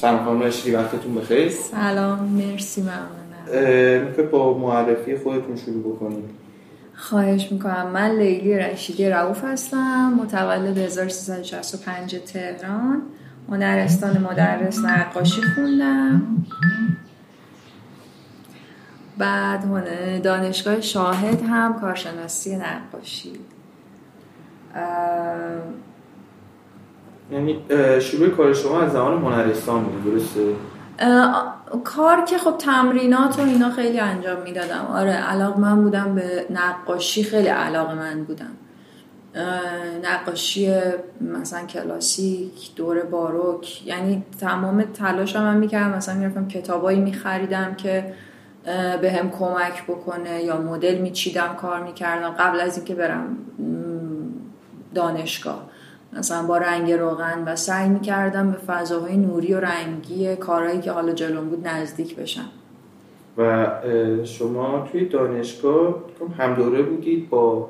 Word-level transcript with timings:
سلام 0.00 0.24
خانم 0.24 0.42
رشیدی 0.42 0.76
وقتتون 0.76 1.14
بخیر. 1.14 1.48
سلام 1.50 2.18
مرسی 2.18 2.82
ممنونم. 2.82 4.04
می‌خوای 4.06 4.26
با 4.26 4.58
معرفی 4.58 5.16
خودتون 5.16 5.56
شروع 5.56 5.96
بکنیم 5.96 6.30
خواهش 6.94 7.52
می‌کنم. 7.52 7.90
من 7.92 8.10
لیلی 8.10 8.54
رشیدی 8.54 9.08
رعوف 9.08 9.44
هستم 9.44 10.12
متولد 10.22 10.78
1365 10.78 12.16
تهران. 12.16 13.02
هنرستان 13.48 14.18
مدرس 14.18 14.78
نقاشی 14.78 15.42
خوندم. 15.54 16.22
بعد 19.18 19.62
دانشگاه 20.22 20.80
شاهد 20.80 21.42
هم 21.42 21.80
کارشناسی 21.80 22.56
نقاشی. 22.56 23.32
یعنی 27.32 27.60
شروع 28.00 28.28
کار 28.28 28.54
شما 28.54 28.80
از 28.80 28.92
زمان 28.92 29.22
هنرستان 29.22 29.84
بود 29.84 30.04
درسته؟ 30.04 30.40
کار 31.84 32.24
که 32.24 32.38
خب 32.38 32.54
تمرینات 32.58 33.38
و 33.38 33.42
اینا 33.42 33.70
خیلی 33.70 34.00
انجام 34.00 34.42
می‌دادم. 34.42 34.86
آره 34.92 35.12
علاق 35.12 35.58
من 35.58 35.82
بودم 35.82 36.14
به 36.14 36.46
نقاشی 36.50 37.24
خیلی 37.24 37.48
علاقه 37.48 37.94
من 37.94 38.24
بودم. 38.24 38.50
نقاشی 40.04 40.74
مثلا 41.20 41.66
کلاسیک 41.66 42.74
دور 42.76 43.02
باروک 43.02 43.86
یعنی 43.86 44.22
تمام 44.40 44.82
تلاشم 44.82 45.42
من 45.42 45.56
می‌کردم. 45.56 45.96
مثلا 45.96 46.14
می‌رفتم 46.14 46.48
کتابایی 46.48 47.00
میخریدم 47.00 47.74
که 47.74 48.14
به 49.00 49.12
هم 49.12 49.30
کمک 49.30 49.84
بکنه 49.88 50.42
یا 50.42 50.60
مدل 50.60 50.98
میچیدم 50.98 51.56
کار 51.60 51.82
می‌کردم. 51.82 52.30
قبل 52.30 52.60
از 52.60 52.76
اینکه 52.76 52.94
برم 52.94 53.36
دانشگاه. 54.94 55.62
مثلا 56.12 56.46
با 56.46 56.58
رنگ 56.58 56.92
روغن 56.92 57.44
و 57.46 57.56
سعی 57.56 57.88
می‌کردم 57.88 58.50
به 58.50 58.56
فضاهای 58.56 59.16
نوری 59.16 59.54
و 59.54 59.60
رنگی 59.60 60.36
کارهایی 60.36 60.80
که 60.80 60.92
حالا 60.92 61.12
جلوم 61.12 61.48
بود 61.48 61.68
نزدیک 61.68 62.16
بشم. 62.16 62.48
و 63.38 63.66
شما 64.24 64.88
توی 64.92 65.04
دانشگاه 65.04 65.94
هم 66.38 66.54
دوره 66.54 66.82
بودید 66.82 67.30
با 67.30 67.68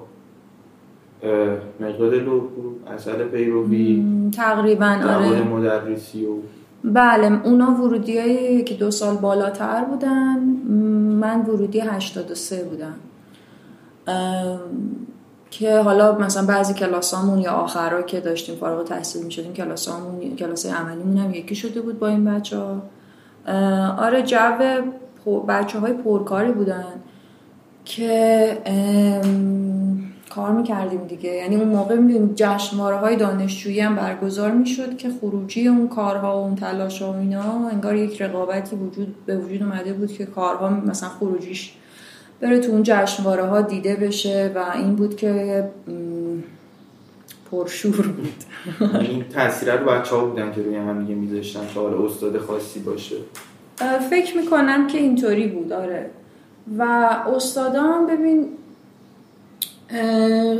مقداد 1.80 2.14
لوکو 2.14 2.62
اصل 2.94 3.24
پیروی 3.24 4.04
تقریبا 4.36 4.98
آره. 5.08 5.42
مدرسی 5.42 6.26
و 6.26 6.34
بله 6.84 7.46
اونا 7.46 7.70
ورودی 7.70 8.64
که 8.64 8.74
دو 8.74 8.90
سال 8.90 9.16
بالاتر 9.16 9.84
بودن 9.84 10.38
من 11.20 11.40
ورودی 11.40 11.80
83 11.80 12.64
بودم. 12.64 12.94
که 15.50 15.78
حالا 15.78 16.18
مثلا 16.18 16.46
بعضی 16.46 16.74
کلاسامون 16.74 17.38
یا 17.38 17.52
آخرا 17.52 18.02
که 18.02 18.20
داشتیم 18.20 18.56
فارغ 18.56 18.84
تحصیل 18.84 19.24
می 19.24 19.30
شدیم 19.30 19.52
کلاسامون 19.52 20.36
کلاس 20.36 20.66
عملیمون 20.66 21.16
هم 21.16 21.34
یکی 21.34 21.54
شده 21.54 21.80
بود 21.80 21.98
با 21.98 22.06
این 22.08 22.24
بچه 22.24 22.56
ها 22.58 22.82
آره 23.98 24.22
جو 24.22 24.36
بچه 25.48 25.78
های 25.78 25.92
پرکاری 25.92 26.52
بودن 26.52 26.84
که 27.84 28.58
کار 30.30 30.52
می‌کردیم 30.52 31.04
دیگه. 31.04 31.30
یعنی 31.30 31.56
اون 31.56 31.68
موقع 31.68 31.96
می‌دونیم 31.96 32.32
جشنواره 32.36 32.96
های 32.96 33.16
دانشجویی 33.16 33.80
هم 33.80 33.96
برگزار 33.96 34.50
می‌شد 34.50 34.96
که 34.96 35.10
خروجی 35.20 35.68
اون 35.68 35.88
کارها 35.88 36.36
و 36.36 36.44
اون 36.44 36.54
تلاش 36.54 37.02
و 37.02 37.10
اینا 37.10 37.68
انگار 37.72 37.96
یک 37.96 38.22
رقابتی 38.22 38.76
وجود 38.76 39.26
به 39.26 39.36
وجود 39.36 39.62
اومده 39.62 39.92
بود 39.92 40.12
که 40.12 40.26
کارها 40.26 40.68
مثلا 40.68 41.08
خروجیش 41.08 41.72
بره 42.40 42.58
تو 42.58 42.72
اون 42.72 42.82
جشنواره 42.82 43.42
ها 43.42 43.60
دیده 43.60 43.96
بشه 43.96 44.52
و 44.54 44.72
این 44.74 44.96
بود 44.96 45.16
که 45.16 45.64
پرشور 47.50 48.06
بود. 48.06 48.44
این 49.08 49.24
تاثیر 49.24 49.76
رو 49.76 49.86
بچه 49.86 50.16
ها 50.16 50.24
بودن 50.24 50.52
که 50.52 50.62
روی 50.62 50.76
هم 50.76 51.04
دیگه 51.04 51.14
میذاشتن 51.14 51.60
تا 51.74 51.80
حالا 51.80 52.04
استاد 52.04 52.38
خاصی 52.38 52.80
باشه. 52.80 53.16
فکر 54.10 54.36
می‌کنم 54.36 54.86
که 54.86 54.98
اینطوری 54.98 55.46
بود 55.46 55.72
آره. 55.72 56.10
و 56.78 56.82
استادان 57.36 58.06
ببین 58.06 58.48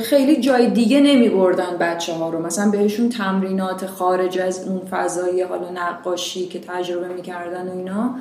خیلی 0.01 0.41
جای 0.41 0.71
دیگه 0.71 1.01
نمی 1.01 1.29
بردن 1.29 1.77
بچه 1.81 2.13
ها 2.13 2.31
رو. 2.31 2.47
مثلا 2.47 2.71
بهشون 2.71 3.09
تمرینات 3.09 3.87
خارج 3.87 4.39
از 4.39 4.69
اون 4.69 4.81
فضایی 4.91 5.43
حالا 5.43 5.71
نقاشی 5.71 6.47
که 6.47 6.59
تجربه 6.59 7.09
می‌کردن 7.09 7.69
و 7.69 7.77
اینا 7.77 8.15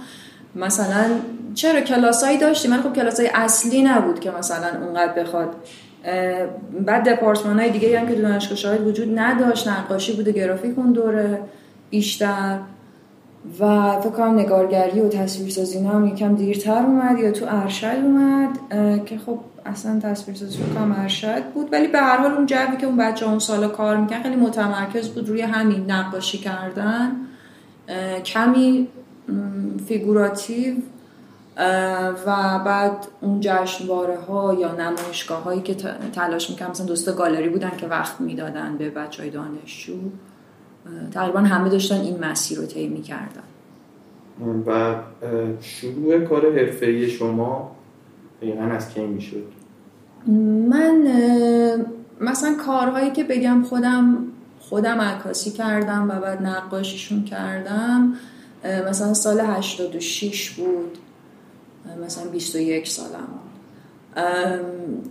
مثلا 0.57 1.05
چرا 1.53 1.81
کلاسایی 1.81 2.37
داشتیم 2.37 2.71
من 2.71 2.81
خب 2.81 2.93
کلاسای 2.93 3.29
اصلی 3.33 3.81
نبود 3.81 4.19
که 4.19 4.31
مثلا 4.31 4.85
اونقدر 4.85 5.13
بخواد. 5.13 5.55
بعد 6.85 7.09
دپارتمان 7.09 7.59
های 7.59 7.69
دیگه 7.69 7.99
هم 7.99 8.07
که 8.07 8.15
دانشگاه 8.15 8.57
شاید 8.57 8.87
وجود 8.87 9.19
نداشت 9.19 9.67
نقاشی 9.67 10.13
بوده 10.13 10.31
گرافیک 10.31 10.77
اون 10.77 10.91
دوره 10.91 11.39
بیشتر. 11.89 12.59
و 13.59 13.91
فکر 14.01 14.27
نگارگری 14.27 14.99
و 14.99 15.09
تصویرسازی 15.09 15.85
هم 15.85 16.07
یکم 16.07 16.35
دیرتر 16.35 16.83
اومد 16.83 17.19
یا 17.19 17.31
تو 17.31 17.45
ارشد 17.49 18.01
اومد 18.03 18.49
که 19.05 19.17
خب 19.17 19.39
اصلا 19.65 19.99
تصویرسازی 19.99 20.57
کنم 20.75 20.95
ارشد 20.99 21.43
بود. 21.43 21.69
ولی 21.71 21.87
به 21.87 21.99
هر 21.99 22.17
حال 22.17 22.31
اون 22.31 22.45
جوی 22.45 22.77
که 22.77 22.87
اون 22.87 22.97
بچه 22.97 23.27
اون 23.27 23.39
سال 23.39 23.67
کار 23.67 23.97
میکن 23.97 24.23
خیلی 24.23 24.35
متمرکز 24.35 25.09
بود 25.09 25.29
روی 25.29 25.41
همین 25.41 25.91
نقاشی 25.91 26.37
کردن. 26.37 27.11
کمی 28.25 28.87
فیگوراتیو 29.87 30.75
و 32.25 32.59
بعد 32.65 33.07
اون 33.21 33.39
جشنواره 33.41 34.17
ها 34.19 34.53
یا 34.53 34.75
نمایشگاه 34.75 35.43
هایی 35.43 35.61
که 35.61 35.75
تلاش 36.13 36.49
می‌کنم 36.49 36.69
مثلا 36.69 36.85
دوست 36.85 37.15
گالری 37.15 37.49
بودن 37.49 37.71
که 37.77 37.87
وقت 37.87 38.21
می‌دادن 38.21 38.77
به 38.77 38.89
بچه 38.89 39.23
های 39.23 39.31
دانشجو 39.31 39.93
تقریبا 41.11 41.39
همه 41.39 41.69
داشتن 41.69 42.01
این 42.01 42.25
مسیر 42.25 42.57
رو 42.57 42.65
طی 42.65 42.87
می‌کردن. 42.87 43.43
و 44.67 44.95
شروع 45.61 46.19
کار 46.19 46.59
حرفه‌ای 46.59 47.09
شما 47.09 47.75
دقیقا 48.41 48.63
از 48.63 48.93
کی 48.93 49.05
می‌شد؟ 49.05 49.43
من 50.69 51.07
مثلا 52.21 52.55
کارهایی 52.65 53.11
که 53.11 53.23
بگم 53.23 53.63
خودم 53.63 54.17
خودم 54.59 55.01
عکاسی 55.01 55.51
کردم 55.51 56.09
و 56.09 56.19
بعد 56.21 56.43
نقاشیشون 56.43 57.23
کردم. 57.23 58.13
مثلا 58.89 59.13
سال 59.13 59.39
86 59.39 60.49
بود. 60.49 60.97
مثلا 62.05 62.29
21 62.31 62.87
سالم 62.87 63.27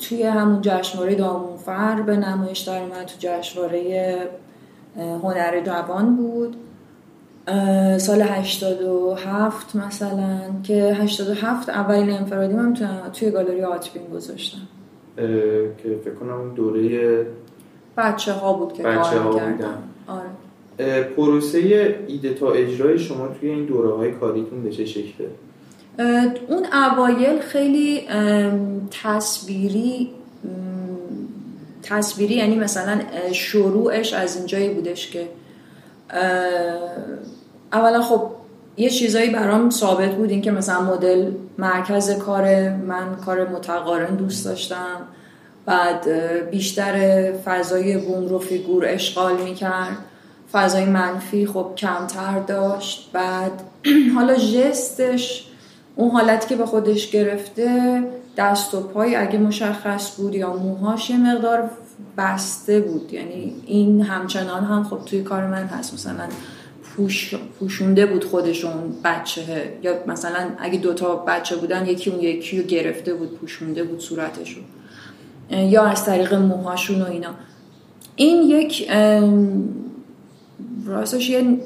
توی 0.08 0.22
همون 0.22 0.60
جشنواره 0.62 1.14
دامونفر 1.14 2.02
به 2.02 2.16
نمایش 2.16 2.58
در 2.60 2.82
اومد 2.82 3.06
تو 3.06 3.14
جشنواره 3.18 4.18
هنر 4.96 5.60
جوان 5.60 6.16
بود. 6.16 6.56
سال 7.98 8.22
87 8.22 9.76
مثلا 9.76 10.40
که 10.62 10.74
87 10.74 11.68
اولین 11.68 12.10
انفرادی 12.10 12.54
من 12.54 12.74
توی 13.12 13.30
گالری 13.30 13.62
آتبین 13.62 14.06
گذاشتم. 14.06 14.58
که 15.78 16.00
فکر 16.04 16.14
کنم 16.14 16.54
دوره 16.54 17.26
بچه 17.96 18.32
ها 18.32 18.52
بود 18.52 18.72
که 18.72 18.82
بچه 18.82 19.18
کار 19.18 19.38
کردم 19.38 19.82
آره. 20.06 20.45
پروسه 21.16 21.58
ایده 22.08 22.34
تا 22.34 22.52
اجرای 22.52 22.98
شما 22.98 23.28
توی 23.28 23.50
این 23.50 23.64
دوره 23.64 23.94
های 23.94 24.12
کاریتون 24.12 24.62
به 24.62 24.70
چه 24.70 24.84
شکله؟ 24.84 25.28
اون 26.48 26.66
اوایل 26.72 27.38
خیلی 27.40 28.02
تصویری 29.02 30.10
تصویری 31.82 32.34
یعنی 32.34 32.56
مثلا 32.56 33.00
شروعش 33.32 34.12
از 34.12 34.36
اینجایی 34.36 34.68
بودش 34.68 35.10
که 35.10 35.28
اولا 37.72 38.02
خب 38.02 38.30
یه 38.76 38.90
چیزایی 38.90 39.30
برام 39.30 39.70
ثابت 39.70 40.14
بود 40.14 40.30
این 40.30 40.42
که 40.42 40.50
مثلا 40.50 40.80
مدل 40.80 41.30
مرکز 41.58 42.18
کار 42.18 42.70
من 42.70 43.16
کار 43.26 43.48
متقارن 43.48 44.16
دوست 44.16 44.44
داشتم 44.44 44.96
بعد 45.66 46.08
بیشتر 46.50 47.32
فضای 47.32 47.98
بوم 47.98 48.28
رو 48.28 48.38
فیگور 48.38 48.84
اشغال 48.86 49.42
می‌کرد 49.42 49.96
فضای 50.52 50.84
منفی 50.84 51.46
خب 51.46 51.72
کمتر 51.76 52.38
داشت. 52.38 53.10
بعد 53.12 53.52
حالا 54.16 54.36
جستش 54.36 55.46
اون 55.96 56.10
حالتی 56.10 56.48
که 56.48 56.56
به 56.56 56.66
خودش 56.66 57.10
گرفته 57.10 58.02
دست 58.36 58.74
و 58.74 58.80
پای 58.80 59.14
اگه 59.14 59.38
مشخص 59.38 60.16
بود 60.16 60.34
یا 60.34 60.56
موهاش 60.56 61.10
یه 61.10 61.16
مقدار 61.16 61.70
بسته 62.18 62.80
بود. 62.80 63.12
یعنی 63.12 63.54
این 63.66 64.02
همچنان 64.02 64.64
هم 64.64 64.84
خب 64.84 64.98
توی 65.06 65.22
کار 65.22 65.46
من 65.46 65.64
هست. 65.64 65.94
مثلا 65.94 66.28
پوش، 66.82 67.34
پوشونده 67.34 68.06
بود 68.06 68.24
خودشون 68.24 68.72
بچه. 69.04 69.72
یا 69.82 69.94
مثلا 70.06 70.48
اگه 70.58 70.78
دوتا 70.78 71.16
بچه 71.16 71.56
بودن 71.56 71.86
یکی 71.86 72.10
اون 72.10 72.20
یکی 72.20 72.60
رو 72.60 72.66
گرفته 72.66 73.14
بود 73.14 73.38
پوشونده 73.38 73.84
بود 73.84 74.00
صورتشون 74.00 74.64
یا 75.50 75.84
از 75.84 76.04
طریق 76.04 76.34
موهاشون 76.34 77.02
و 77.02 77.04
اینا. 77.04 77.30
این 78.16 78.42
یک 78.42 78.88
راستش 80.86 81.30
یه 81.30 81.58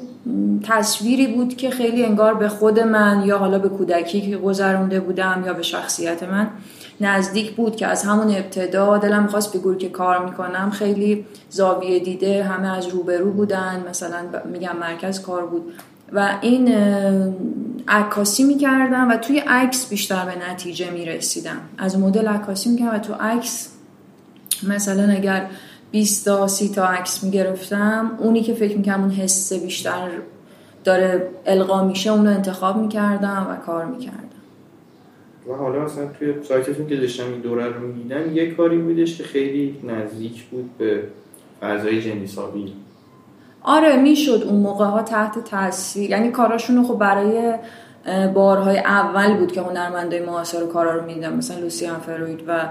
تصویری 0.63 1.27
بود 1.27 1.57
که 1.57 1.69
خیلی 1.69 2.05
انگار 2.05 2.33
به 2.33 2.49
خود 2.49 2.79
من 2.79 3.23
یا 3.25 3.37
حالا 3.37 3.59
به 3.59 3.69
کودکی 3.69 4.21
که 4.21 4.37
گذرونده 4.37 4.99
بودم 4.99 5.43
یا 5.45 5.53
به 5.53 5.63
شخصیت 5.63 6.23
من 6.23 6.47
نزدیک 7.01 7.55
بود 7.55 7.75
که 7.75 7.87
از 7.87 8.03
همون 8.03 8.35
ابتدا 8.35 8.97
دلم 8.97 9.23
می‌خواست 9.23 9.51
فیگور 9.51 9.77
که 9.77 9.89
کار 9.89 10.25
می‌کنم. 10.25 10.69
خیلی 10.71 11.25
زاویه 11.49 11.99
دیده 11.99 12.43
همه 12.43 12.77
از 12.77 12.87
روبرو 12.87 13.31
بودن 13.31 13.83
مثلا 13.89 14.17
میگم 14.53 14.77
مرکز 14.81 15.21
کار 15.21 15.45
بود 15.45 15.73
و 16.13 16.29
این 16.41 16.75
عکاسی 17.87 18.43
می‌کردم 18.43 19.09
و 19.09 19.17
توی 19.17 19.39
عکس 19.39 19.89
بیشتر 19.89 20.25
به 20.25 20.51
نتیجه 20.51 20.89
می‌رسیدم. 20.89 21.57
از 21.77 21.99
مدل 21.99 22.27
عکاسی 22.27 22.69
می‌کردم 22.69 22.95
و 22.95 22.99
تو 22.99 23.13
عکس 23.13 23.69
مثلا 24.69 25.13
اگر 25.13 25.47
20 25.91 26.25
تا 26.25 26.47
30 26.47 26.69
تا 26.69 26.85
عکس 26.85 27.23
می‌گرفتم. 27.23 28.11
اونی 28.19 28.41
که 28.41 28.53
فکر 28.53 28.77
می‌کردم 28.77 29.01
اون 29.01 29.11
حس 29.11 29.53
بیشتر 29.53 30.09
داره 30.83 31.29
القا 31.45 31.83
میشه 31.83 32.11
اون 32.11 32.25
رو 32.25 32.33
انتخاب 32.33 32.77
می‌کردم 32.77 33.47
و 33.49 33.65
کار 33.65 33.85
می‌کردم. 33.85 34.17
و 35.47 35.53
حالا 35.53 35.85
مثلا 35.85 36.07
توی 36.19 36.33
سایتتون 36.43 36.87
که 36.87 36.95
داشتم 36.95 37.23
این 37.23 37.41
دوره 37.41 37.65
رو 37.65 37.87
می‌دیدم 37.87 38.35
یه 38.35 38.51
کاری 38.51 38.77
بودش 38.77 39.17
که 39.17 39.23
خیلی 39.23 39.75
نزدیک 39.83 40.43
بود 40.43 40.69
به 40.77 41.03
فضای 41.61 42.01
جنی 42.01 42.27
ساویل 42.27 42.71
آره 43.63 44.01
می‌شد 44.01 44.43
اون 44.49 44.59
موقع 44.59 44.85
ها 44.85 45.01
تحت 45.01 45.43
تاثیر. 45.43 46.09
یعنی 46.09 46.31
کاراشون 46.31 46.83
خب 46.83 46.97
برای 46.97 47.53
بارهای 48.33 48.77
اول 48.77 49.37
بود 49.37 49.51
که 49.51 49.61
هنرمندای 49.61 50.25
معاصر 50.25 50.65
کارا 50.65 50.95
رو 50.95 51.05
می‌دیدم 51.05 51.33
مثلا 51.33 51.59
لوسیان 51.59 51.99
فروید 51.99 52.43
و 52.47 52.69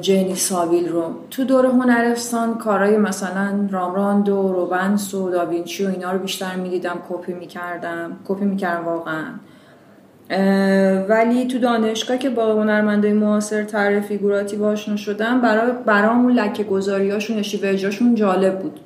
جنی 0.00 0.34
ساویل 0.34 0.88
رو. 0.88 1.14
تو 1.30 1.44
دور 1.44 1.66
هنرستان 1.66 2.58
کارهای 2.58 2.96
مثلا 2.96 3.68
رامبراند 3.70 4.28
و 4.28 4.52
روبنس 4.52 5.14
و 5.14 5.30
داوینچی 5.30 5.86
و 5.86 5.88
اینا 5.88 6.12
رو 6.12 6.18
بیشتر 6.18 6.56
می‌دیدم 6.56 6.98
کپی 7.08 7.32
می‌کردم. 7.32 8.16
کپی 8.28 8.44
می‌کردم 8.44 8.84
واقعا. 8.84 9.24
ولی 11.08 11.46
تو 11.46 11.58
دانشگاه 11.58 12.16
که 12.16 12.30
با 12.30 12.52
هنرمندای 12.52 13.12
معاصر 13.12 13.64
طرح 13.64 14.00
فیگوراتیو 14.00 14.56
آشنا 14.56 14.96
شدم 14.96 15.40
برای 15.40 15.72
برامون 15.86 16.32
لکه 16.32 16.64
گذاریاشون 16.64 17.36
یا 17.36 17.42
شیوه 17.42 17.76
جالب 18.14 18.58
بود. 18.58 18.80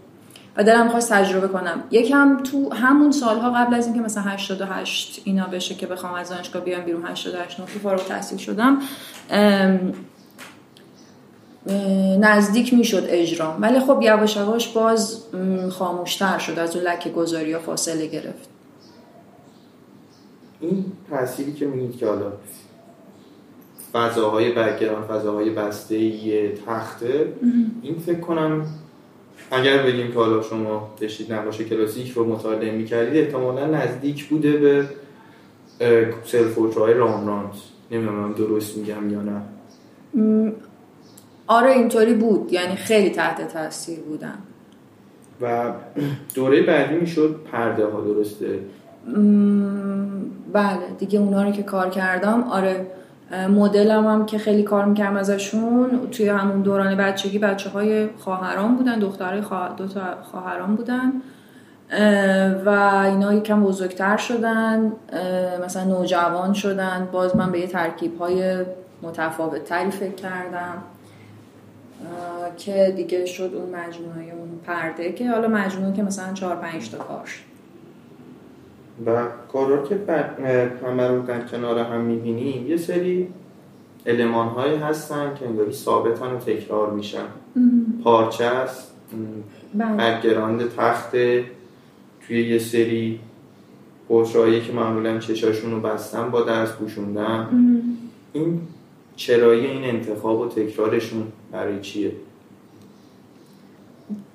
و 0.57 0.65
دلم 0.65 0.89
خواست 0.89 1.13
تجربه 1.13 1.49
کنم. 1.49 1.83
یکم 1.91 2.37
تو 2.37 2.75
همون 2.75 3.11
سالها 3.11 3.51
قبل 3.51 3.75
از 3.75 3.87
اینکه 3.87 4.01
مثلا 4.01 4.23
88 4.23 5.23
اینا 5.25 5.47
بشه 5.47 5.75
که 5.75 5.87
بخوام 5.87 6.15
از 6.15 6.31
دانشگاه 6.31 6.63
بیام 6.65 6.85
بیرون 6.85 7.07
88 7.07 7.61
نقطه 7.61 7.79
فارغ 7.79 8.07
تحصیل 8.07 8.39
شدم 8.39 8.79
نزدیک 12.21 12.75
می‌شد 12.75 13.05
اجرام 13.09 13.63
ولی 13.63 13.81
خب 13.81 13.99
یواش 14.03 14.37
یواش 14.37 14.69
باز 14.69 15.23
خاموشتر 15.71 16.39
شد 16.39 16.59
از 16.59 16.77
اون 16.77 16.85
لکه 16.85 17.11
گذاری 17.11 17.53
ها 17.53 17.59
فاصله 17.59 18.07
گرفت. 18.07 18.49
این 20.61 20.85
تأثیری 21.11 21.53
که 21.53 21.67
میگید 21.67 21.97
که 21.97 22.07
حالا 22.07 22.33
فضاهای 23.93 24.53
برگران 24.53 25.07
فضاهای 25.07 25.51
بسته 25.51 25.99
یه 25.99 26.53
تخته 26.67 27.33
این 27.83 27.99
فکر 27.99 28.21
کنم 28.21 28.67
اگر 29.51 29.83
بگیم 29.83 30.13
که 30.13 30.19
حالا 30.19 30.43
شما 30.43 30.95
داشتید 31.01 31.33
نقاش 31.33 31.61
کلاسیک 31.61 32.13
رو 32.13 32.25
مطالعه 32.25 32.73
می‌کردید 32.73 33.25
احتمالا 33.25 33.67
نزدیک 33.67 34.29
بوده 34.29 34.53
به 34.53 34.89
سلف 36.25 36.79
های 36.79 36.95
رامرانت 36.95 37.55
نمی‌دونم 37.91 38.33
درست 38.33 38.77
میگم 38.77 39.11
یا 39.11 39.23
نه. 39.23 39.43
آره 41.47 41.71
اینطوری 41.71 42.15
بود. 42.15 42.53
یعنی 42.53 42.77
خیلی 42.77 43.11
تحت 43.11 43.53
تاثیر 43.53 44.01
بودم 44.01 44.39
و 45.41 45.73
دوره 46.35 46.63
بعدی 46.63 46.95
می‌شد 46.95 47.41
پرده 47.53 47.87
ها 47.87 48.01
درسته؟ 48.01 48.59
بله. 50.53 50.87
دیگه 50.99 51.19
اونا 51.19 51.43
رو 51.43 51.51
که 51.51 51.63
کار 51.63 51.91
کردم 51.91 52.43
آره. 52.43 52.87
مدلم 53.51 54.07
هم 54.07 54.27
که 54.27 54.39
خیلی 54.39 54.63
کار 54.63 54.85
می‌کردم 54.85 55.17
ازشون 55.17 56.09
توی 56.11 56.29
همون 56.29 56.63
دوران 56.63 56.97
بچگی 56.97 57.39
بچه 57.39 57.71
های 57.71 58.09
خواهران 58.19 58.77
بودن 58.77 58.99
دخترهای 58.99 59.43
دو 59.77 59.89
تا 59.89 60.01
خواهران 60.23 60.77
بودن. 60.77 61.13
و 62.65 62.69
اینا 63.05 63.35
یکم 63.35 63.63
بزرگتر 63.63 64.17
شدن. 64.17 64.93
مثلا 65.65 65.85
نوجوان 65.85 66.53
شدن. 66.53 67.09
باز 67.13 67.37
من 67.37 67.53
به 67.53 67.61
یه 67.61 67.67
ترکیب 67.67 68.19
های 68.19 68.57
متفاوت 69.03 69.65
تری 69.65 69.91
فکر 69.91 70.15
کردم. 70.15 70.83
که 72.57 72.93
دیگه 72.97 73.27
شد 73.27 73.51
اون 73.55 73.71
مجموعه 73.71 74.33
اون 74.33 74.49
پرده 74.67 75.13
که 75.13 75.31
حالا 75.31 75.49
مجموعه 75.49 75.93
که 75.93 76.03
مثلا 76.03 76.33
چهار 76.33 76.57
پنج 76.57 76.91
تا 76.91 76.99
کار 76.99 77.29
و 79.07 79.27
کارا 79.53 79.83
که 79.83 79.99
همه 80.87 81.09
رو 81.09 81.23
در 81.23 81.41
کنار 81.41 81.79
هم 81.79 82.01
می‌بینی 82.01 82.65
یه 82.69 82.77
سری 82.77 83.29
علمان 84.07 84.49
هایی 84.49 84.77
هستن 84.77 85.35
که 85.35 85.47
انگاری 85.47 85.73
ثابتن 85.73 86.27
و 86.27 86.39
تکرار 86.39 86.91
میشن. 86.91 87.27
پارچه 88.05 88.45
است 88.45 88.93
بکگراند 89.99 90.59
بله. 90.59 90.69
تخت 90.77 91.11
توی 92.27 92.49
یه 92.49 92.59
سری 92.59 93.21
قشایی 94.11 94.61
که 94.61 94.73
معمولا 94.73 95.19
چشاشون 95.19 95.71
رو 95.71 95.81
بستن 95.81 96.31
با 96.31 96.43
درس 96.43 96.73
پوشوندن. 96.73 97.49
این 98.33 98.61
چرایی 99.17 99.67
این 99.67 99.85
انتخاب 99.85 100.41
و 100.41 100.49
تکرارشون 100.49 101.27
برای 101.53 101.81
چیه؟ 101.81 102.13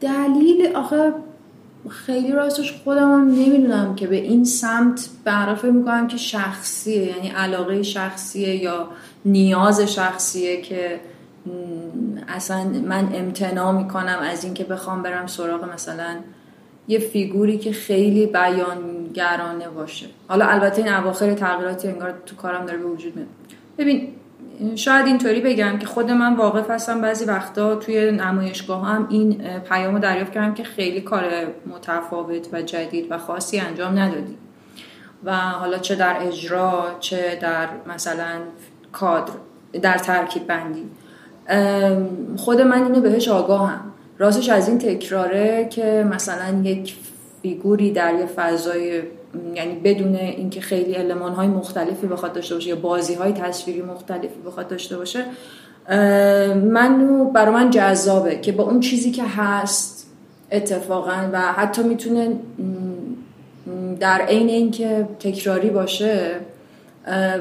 دلیل 0.02 0.76
آخه 0.76 1.14
خیلی 1.90 2.32
راستش 2.32 2.74
خودم 2.84 3.12
هم 3.12 3.28
نمی‌دونم 3.28 3.96
که 3.96 4.08
به 4.08 4.16
این 4.16 4.46
سمت 4.46 5.10
برای 5.24 5.56
فکر 5.56 5.72
می‌کنم 5.72 6.08
که 6.08 6.18
شخصیه 6.18 7.06
یعنی 7.06 7.28
علاقه 7.28 7.84
شخصیه 7.84 8.56
یا 8.56 8.88
نیاز 9.26 9.82
شخصیه 9.82 10.62
که 10.62 11.00
اصلا 12.28 12.64
من 12.64 13.10
امتناع 13.14 13.72
می‌کنم 13.72 14.20
از 14.22 14.44
اینکه 14.44 14.64
بخوام 14.64 15.04
برم 15.04 15.28
سراغ 15.28 15.74
مثلا 15.74 16.16
یه 16.88 17.00
فیگوری 17.00 17.58
که 17.58 17.72
خیلی 17.72 18.26
بیانگرانه 18.26 19.70
باشه 19.70 20.06
حالا 20.28 20.46
البته 20.46 20.84
این 20.84 20.94
اواخر 20.94 21.34
تغییراتی 21.34 21.88
انگار 21.88 22.14
تو 22.26 22.36
کارم 22.36 22.66
داره 22.66 22.78
به 22.78 22.86
وجود 22.86 23.16
میاد 23.16 23.28
ببین 23.78 24.08
شاید 24.76 25.06
اینطوری 25.06 25.42
بگم 25.42 25.78
که 25.80 25.86
خود 25.86 26.12
من 26.12 26.36
واقف 26.36 26.70
هستم 26.70 27.02
بعضی 27.02 27.26
وقتا 27.26 27.76
توی 27.76 28.12
نمایشگاه 28.12 28.88
هم 28.88 29.08
این 29.10 29.42
پیام 29.70 29.94
رو 29.94 30.00
دریافت 30.00 30.32
کردم 30.32 30.54
که 30.54 30.64
خیلی 30.64 31.02
کار 31.02 31.24
متفاوت 31.68 32.48
و 32.54 32.62
جدید 32.62 33.08
و 33.10 33.18
خاصی 33.18 33.60
انجام 33.60 34.00
ندادی. 34.00 34.38
و 35.24 35.36
حالا 35.36 35.78
چه 35.78 35.96
در 35.96 36.18
اجرا 36.22 36.86
چه 37.00 37.38
در 37.42 37.68
مثلا 37.88 38.40
کادر 38.92 39.34
در 39.82 39.98
ترکیب 39.98 40.48
بندی. 40.48 40.86
خود 42.38 42.62
من 42.62 42.84
اینو 42.84 43.02
بهش 43.02 43.28
آگاهم. 43.28 43.82
راستش 44.18 44.50
از 44.50 44.70
این 44.70 44.78
تکراره 44.78 45.68
که 45.70 46.08
مثلا 46.12 46.62
یک 46.64 46.96
فیگوری 47.42 47.92
در 47.92 48.14
یه 48.14 48.26
فضای 48.26 49.02
یعنی 49.56 49.76
بدون 49.76 50.16
اینکه 50.16 50.62
خیلی 50.62 50.94
علمان 50.94 51.34
های 51.34 51.48
مختلفی 51.48 52.08
بخواد 52.08 52.34
داشته 52.34 52.56
باشه 52.56 52.70
یا 52.70 52.76
بازی 52.76 53.14
های 53.14 53.32
تصویری 53.32 53.82
مختلفی 53.82 54.42
بخواد 54.46 54.68
داشته 54.68 54.98
باشه 54.98 55.26
من 56.56 57.24
برای 57.34 57.54
من 57.54 57.70
جذابه 57.70 58.40
که 58.40 58.52
با 58.52 58.64
اون 58.64 58.80
چیزی 58.80 59.12
که 59.12 59.24
هست 59.24 60.08
اتفاقا 60.52 61.30
و 61.34 61.40
حتی 61.40 61.84
می‌تونه 61.84 62.30
در 64.00 64.22
عین 64.22 64.50
اینکه 64.50 65.08
تکراری 65.20 65.70
باشه 65.70 66.32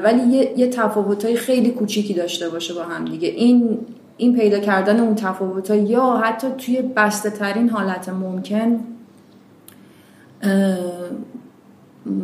ولی 0.03 0.21
یه, 0.37 0.59
یه 0.59 0.67
تفاوت 0.67 1.25
های 1.25 1.35
خیلی 1.35 1.71
کوچیکی 1.71 2.13
داشته 2.13 2.49
باشه 2.49 2.73
با 2.73 2.83
هم 2.83 3.05
دیگه. 3.05 3.27
این 3.27 3.79
این 4.17 4.35
پیدا 4.35 4.59
کردن 4.59 4.99
اون 4.99 5.15
تفاوت 5.15 5.69
یا 5.69 6.21
حتی 6.23 6.47
توی 6.57 6.81
بسته 6.81 7.29
ترین 7.29 7.69
حالت 7.69 8.09
ممکن 8.09 8.79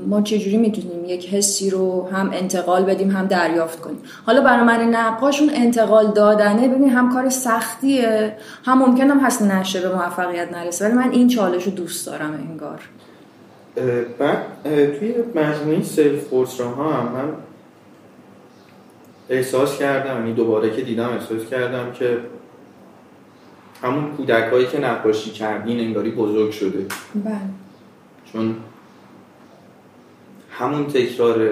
ما 0.07 0.21
چجوری 0.21 0.57
می‌تونیم 0.57 1.05
یک 1.05 1.29
حسی 1.29 1.69
رو 1.69 2.09
هم 2.11 2.29
انتقال 2.33 2.83
بدیم 2.83 3.11
هم 3.11 3.25
دریافت 3.25 3.81
کنیم. 3.81 3.99
حالا 4.25 4.41
برای 4.41 4.63
من 4.63 4.95
نقاشون 4.95 5.49
انتقال 5.53 6.11
دادنه. 6.11 6.67
ببین 6.67 6.89
هم 6.89 7.13
کار 7.13 7.29
سختیه. 7.29 8.37
هم 8.65 8.79
ممکن 8.79 9.09
هم 9.09 9.19
هست 9.19 9.41
نشه 9.41 9.81
به 9.81 9.95
موفقیت 9.95 10.53
نرسه 10.53 10.85
ولی 10.85 10.93
من 10.93 11.11
این 11.11 11.27
چالش 11.27 11.63
رو 11.63 11.71
دوست 11.71 12.05
دارم 12.05 12.33
انگار. 12.49 12.79
بعد 14.19 14.37
توی 14.99 15.13
مجموعه 15.35 15.83
سلف 15.83 16.33
ها 16.59 16.93
هم 16.93 17.11
من 17.11 17.33
احساس 19.29 19.77
کردم 19.77 20.19
یعنی 20.19 20.33
دوباره 20.33 20.75
که 20.75 20.81
دیدم 20.81 21.09
احساس 21.09 21.49
کردم 21.51 21.91
که 21.91 22.17
همون 23.81 24.11
کودکایی 24.17 24.67
که 24.67 24.79
نقاشی 24.79 25.29
کردین 25.31 25.79
انگاری 25.79 26.11
بزرگ 26.11 26.51
شده. 26.51 26.85
بله. 27.25 27.35
چون 28.33 28.55
همون 30.57 30.87
تکرار 30.87 31.49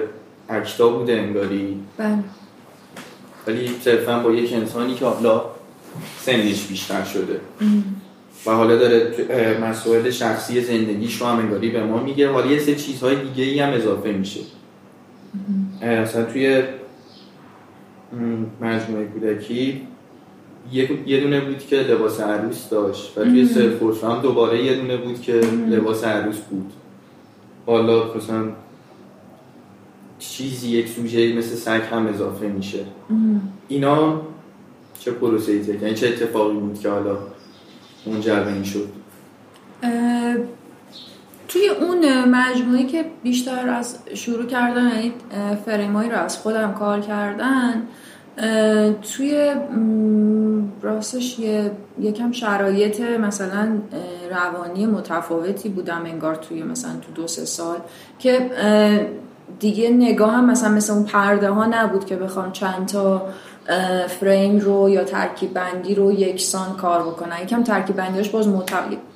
اکتا 0.48 0.88
بوده 0.88 1.12
انگاری. 1.12 1.76
بله. 1.96 2.18
ولی 3.46 3.70
صرفا 3.80 4.18
با 4.18 4.32
یک 4.32 4.52
انسانی 4.52 4.94
که 4.94 5.04
حالا 5.04 5.44
سنش 6.18 6.66
بیشتر 6.66 7.04
شده. 7.04 7.40
و 8.46 8.50
حالا 8.50 8.76
داره 8.76 9.58
مسائل 9.62 10.10
شخصی 10.10 10.60
زندگیش 10.60 11.20
رو 11.20 11.26
هم 11.26 11.38
انگاری 11.38 11.70
به 11.70 11.84
ما 11.84 12.02
میگه. 12.02 12.30
حالا 12.30 12.46
یه 12.46 12.58
سه 12.58 12.74
چیزهای 12.74 13.16
دیگه 13.16 13.44
ای 13.44 13.60
هم 13.60 13.72
اضافه 13.72 14.12
میشه. 14.12 14.40
اصلا 15.82 16.24
توی 16.24 16.62
مجموعه 18.60 19.06
کودکی 19.06 19.80
یه 21.06 21.20
دونه 21.20 21.40
بود 21.40 21.66
که 21.66 21.76
لباس 21.76 22.20
عروس 22.20 22.68
داشت. 22.68 23.18
و 23.18 23.24
توی 23.24 23.46
سرفورس 23.46 24.04
هم 24.04 24.20
دوباره 24.22 24.64
یه 24.64 24.74
دونه 24.74 24.96
بود 24.96 25.20
که 25.20 25.32
لباس 25.68 26.04
عروس 26.04 26.38
بود. 26.38 26.72
حالا 27.66 28.14
مثلا 28.14 28.44
چیزی 30.30 30.68
یک 30.68 30.88
سوژه 30.88 31.32
مثل 31.32 31.54
سگ 31.54 31.80
هم 31.90 32.06
اضافه 32.06 32.46
میشه. 32.46 32.84
اینا 33.68 34.20
چه 34.98 35.10
پروسه 35.10 35.52
ای 35.52 35.58
یعنی 35.58 35.94
چه 35.94 36.08
اتفاقی 36.08 36.54
بود 36.54 36.80
که 36.80 36.88
حالا 36.88 37.18
منجر 38.06 38.40
به 38.40 38.52
این 38.52 38.62
شد؟ 38.62 38.88
توی 41.48 41.68
اون 41.68 42.24
مجموعی 42.24 42.86
که 42.86 43.04
بیشتر 43.22 43.68
از 43.68 43.98
شروع 44.14 44.46
کردن 44.46 44.88
یعنی 44.88 45.12
فریمایی 45.66 46.10
رو 46.10 46.16
از 46.16 46.38
خودم 46.38 46.74
کار 46.74 47.00
کردن 47.00 47.82
توی 49.02 49.54
راستش 50.82 51.38
یه 51.38 51.70
یکم 52.00 52.32
شرایط 52.32 53.00
مثلا 53.00 53.78
روانی 54.30 54.86
متفاوتی 54.86 55.68
بودم 55.68 56.02
انگار 56.04 56.34
توی 56.34 56.62
مثلا 56.62 56.92
تو 56.92 57.12
دو 57.22 57.26
سه 57.26 57.44
سال 57.44 57.78
که 58.18 58.50
دیگه 59.60 59.90
نگاه 59.90 60.32
هم 60.32 60.50
مثلا 60.50 60.68
مثل 60.68 60.92
اون 60.92 61.04
پرده 61.04 61.50
ها 61.50 61.66
نبود 61.66 62.06
که 62.06 62.16
بخوام 62.16 62.52
چند 62.52 62.86
تا 62.86 63.22
فریم 64.20 64.58
رو 64.58 64.88
یا 64.88 65.04
ترکیب 65.04 65.54
بندی 65.54 65.94
رو 65.94 66.12
یکسان 66.12 66.76
کار 66.76 67.02
بکنن 67.02 67.42
یکم 67.42 67.62
ترکیب 67.62 67.96
بندیش 67.96 68.28
باز 68.28 68.48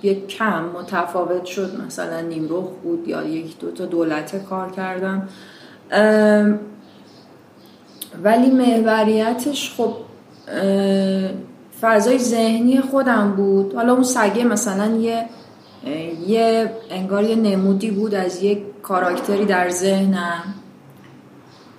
یک 0.03 0.29
کم 0.29 0.65
متفاوت 0.65 1.45
شد. 1.45 1.81
مثلا 1.87 2.21
نیمروخ 2.21 2.69
بود 2.83 3.09
یا 3.09 3.23
یک 3.23 3.59
دو 3.59 3.71
تا 3.71 3.87
دولت 3.87 4.45
کار 4.45 4.71
کردم. 4.71 5.29
ولی 8.25 8.51
محوریتش 8.51 9.75
خب 9.77 9.95
فضای 11.81 12.19
ذهنی 12.19 12.81
خودم 12.81 13.33
بود. 13.37 13.75
حالا 13.75 13.93
اون 13.93 14.03
سگه 14.03 14.45
مثلا 14.45 14.97
یه 14.97 15.25
یه 16.27 16.73
انگار 16.91 17.25
یه 17.25 17.37
نمودی 17.37 17.91
بود 17.91 18.15
از 18.15 18.43
یک 18.43 18.63
کاراکتری 18.83 19.45
در 19.45 19.71
ذهنم. 19.71 20.55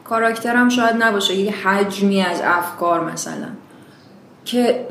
کاراکترم 0.03 0.69
شاید 0.69 0.95
نباشه 1.03 1.35
یه 1.35 1.51
حجمی 1.51 2.21
از 2.21 2.41
افکار 2.43 3.11
مثلا. 3.11 3.47
که 4.45 4.87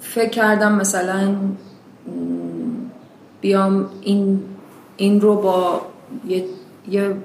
فکر 0.00 0.28
کردم 0.28 0.72
مثلا 0.72 1.34
بیام 3.40 3.88
این 4.00 4.42
این 4.96 5.20
رو 5.20 5.36
با 5.36 5.80
یه, 6.28 6.44
یه 6.88 7.16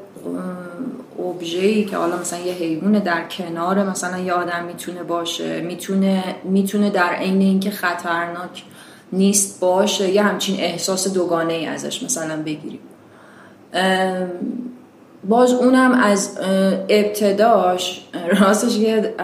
ای 1.41 1.85
که 1.85 1.97
حالا 1.97 2.17
مثلا 2.17 2.39
یه 2.39 2.53
حیوان 2.53 2.99
در 2.99 3.27
کنار 3.27 3.89
مثلا 3.89 4.19
یه 4.19 4.33
آدم 4.33 4.63
می‌تونه 4.63 5.03
باشه 5.03 5.61
می‌تونه 5.61 6.35
می‌تونه 6.43 6.89
در 6.89 7.09
عین 7.09 7.41
اینکه 7.41 7.71
خطرناک 7.71 8.63
نیست 9.13 9.59
باشه 9.59 10.09
یه 10.09 10.23
همچین 10.23 10.59
احساس 10.59 11.13
دوگانه 11.13 11.53
ای 11.53 11.65
ازش 11.65 12.03
مثلا 12.03 12.41
بگیریم. 12.43 12.79
باز 15.23 15.53
اونم 15.53 15.91
از 15.91 16.37
ابتداش 16.89 18.05
راستش 18.39 18.75
یه 18.75 19.15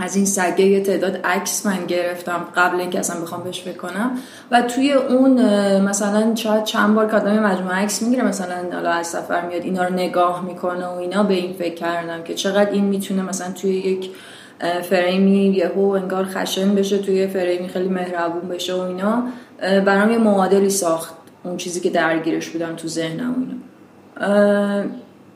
از 0.00 0.16
این 0.16 0.24
سگه 0.24 0.64
یه 0.64 0.80
تعداد 0.80 1.16
عکس 1.16 1.66
من 1.66 1.86
گرفتم 1.86 2.46
قبل 2.56 2.80
اینکه 2.80 2.98
اصلا 2.98 3.20
بخوام 3.20 3.42
بهش 3.42 3.62
بکنم 3.62 4.18
و 4.50 4.62
توی 4.62 4.92
اون 4.92 5.40
مثلا 5.80 6.34
شاید 6.34 6.64
چند 6.64 6.94
بار 6.94 7.14
آدم 7.14 7.38
مجموعه 7.38 7.76
عکس 7.76 8.02
می‌گیره 8.02 8.24
مثلا 8.24 8.56
حالا 8.72 8.90
از 8.90 9.06
سفر 9.06 9.46
میاد 9.46 9.62
اینا 9.62 9.84
رو 9.84 9.94
نگاه 9.94 10.44
می‌کنه 10.44 10.86
و 10.86 10.92
اینا 10.92 11.22
به 11.22 11.34
این 11.34 11.52
فکر 11.52 11.74
کردم 11.74 12.22
که 12.22 12.34
چقدر 12.34 12.70
این 12.70 12.84
می‌تونه 12.84 13.22
مثلا 13.22 13.52
توی 13.52 13.74
یک 13.74 14.10
فریمی 14.82 15.46
یهو 15.46 15.80
انگار 15.80 16.24
خشن 16.24 16.74
بشه 16.74 16.98
توی 16.98 17.26
فریمی 17.26 17.68
خیلی 17.68 17.88
مهربون 17.88 18.48
بشه 18.48 18.74
و 18.74 18.80
اینا. 18.80 19.22
برام 19.60 20.10
یه 20.10 20.18
معادلی 20.18 20.70
ساخت 20.70 21.14
اون 21.44 21.56
چیزی 21.56 21.80
که 21.80 21.90
درگیرش 21.90 22.48
بودم 22.48 22.74
تو 22.76 22.88
ذهنم 22.88 23.30
و 23.30 23.36
اینا. 23.40 24.84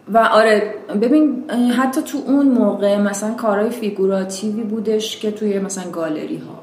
و 0.09 0.19
آره 0.19 0.75
ببین 1.03 1.51
حتی 1.51 2.03
تو 2.03 2.19
اون 2.27 2.49
موقع 2.49 2.99
مثلا 2.99 3.35
کارهای 3.35 3.71
فیگوراتیوی 3.71 4.63
بودش 4.63 5.17
که 5.17 5.31
توی 5.31 5.59
مثلا 5.59 5.91
گالری 5.91 6.37
ها 6.37 6.63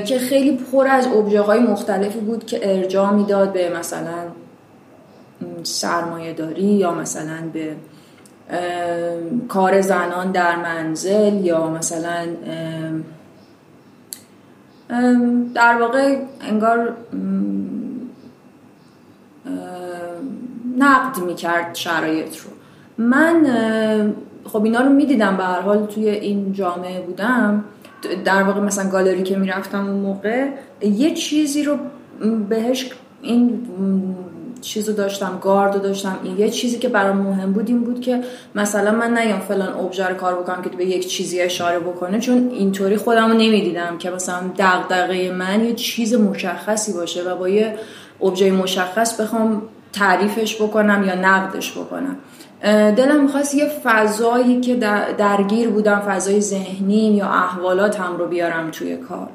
که 0.00 0.18
خیلی 0.18 0.56
پر 0.56 0.86
از 0.86 1.06
های 1.46 1.60
مختلفی 1.60 2.18
بود 2.20 2.46
که 2.46 2.76
ارجاع 2.76 3.12
می‌داد 3.12 3.52
به 3.52 3.76
مثلا 3.78 4.24
سرمایه 5.62 6.32
داری 6.32 6.62
یا 6.62 6.94
مثلا 6.94 7.38
به 7.52 7.76
کار 9.48 9.80
زنان 9.80 10.32
در 10.32 10.56
منزل 10.56 11.44
یا 11.44 11.70
مثلا 11.70 12.26
در 15.54 15.76
واقع 15.80 16.18
انگار 16.40 16.96
نقد 20.78 21.22
می‌کرد 21.26 21.74
شرایط 21.74 22.36
رو. 22.36 22.50
من 22.98 24.14
خب 24.44 24.64
اینا 24.64 24.80
رو 24.80 24.88
می‌دیدم 24.88 25.36
به 25.36 25.44
هر 25.44 25.60
حال 25.60 25.86
توی 25.86 26.08
این 26.08 26.52
جامعه 26.52 27.00
بودم. 27.00 27.64
در 28.24 28.42
واقع 28.42 28.60
مثلا 28.60 28.90
گالری 28.90 29.22
که 29.22 29.36
می‌رفتم 29.36 29.86
اون 29.86 30.00
موقع 30.00 30.48
یه 30.82 31.14
چیزی 31.14 31.62
رو 31.62 31.76
بهش 32.48 32.90
این 33.22 33.66
چیزو 34.64 34.92
داشتم 34.92 35.38
گارد 35.42 35.82
داشتم 35.82 36.18
این 36.24 36.38
یه 36.38 36.50
چیزی 36.50 36.78
که 36.78 36.88
برام 36.88 37.16
مهم 37.16 37.52
بود 37.52 37.68
این 37.68 37.84
بود 37.84 38.00
که 38.00 38.20
مثلا 38.54 38.90
من 38.90 39.18
نیام 39.18 39.40
فلان 39.40 39.74
ابژه 39.74 40.04
کار 40.04 40.34
بکنم 40.34 40.62
که 40.62 40.70
به 40.70 40.84
یک 40.84 41.08
چیزی 41.08 41.40
اشاره 41.40 41.78
بکنه 41.78 42.18
چون 42.18 42.50
اینطوری 42.50 42.96
خودم 42.96 43.28
رو 43.28 43.34
نمی‌دیدم 43.34 43.98
که 43.98 44.10
مثلا 44.10 44.40
دغدغه 44.58 45.32
من 45.32 45.64
یه 45.64 45.74
چیز 45.74 46.14
مشخصی 46.14 46.92
باشه 46.92 47.22
و 47.22 47.36
با 47.36 47.48
یه 47.48 47.74
ابژه 48.22 48.50
مشخص 48.50 49.20
بخوام 49.20 49.62
تعریفش 49.92 50.62
بکنم 50.62 51.04
یا 51.04 51.14
نقدش 51.14 51.72
بکنم. 51.72 52.16
دلم 52.96 53.22
می‌خواست 53.22 53.54
یه 53.54 53.68
فضایی 53.84 54.60
که 54.60 54.74
درگیر 55.18 55.68
بودم 55.68 56.00
فضای 56.00 56.40
ذهنیم 56.40 57.14
یا 57.14 57.26
احوالات 57.26 58.00
هم 58.00 58.16
رو 58.16 58.26
بیارم 58.26 58.70
توی 58.70 58.96
کار. 58.96 59.28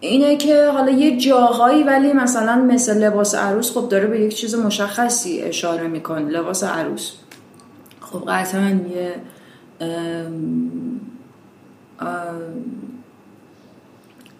اینه 0.00 0.36
که 0.36 0.66
حالا 0.66 0.90
یه 0.90 1.16
جاهایی 1.16 1.82
ولی 1.82 2.12
مثلا 2.12 2.56
مثل 2.56 3.04
لباس 3.04 3.34
عروس 3.34 3.72
خب 3.78 3.88
داره 3.88 4.06
به 4.06 4.20
یک 4.20 4.34
چیز 4.34 4.54
مشخصی 4.54 5.42
اشاره 5.42 5.88
می‌کنه 5.88 6.30
لباس 6.30 6.64
عروس. 6.64 7.12
خب 8.00 8.24
قطعا 8.28 8.80
یه 8.94 9.14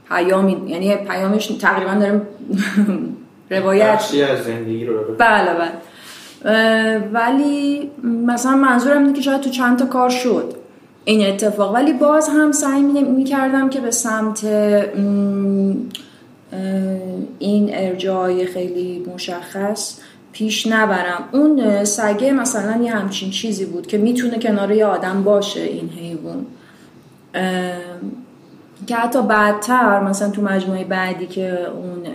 پیامی 0.08 0.62
یعنی 0.66 0.96
پیامش 0.96 1.46
تقریبا 1.46 1.94
دارم 1.94 2.26
روایت. 3.50 4.00
از 4.30 4.44
زندگی 4.44 4.84
رو 4.84 5.14
بله 5.18 5.54
بله. 5.54 5.72
ولی 7.12 7.90
مثلا 8.04 8.56
منظورم 8.56 8.98
اینه 8.98 9.12
که 9.12 9.22
شاید 9.22 9.40
تو 9.40 9.50
چند 9.50 9.78
تا 9.78 9.86
کار 9.86 10.10
شد. 10.10 10.54
این 11.08 11.26
اتفاق. 11.26 11.75
ولی 11.75 11.92
باز 11.92 12.28
هم 12.28 12.52
سعی 12.52 12.82
می 12.82 13.25
کردم 13.25 13.70
که 13.70 13.80
به 13.80 13.90
سمت 13.90 14.44
این 17.38 17.70
ارجاع 17.72 18.44
خیلی 18.44 19.06
مشخص 19.14 20.00
پیش 20.32 20.66
نبرم. 20.66 21.25
اون 21.32 21.84
سگه 21.84 22.32
مثلا 22.32 22.82
یه 22.82 22.92
همچین 22.92 23.30
چیزی 23.30 23.64
بود 23.64 23.86
که 23.86 23.98
می‌تونه 23.98 24.38
کنار 24.38 24.72
یه 24.72 24.86
آدم 24.86 25.22
باشه 25.22 25.60
این 25.60 25.88
حیوان. 25.88 26.46
که 28.86 28.96
حتی 28.96 29.22
بعدتر 29.22 30.00
مثلا 30.00 30.30
تو 30.30 30.42
مجموعه 30.42 30.84
بعدی 30.84 31.26
که 31.26 31.66
اون 31.70 32.06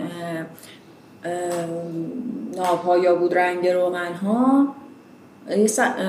ناب 2.56 3.04
یا 3.04 3.14
بود 3.14 3.34
رنگ 3.34 3.68
روغن 3.68 4.12
ها 4.12 4.74
یه 5.50 5.66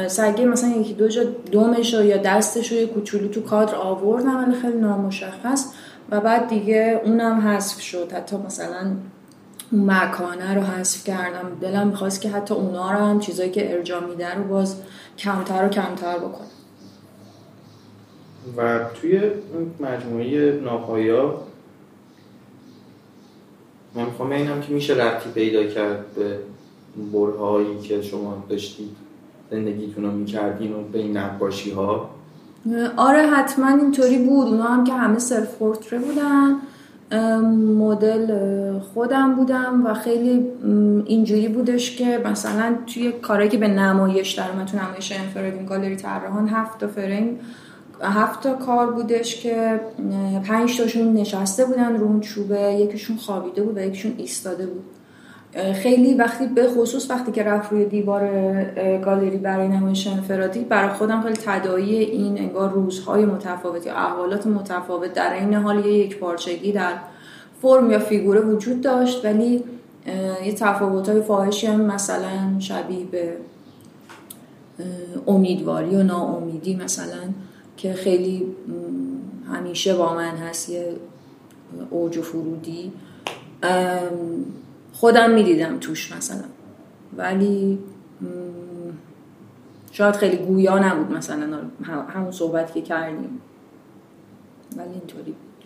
سگه 0.07 0.45
مثلا 0.45 0.69
یکی 0.69 0.93
دو 0.93 1.07
جا 1.07 1.23
دومش 1.23 1.93
یا 1.93 2.17
دستش 2.17 2.71
رو 2.71 2.77
یه 2.77 2.87
کوچولو 2.87 3.27
تو 3.27 3.41
کادر 3.41 3.75
آوردم 3.75 4.43
ولی 4.43 4.55
خیلی 4.55 4.77
نامشخص. 4.77 5.73
و 6.09 6.21
بعد 6.21 6.47
دیگه 6.47 7.01
اونم 7.05 7.47
حذف 7.47 7.81
شد. 7.81 8.11
حتی 8.11 8.35
مثلا 8.37 8.95
اون 9.71 9.91
مکانه 9.91 10.55
رو 10.55 10.61
حذف 10.61 11.03
کردم. 11.03 11.57
دلم 11.61 11.87
می‌خواست 11.87 12.21
که 12.21 12.29
حتی 12.29 12.53
اونا 12.53 12.91
رو 12.91 12.97
هم 12.97 13.19
چیزایی 13.19 13.51
که 13.51 13.73
ارجا 13.73 13.99
میده 13.99 14.35
رو 14.35 14.43
باز 14.43 14.75
کمتر 15.17 15.65
و 15.65 15.69
کمتر 15.69 16.17
بکنم. 16.17 16.47
و 18.57 18.79
توی 19.01 19.21
مجموعه 19.79 20.51
ناپایا 20.51 21.41
من 23.95 24.05
می‌خوام 24.05 24.31
اینم 24.31 24.61
که 24.61 24.73
میشه 24.73 24.93
ربطی 24.93 25.29
پیدا 25.29 25.63
کرد 25.63 26.05
به 26.15 26.39
برهایی 27.13 27.79
که 27.79 28.01
شما 28.01 28.43
داشتید. 28.49 29.02
زندگیتون 29.53 30.03
رو 30.03 30.11
می‌کردین 30.11 30.73
و 30.73 30.83
به 30.91 30.99
این 30.99 31.17
نقاشی 31.17 31.71
ها 31.71 32.09
آره 32.97 33.21
حتما 33.21 33.67
اینطوری 33.67 34.17
بود. 34.17 34.47
اونا 34.47 34.63
هم 34.63 34.83
که 34.83 34.93
همه 34.93 35.19
سلف 35.19 35.55
پورتره 35.55 35.99
بودن 35.99 36.55
مدل 37.77 38.79
خودم 38.79 39.35
بودم 39.35 39.85
و 39.85 39.93
خیلی 39.93 40.45
اینجوری 41.05 41.47
بودش 41.47 41.95
که 41.95 42.21
مثلا 42.25 42.75
توی 42.87 43.11
کاری 43.11 43.49
که 43.49 43.57
به 43.57 43.67
نمایش 43.67 44.31
در 44.31 44.65
تو 44.71 44.77
نمایش 44.77 45.11
انفرادین 45.11 45.65
گالری 45.65 45.95
طراحان 45.95 46.47
هفت 46.47 46.79
تا 46.79 46.87
فریم 46.87 47.39
هفت 48.01 48.43
تا 48.43 48.53
کار 48.53 48.91
بودش 48.91 49.41
که 49.43 49.79
پنج 50.47 50.77
تاشون 50.77 51.13
نشسته 51.13 51.65
بودن 51.65 51.97
رو 51.97 52.05
اون 52.05 52.19
چوبه. 52.19 52.73
یکیشون 52.73 53.17
خوابیده 53.17 53.63
بود 53.63 53.77
و 53.77 53.81
یکیشون 53.81 54.13
ایستاده 54.17 54.65
بود. 54.65 54.83
خیلی 55.53 56.13
وقتی 56.13 56.47
به 56.47 56.69
خصوص 56.69 57.11
وقتی 57.11 57.31
که 57.31 57.43
رفت 57.43 57.71
روی 57.71 57.85
دیوار 57.85 58.21
گالری 59.05 59.37
برای 59.37 59.67
نمایش 59.67 60.07
انفرادی 60.07 60.59
برای 60.59 60.89
خودم 60.89 61.21
خیلی 61.21 61.35
تدایی 61.35 61.95
این 61.95 62.37
انگار 62.37 62.71
روزهای 62.71 63.25
متفاوت 63.25 63.85
یا 63.85 63.93
احوالات 63.95 64.47
متفاوت 64.47 65.13
در 65.13 65.33
این 65.33 65.53
حال 65.53 65.85
یک 65.85 66.19
پارچگی 66.19 66.71
در 66.71 66.93
فرم 67.61 67.91
یا 67.91 67.99
فیگوره 67.99 68.41
وجود 68.41 68.81
داشت 68.81 69.25
ولی 69.25 69.63
یه 70.45 70.53
تفاوت 70.53 71.09
های 71.09 71.21
فاحشی 71.21 71.67
هم 71.67 71.81
مثلا 71.81 72.59
شبیه 72.59 73.05
به 73.05 73.33
امیدواری 75.27 75.95
و 75.95 76.03
ناامیدی 76.03 76.75
مثلا 76.75 77.21
که 77.77 77.93
خیلی 77.93 78.45
همیشه 79.53 79.93
با 79.93 80.13
من 80.13 80.35
هست 80.35 80.69
یه 80.69 80.93
اوج 81.89 82.17
و 82.17 82.21
فرودی. 82.21 82.91
خودم 85.03 85.31
می‌دیدم 85.31 85.77
توش 85.79 86.11
مثلا. 86.11 86.43
ولی 87.17 87.79
شاید 89.91 90.15
خیلی 90.15 90.37
گویا 90.37 90.79
نبود 90.79 91.17
مثلا 91.17 91.59
همون 92.13 92.31
صحبت 92.31 92.73
که 92.73 92.81
کردیم. 92.81 93.41
ولی 94.77 94.89
اینطوری 94.89 95.31
بود. 95.31 95.63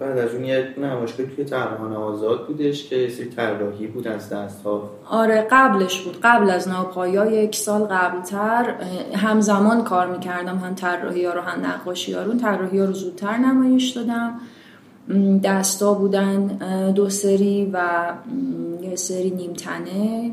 بعد 0.00 0.18
از 0.18 0.34
اون 0.34 0.44
یه 0.44 0.74
نمایشگاه 0.78 1.26
توی 1.26 1.44
ترمان 1.44 1.92
آزاد 1.92 2.46
بودش 2.46 2.88
که 2.88 2.96
یه 2.96 3.24
طراحی 3.24 3.86
بود 3.86 4.08
از 4.08 4.28
دست 4.28 4.62
ها 4.62 4.90
آره 5.10 5.48
قبلش 5.50 6.00
بود. 6.00 6.18
قبل 6.22 6.50
از 6.50 6.68
ناپایا 6.68 7.42
یک 7.42 7.56
سال 7.56 7.82
قبلتر 7.82 8.74
همزمان 9.14 9.84
کار 9.84 10.06
می‌کردم. 10.06 10.58
هم 10.58 10.74
طراحی 10.74 11.24
ها 11.24 11.34
رو 11.34 11.40
هم 11.40 11.66
نقاشی 11.66 12.12
ها 12.12 12.22
رو. 12.22 12.34
طراحی 12.34 12.78
ها 12.78 12.84
رو 12.84 12.92
زودتر 12.92 13.36
نمایش 13.36 13.90
دادم. 13.90 14.40
دستا 15.44 15.94
بودن 15.94 16.46
دو 16.92 17.10
سری 17.10 17.70
و 17.72 18.08
یه 18.82 18.96
سری 18.96 19.30
نیمتنه 19.30 20.30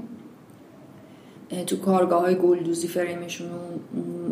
تو 1.68 1.78
کارگاه 1.78 2.22
های 2.22 2.36
گلدوزی 2.36 2.88
فریمشون 2.88 3.50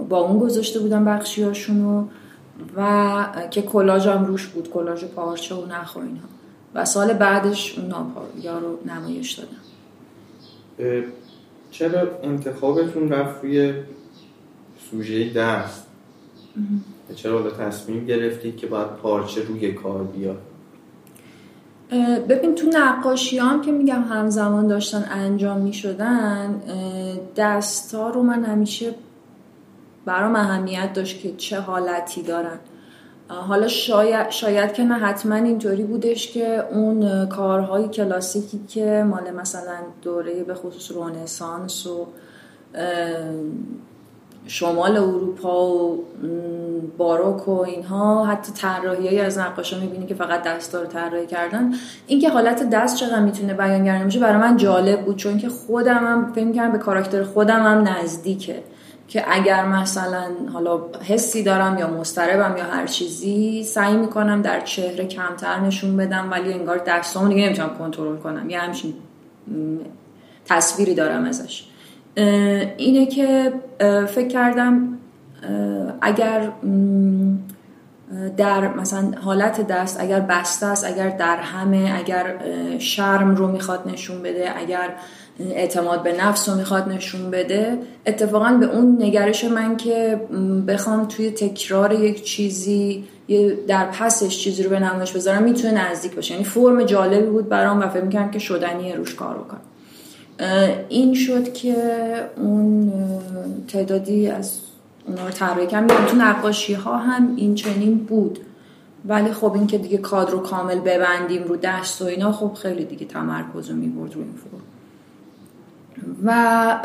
با 0.10 0.18
اون 0.18 0.40
گذاشته 0.40 0.80
بودن 0.80 1.06
بخشی 1.06 1.44
هاشونو 1.44 2.06
و 2.76 3.26
که 3.52 3.62
کلاژ 3.62 4.08
هم 4.08 4.26
روش 4.26 4.48
بود 4.48 4.70
کلاژ 4.70 5.04
پارچه 5.04 5.56
و 5.56 5.66
نخ 5.66 5.96
و 5.96 6.00
اینها. 6.00 6.28
و 6.76 6.86
سال 6.86 7.14
بعدش 7.14 7.80
اون 7.80 7.88
ناپایا 7.88 8.60
رو 8.60 8.80
نمایش 8.86 9.32
دادم 9.32 9.58
چرا 11.72 12.08
انتخابتون 12.24 13.10
رفت 13.10 13.44
روی 13.44 13.74
سوژه 14.92 15.34
دست؟ 15.34 15.88
چرا 17.16 17.40
حالا 17.40 17.52
تصمیم 17.52 18.06
گرفتید 18.06 18.58
که 18.58 18.68
باید 18.68 18.88
پارچه 18.88 19.44
روی 19.44 19.72
کار 19.72 20.04
بیاد؟ 20.04 20.38
ببین 22.30 22.56
تو 22.56 22.68
نقاشی 22.74 23.38
هم 23.38 23.62
که 23.62 23.72
میگم 23.72 24.04
همزمان 24.04 24.68
داشتن 24.68 25.06
انجام 25.12 25.58
می‌شدن 25.58 26.62
دستا 27.36 28.10
رو 28.10 28.24
من 28.24 28.44
همیشه 28.44 28.96
برام 30.06 30.36
اهمیت 30.36 30.94
داشت 30.94 31.22
که 31.22 31.34
چه 31.38 31.60
حالتی 31.60 32.22
دارن. 32.22 32.60
حالا 33.30 33.68
شاید, 33.68 34.30
شاید 34.30 34.74
که 34.74 34.84
نه 34.84 34.94
حتما 34.94 35.36
اینطوری 35.36 35.84
بودش 35.84 36.32
که 36.32 36.64
اون 36.72 37.26
کارهای 37.26 37.88
کلاسیکی 37.88 38.60
که 38.68 39.06
مال 39.10 39.32
مثلا 39.32 39.78
دوره 40.02 40.44
به 40.44 40.54
خصوص 40.54 40.92
رونسانس 40.92 41.88
و 41.88 42.08
شمال 44.48 44.98
اروپا 44.98 45.68
و 45.68 46.06
باروک 46.98 47.48
و 47.48 47.52
اینها 47.52 48.26
حتی 48.26 48.52
طراحی 48.54 49.20
از 49.20 49.38
نقاشا 49.38 49.80
می‌بینی 49.80 50.06
که 50.06 50.16
فقط 50.16 50.44
دستا 50.44 50.82
رو 50.82 50.88
طراحی 50.88 51.26
کردن. 51.26 51.74
اینکه 52.08 52.30
حالت 52.30 52.70
دست 52.70 52.98
چقدر 52.98 53.20
می‌تونه 53.20 53.54
بیانگر 53.54 54.04
میشه 54.04 54.20
برای 54.20 54.42
من 54.42 54.58
جالب 54.58 55.06
بود 55.06 55.16
چون 55.16 55.38
که 55.38 55.50
خودم 55.50 55.98
هم 55.98 56.34
فکر 56.36 56.52
کردم 56.52 56.72
به 56.72 56.78
کاراکتر 56.78 57.24
خودم 57.24 57.64
هم 57.64 57.88
نزدیکه. 57.88 58.64
که 59.08 59.24
اگر 59.28 59.66
مثلا 59.66 60.24
حالا 60.54 60.80
حسی 61.04 61.44
دارم 61.44 61.78
یا 61.78 61.88
مستربم 61.88 62.58
یا 62.58 62.64
هر 62.64 62.88
چیزی 62.88 63.64
سعی 63.64 63.98
می‌کنم 63.98 64.42
در 64.42 64.60
چهره 64.60 65.06
کمتر 65.06 65.60
نشون 65.60 65.98
بدم 65.98 66.32
ولی 66.32 66.54
انگار 66.54 66.78
دستامو 66.78 67.28
دیگه 67.28 67.46
نمی‌تونم 67.46 67.70
کنترل 67.80 68.18
کنم. 68.18 68.50
یه 68.50 68.60
همچین 68.60 68.94
تصویری 70.46 70.96
دارم 70.96 71.26
ازش. 71.26 71.68
اینه 72.78 73.06
که 73.06 73.54
فکر 74.08 74.28
کردم 74.28 74.98
اگر 76.02 76.52
در 78.38 78.74
مثلا 78.74 79.12
حالت 79.22 79.68
دست 79.68 80.02
اگر 80.02 80.20
بسته 80.20 80.66
است 80.66 80.86
اگر 80.86 81.10
در 81.10 81.38
همه 81.38 81.94
اگر 81.98 82.26
شرم 82.80 83.36
رو 83.36 83.48
می‌خواد 83.48 83.80
نشون 83.86 84.24
بده 84.24 84.58
اگر 84.58 84.90
اعتماد 85.40 86.04
به 86.04 86.22
نفس 86.22 86.50
رو 86.50 86.56
می‌خواد 86.56 86.90
نشون 86.90 87.32
بده 87.32 87.78
اتفاقا 88.06 88.58
به 88.60 88.66
اون 88.66 88.98
نگرش 89.02 89.46
من 89.46 89.78
که 89.78 90.22
بخوام 90.68 91.06
توی 91.06 91.32
تکرار 91.32 91.94
یک 91.94 92.24
چیزی 92.24 93.04
در 93.68 93.86
پسش 93.86 94.38
چیزی 94.38 94.64
رو 94.64 94.70
به 94.70 94.80
نمایش 94.80 95.12
بذارم 95.12 95.44
می‌تونه 95.44 95.92
نزدیک 95.92 96.16
باشه. 96.16 96.34
یعنی 96.34 96.46
فرم 96.46 96.84
جالبی 96.84 97.28
بود 97.28 97.50
برام 97.50 97.80
و 97.80 97.90
فکر 97.90 98.04
می‌کنم 98.04 98.32
که 98.32 98.40
شدنی 98.40 98.94
روش 98.94 99.16
کار 99.16 99.38
بکنم. 99.38 99.62
این 100.90 101.14
شد 101.14 101.54
که 101.54 101.76
اون 102.38 102.92
تعدادی 103.68 104.28
از 104.28 104.60
اونا 105.08 105.26
رو 105.26 105.32
طراحی 105.32 105.68
کردم 105.68 106.06
تو 106.06 106.18
نقاشی 106.18 106.74
ها 106.74 106.98
هم 106.98 107.34
این 107.36 107.56
چنین 107.56 107.98
بود. 107.98 108.40
ولی 109.06 109.32
خب 109.32 109.54
این 109.54 109.68
که 109.68 109.78
دیگه 109.78 109.98
کادر 109.98 110.32
رو 110.32 110.40
کامل 110.40 110.80
ببندیم 110.80 111.44
رو 111.44 111.56
دست 111.56 112.02
و 112.02 112.06
اینا 112.06 112.32
خب 112.32 112.54
خیلی 112.54 112.86
دیگه 112.86 113.06
تمرکز 113.06 113.70
رو 113.70 113.76
می‌برد 113.76 114.14
رو 114.14 114.22
این 114.22 114.34
فرم. 114.34 114.62
و 116.26 116.80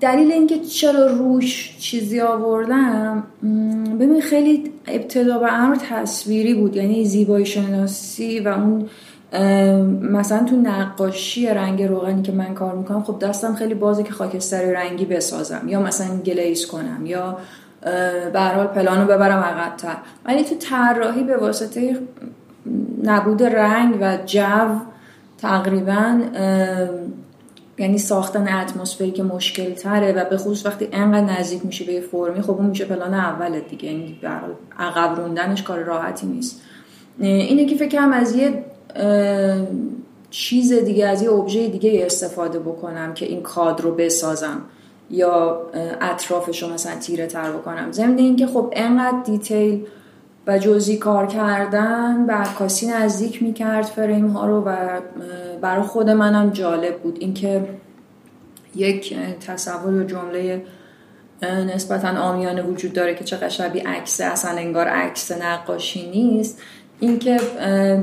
دلیل 0.00 0.32
اینکه 0.32 0.58
چرا 0.58 1.06
روش 1.06 1.76
چیزی 1.78 2.20
آوردم 2.20 3.24
ببین 4.00 4.20
خیلی 4.20 4.72
ابتدا 4.86 5.38
به 5.38 5.52
امر 5.52 5.76
تصویری 5.76 6.54
بود. 6.54 6.76
یعنی 6.76 7.04
زیبایی 7.04 7.46
شناسی 7.46 8.40
و 8.40 8.48
اون 8.48 8.88
مثلا 10.02 10.44
تو 10.44 10.56
نقاشی 10.56 11.46
رنگ 11.46 11.82
روغنی 11.82 12.22
که 12.22 12.32
من 12.32 12.54
کار 12.54 12.74
می‌کنم 12.74 13.02
خب 13.02 13.18
دستم 13.18 13.54
خیلی 13.54 13.74
بازه 13.74 14.02
که 14.02 14.12
خاکستری 14.12 14.72
رنگی 14.72 15.04
بسازم 15.04 15.62
یا 15.68 15.80
مثلا 15.80 16.16
گلیز 16.16 16.66
کنم 16.66 17.06
یا 17.06 17.38
به 18.32 18.40
حال 18.40 18.66
پلانو 18.66 19.04
ببرم 19.04 19.38
عقبتر. 19.38 19.96
ولی 20.24 20.44
تو 20.44 20.54
طراحی 20.54 21.22
به 21.22 21.36
واسطه 21.36 21.98
نبود 23.04 23.42
رنگ 23.42 23.98
و 24.00 24.18
جو 24.26 24.78
تقریبا 25.38 26.20
یعنی 27.78 27.98
ساختن 27.98 28.48
اتمسفری 28.48 29.10
که 29.10 29.22
مشکل 29.22 29.72
تره 29.72 30.12
و 30.12 30.24
به 30.30 30.36
خصوص 30.36 30.66
وقتی 30.66 30.88
انقدر 30.92 31.40
نزدیک 31.40 31.66
میشه 31.66 31.84
به 31.84 32.00
فرمی 32.00 32.42
خب 32.42 32.50
اون 32.50 32.66
میشه 32.66 32.84
پلان 32.84 33.14
اول 33.14 33.60
دیگه. 33.60 33.92
یعنی 33.92 34.18
عقب 34.78 35.16
روندنش 35.16 35.62
کار 35.62 35.78
راحتی 35.78 36.26
نیست. 36.26 36.62
اینه 37.18 37.64
که 37.64 37.76
فکرم 37.76 38.12
از 38.12 38.36
یه 38.36 38.64
چیز 40.30 40.72
دیگه 40.72 41.06
از 41.06 41.22
یه 41.22 41.32
ابژه 41.32 41.68
دیگه 41.68 42.02
استفاده 42.06 42.58
بکنم 42.58 43.14
که 43.14 43.26
این 43.26 43.42
کادر 43.42 43.82
رو 43.82 43.94
بسازم 43.94 44.62
یا 45.10 45.60
اطرافش 46.00 46.62
رو 46.62 46.72
مثلا 46.72 46.98
تیره 46.98 47.26
تر 47.26 47.52
بکنم. 47.52 47.92
ضمن 47.92 48.18
اینکه 48.18 48.46
خب 48.46 48.72
انقدر 48.72 49.22
دیتیل 49.24 49.86
و 50.46 50.58
جزئی 50.58 50.96
کار 50.96 51.26
کردن 51.26 52.26
به 52.26 52.32
عکاسی 52.32 52.86
نزدیک 52.86 53.42
می‌کرد 53.42 53.84
فریم 53.84 54.26
ها 54.26 54.46
رو 54.46 54.60
و 54.60 55.00
برای 55.60 55.82
خود 55.82 56.10
منم 56.10 56.50
جالب 56.50 56.98
بود. 56.98 57.16
اینکه 57.20 57.68
یک 58.74 59.16
تصور 59.46 59.92
و 59.92 60.04
جمله 60.04 60.62
نسبتا 61.42 62.08
آمیانه 62.08 62.62
وجود 62.62 62.92
داره 62.92 63.14
که 63.14 63.24
چقدر 63.24 63.48
شبیه 63.48 63.88
عکس 63.88 64.20
اصلا 64.20 64.50
انگار 64.50 64.88
عکس 64.88 65.32
نقاشی 65.32 66.10
نیست. 66.10 66.62
اینکه 67.00 67.40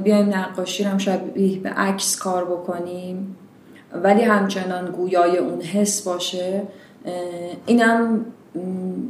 بیایم 0.04 0.30
نقاشی 0.30 0.84
هم 0.84 0.98
شبیه 0.98 1.60
به 1.60 1.70
عکس 1.70 2.20
کار 2.20 2.46
بکنیم. 2.46 3.36
ولی 4.04 4.22
همچنان 4.22 4.92
گویای 4.92 5.38
اون 5.38 5.62
حس 5.62 6.02
باشه. 6.02 6.64
اینم 7.66 8.26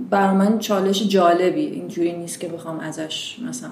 بر 0.10 0.34
من 0.34 0.60
چالش 0.60 1.08
جالبی. 1.08 1.66
اینجوری 1.66 2.18
نیست 2.18 2.40
که 2.40 2.48
بخوام 2.48 2.80
ازش 2.80 3.40
مثلا 3.50 3.70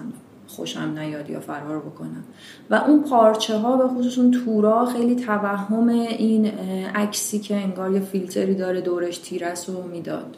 خوشم 0.47 0.93
نیاد 0.97 1.29
یا 1.29 1.39
فرار 1.39 1.79
بکنم. 1.79 2.23
و 2.69 2.75
اون 2.75 3.03
پارچه 3.03 3.57
ها 3.57 3.77
به 3.77 3.87
خصوص 3.87 4.17
اون 4.17 4.31
تورا 4.31 4.85
خیلی 4.85 5.15
توهم 5.15 5.89
این 5.89 6.45
عکسی 6.95 7.39
که 7.39 7.55
انگار 7.55 7.91
یه 7.91 7.99
فیلتری 7.99 8.55
داره 8.55 8.81
دورش 8.81 9.17
تیرس 9.17 9.69
رو 9.69 9.87
می‌داد. 9.87 10.37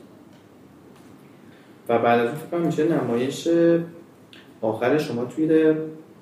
و 1.89 1.99
بعد 1.99 2.19
از 2.19 2.29
اون 2.51 2.61
میشه 2.61 2.87
نمایش 2.87 3.47
آخر 4.61 4.97
شما 4.97 5.25
توی 5.25 5.73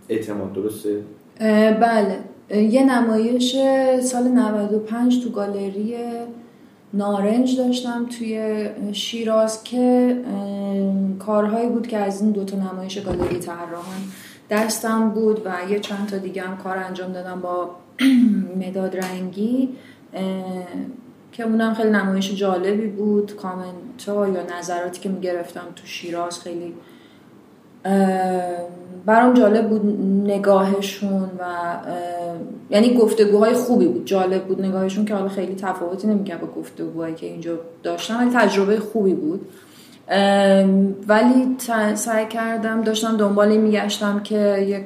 اعتماد 0.09 0.53
درسته؟ 0.53 1.03
بله 1.81 2.19
یه 2.49 2.83
نمایش 2.83 3.55
سال 4.01 4.23
95 4.27 5.23
تو 5.23 5.29
گالری 5.29 5.95
نارنج 6.93 7.57
داشتم 7.57 8.05
توی 8.05 8.65
شیراز 8.93 9.63
که 9.63 10.15
کارهایی 11.19 11.69
بود 11.69 11.87
که 11.87 11.97
از 11.97 12.21
این 12.21 12.31
دوتا 12.31 12.57
نمایش 12.57 12.99
گالری 12.99 13.39
طراحان 13.39 14.01
دستم 14.49 15.09
بود 15.09 15.41
و 15.45 15.71
یه 15.71 15.79
چند 15.79 16.07
تا 16.07 16.17
دیگه 16.17 16.41
هم 16.41 16.57
کار 16.57 16.77
انجام 16.77 17.11
دادم 17.11 17.41
با 17.41 17.75
مداد 18.67 18.97
رنگی 18.97 19.69
که 21.31 21.43
اونم 21.43 21.73
خیلی 21.73 21.89
نمایش 21.89 22.33
جالبی 22.33 22.87
بود 22.87 23.35
کامنت 23.35 24.03
ها 24.07 24.27
یا 24.27 24.59
نظراتی 24.59 25.01
که 25.01 25.09
می‌گرفتم 25.09 25.65
تو 25.75 25.85
شیراز 25.85 26.39
خیلی 26.39 26.73
برام 29.05 29.33
جالب 29.33 29.69
بود 29.69 29.85
نگاهشون 30.25 31.29
و 31.39 31.43
یعنی 32.69 32.93
گفتگوهای 32.93 33.53
خوبی 33.53 33.87
بود. 33.87 34.05
جالب 34.05 34.43
بود 34.43 34.61
نگاهشون 34.61 35.05
که 35.05 35.15
حالا 35.15 35.29
خیلی 35.29 35.55
تفاوتی 35.55 36.07
نمی‌کرد 36.07 36.41
با 36.41 36.47
گفتگوهایی 36.47 37.15
که 37.15 37.25
اینجا 37.25 37.57
داشتم 37.83 38.17
ولی 38.17 38.29
تجربه 38.33 38.79
خوبی 38.79 39.13
بود. 39.13 39.47
ولی 41.07 41.55
سعی 41.95 42.27
کردم 42.27 42.81
داشتم 42.81 43.17
دنبالی 43.17 43.57
میگشتم 43.57 44.19
که 44.19 44.57
یک 44.57 44.83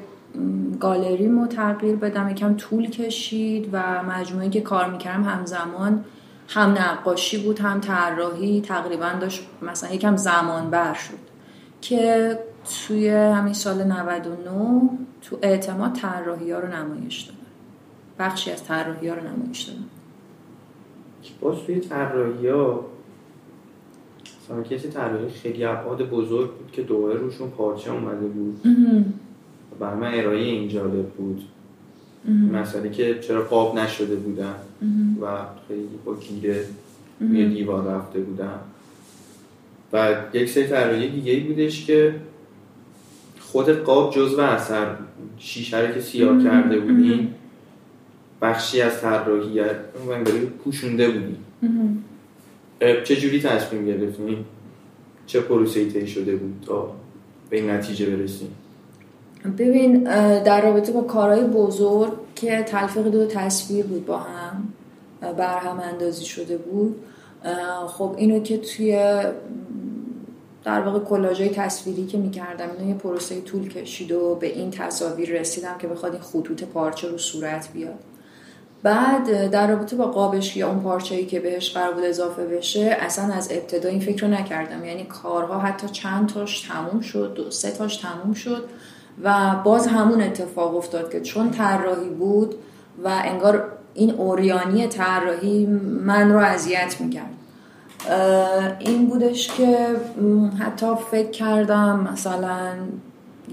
گالری 0.79 1.27
مو 1.27 1.47
تغییر 1.47 1.95
بدم 1.95 2.29
یکم 2.29 2.55
طول 2.55 2.89
کشید 2.89 3.69
و 3.71 4.03
مجموعه 4.03 4.49
که 4.49 4.61
کار 4.61 4.89
می‌کردم 4.89 5.23
همزمان 5.23 6.05
هم 6.47 6.69
نقاشی 6.69 7.43
بود 7.43 7.59
هم 7.59 7.79
طراحی 7.79 8.61
تقریبا 8.61 9.09
داشت 9.21 9.47
مثلا 9.61 9.93
یکم 9.93 10.17
زمان 10.17 10.69
بر 10.69 10.93
شد. 10.93 11.13
که 11.81 12.37
توی 12.65 13.09
همین 13.09 13.53
سال 13.53 13.83
99 13.83 14.89
تو 15.21 15.37
اعتماد 15.41 15.93
طراحی 15.93 16.51
ها 16.51 16.59
رو 16.59 16.67
نمایش 16.67 17.21
دادم 17.21 17.39
بخشی 18.19 18.51
از 18.51 18.63
طراحی 18.63 19.07
ها 19.07 19.15
رو 19.15 19.21
نمایش 19.21 19.61
دادم 19.61 19.85
باز 21.41 21.57
توی 21.65 21.79
طراحی 21.79 22.47
ها 22.47 22.85
کسی 24.69 24.89
طراحی 24.89 25.29
خیلی 25.29 25.65
ابعاد 25.65 26.09
بزرگ 26.09 26.51
بود 26.51 26.71
که 26.71 26.81
دوباره 26.81 27.19
روشون 27.19 27.49
پارچه 27.49 27.91
اومده 27.91 28.25
بود. 28.25 28.61
برای 29.79 29.99
من 29.99 30.13
ارائه 30.13 30.39
این 30.39 30.69
جالب 30.69 31.09
بود. 31.09 31.43
مسئله 32.53 32.89
که 32.89 33.19
چرا 33.19 33.43
قاب 33.43 33.79
نشده 33.79 34.15
بودن 34.15 34.55
و 35.21 35.27
خیلی 35.67 35.89
با 36.05 36.15
گیره 36.15 36.65
روی 37.19 37.49
دیوار 37.49 37.95
رفته 37.95 38.19
بودن. 38.19 38.59
و 39.93 40.15
یک 40.33 40.49
سری 40.49 40.67
طراحی 40.67 41.09
دیگه 41.09 41.31
ای 41.31 41.39
بودش 41.39 41.85
که 41.85 42.15
خود 43.53 43.69
قاب 43.69 44.13
جزو 44.13 44.41
اثر 44.41 44.95
شیشه 45.37 45.93
که 45.93 46.01
سیاه 46.01 46.43
کرده 46.43 46.79
بودیم 46.79 47.35
بخشی 48.41 48.81
از 48.81 49.01
طراحی 49.01 49.59
انگاری 49.59 50.45
پوشونده 50.45 51.09
بودیم 51.09 51.45
چه 52.79 53.15
جوری 53.15 53.41
تصمیم 53.41 53.85
گرفتیم 53.85 54.45
چه 55.25 55.41
پروسه 55.41 55.85
طی 55.85 56.07
شده 56.07 56.35
بود 56.35 56.63
تا 56.67 56.93
به 57.49 57.57
این 57.57 57.69
نتیجه 57.69 58.05
برسیم 58.05 58.49
ببین 59.57 60.03
در 60.43 60.61
رابطه 60.61 60.91
با 60.91 61.01
کارهای 61.01 61.43
بزرگ 61.43 62.13
که 62.35 62.63
تلفیق 62.63 63.07
دو 63.07 63.25
تصویر 63.25 63.85
بود 63.85 64.05
با 64.05 64.17
هم 64.17 64.73
برهم 65.37 65.79
اندازی 65.79 66.25
شده 66.25 66.57
بود 66.57 66.95
خب 67.87 68.15
اینو 68.17 68.39
که 68.39 68.57
توی 68.57 69.21
در 70.63 70.81
واقع 70.81 70.99
کلاژهای 70.99 71.49
تصویری 71.49 72.05
که 72.05 72.17
می‌کردم 72.17 72.69
اینو 72.77 72.89
یه 72.89 72.95
پروسه 72.95 73.41
طول 73.41 73.69
کشید 73.69 74.11
و 74.11 74.35
به 74.35 74.47
این 74.47 74.71
تصاویر 74.71 75.39
رسیدم 75.39 75.77
که 75.79 75.87
بخواد 75.87 76.11
این 76.11 76.21
خطوط 76.21 76.63
پارچه 76.63 77.07
رو 77.07 77.17
صورت 77.17 77.69
بیاد. 77.73 77.99
بعد 78.83 79.49
در 79.49 79.67
رابطه 79.67 79.95
با 79.95 80.05
قابش 80.05 80.57
یا 80.57 80.69
اون 80.69 80.79
پارچه‌ای 80.79 81.25
که 81.25 81.39
بهش 81.39 81.73
قرار 81.73 81.93
بود 81.93 82.03
اضافه 82.03 82.45
بشه 82.45 82.97
اصلا 82.99 83.33
از 83.33 83.51
ابتدا 83.51 83.89
این 83.89 83.99
فکر 83.99 84.27
رو 84.27 84.33
نکردم. 84.33 84.85
یعنی 84.85 85.03
کارها 85.03 85.59
حتی 85.59 85.87
چند 85.87 86.29
تاش 86.29 86.61
تموم 86.61 87.01
شد 87.01 87.33
دو 87.35 87.51
سه 87.51 87.71
تاش 87.71 87.97
تموم 87.97 88.33
شد 88.33 88.65
و 89.23 89.55
باز 89.63 89.87
همون 89.87 90.21
اتفاق 90.21 90.75
افتاد 90.75 91.11
که 91.11 91.21
چون 91.21 91.51
طراحی 91.51 92.09
بود 92.09 92.55
و 93.03 93.21
انگار 93.23 93.71
این 93.93 94.11
اوریانی 94.11 94.87
طراحی 94.87 95.65
من 96.05 96.31
رو 96.31 96.39
اذیت 96.39 96.95
می‌کرد. 96.99 97.33
این 98.79 99.07
بودش 99.07 99.47
که 99.47 99.87
حتی 100.59 100.85
فکر 101.11 101.29
کردم 101.29 102.07
مثلا 102.13 102.71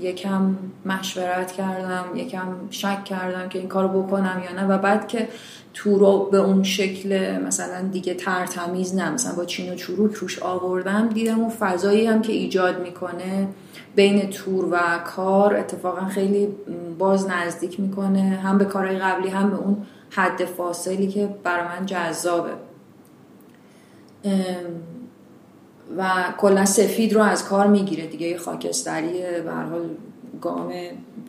یکم 0.01 0.57
مشورت 0.87 1.53
کردم 1.53 2.05
یکم 2.15 2.47
شک 2.71 3.05
کردم 3.05 3.49
که 3.49 3.59
این 3.59 3.69
کارو 3.69 4.03
بکنم 4.03 4.43
یا 4.45 4.63
نه. 4.63 4.69
و 4.69 4.79
بعد 4.79 5.09
که 5.09 5.29
تو 5.75 5.99
رو 5.99 6.29
به 6.33 6.39
اون 6.39 6.63
شکل 6.63 7.39
مثلا 7.47 7.89
دیگه 7.93 8.15
ترتمیز 8.15 8.95
نه 8.95 9.11
مثلا 9.11 9.35
با 9.35 9.45
چین 9.45 9.73
و 9.73 9.75
چروک 9.75 10.15
روش 10.15 10.43
آوردم 10.43 11.09
دیدم 11.09 11.41
اون 11.41 11.51
فضایی 11.51 12.07
هم 12.07 12.23
که 12.23 12.33
ایجاد 12.33 12.83
می‌کنه 12.83 13.49
بین 13.95 14.31
تور 14.31 14.65
و 14.71 14.79
کار 15.17 15.57
اتفاقا 15.57 16.07
خیلی 16.07 16.49
باز 16.99 17.29
نزدیک 17.29 17.81
می‌کنه 17.81 18.21
هم 18.21 18.59
به 18.59 18.65
کارهای 18.65 18.99
قبلی 18.99 19.29
هم 19.29 19.51
به 19.51 19.57
اون 19.57 19.77
حد 20.11 20.45
فاصلی 20.45 21.09
که 21.09 21.29
برای 21.45 21.65
من 21.65 21.87
جذابه. 21.87 22.69
و 25.96 26.24
کلا 26.38 26.64
سفید 26.64 27.12
رو 27.12 27.22
از 27.22 27.44
کار 27.44 27.66
می‌گیره. 27.66 28.06
دیگه 28.06 28.38
خاکستری 28.38 29.22
به 29.44 29.52
حال 29.52 29.88
گام 30.40 30.72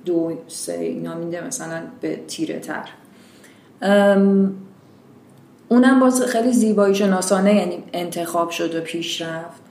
دو 0.06 0.38
سه 0.47 0.73
اینا 0.73 1.15
میده 1.15 1.47
مثلا 1.47 1.82
به 2.01 2.15
تیره 2.27 2.60
تر. 2.60 2.89
اونم 5.69 5.99
باز 5.99 6.21
خیلی 6.21 6.51
زیبایی 6.51 6.95
شناسانه 6.95 7.56
یعنی 7.56 7.84
انتخاب 7.93 8.49
شد 8.49 8.75
و 8.75 8.82
پیش 8.82 9.21
رفت. 9.21 9.62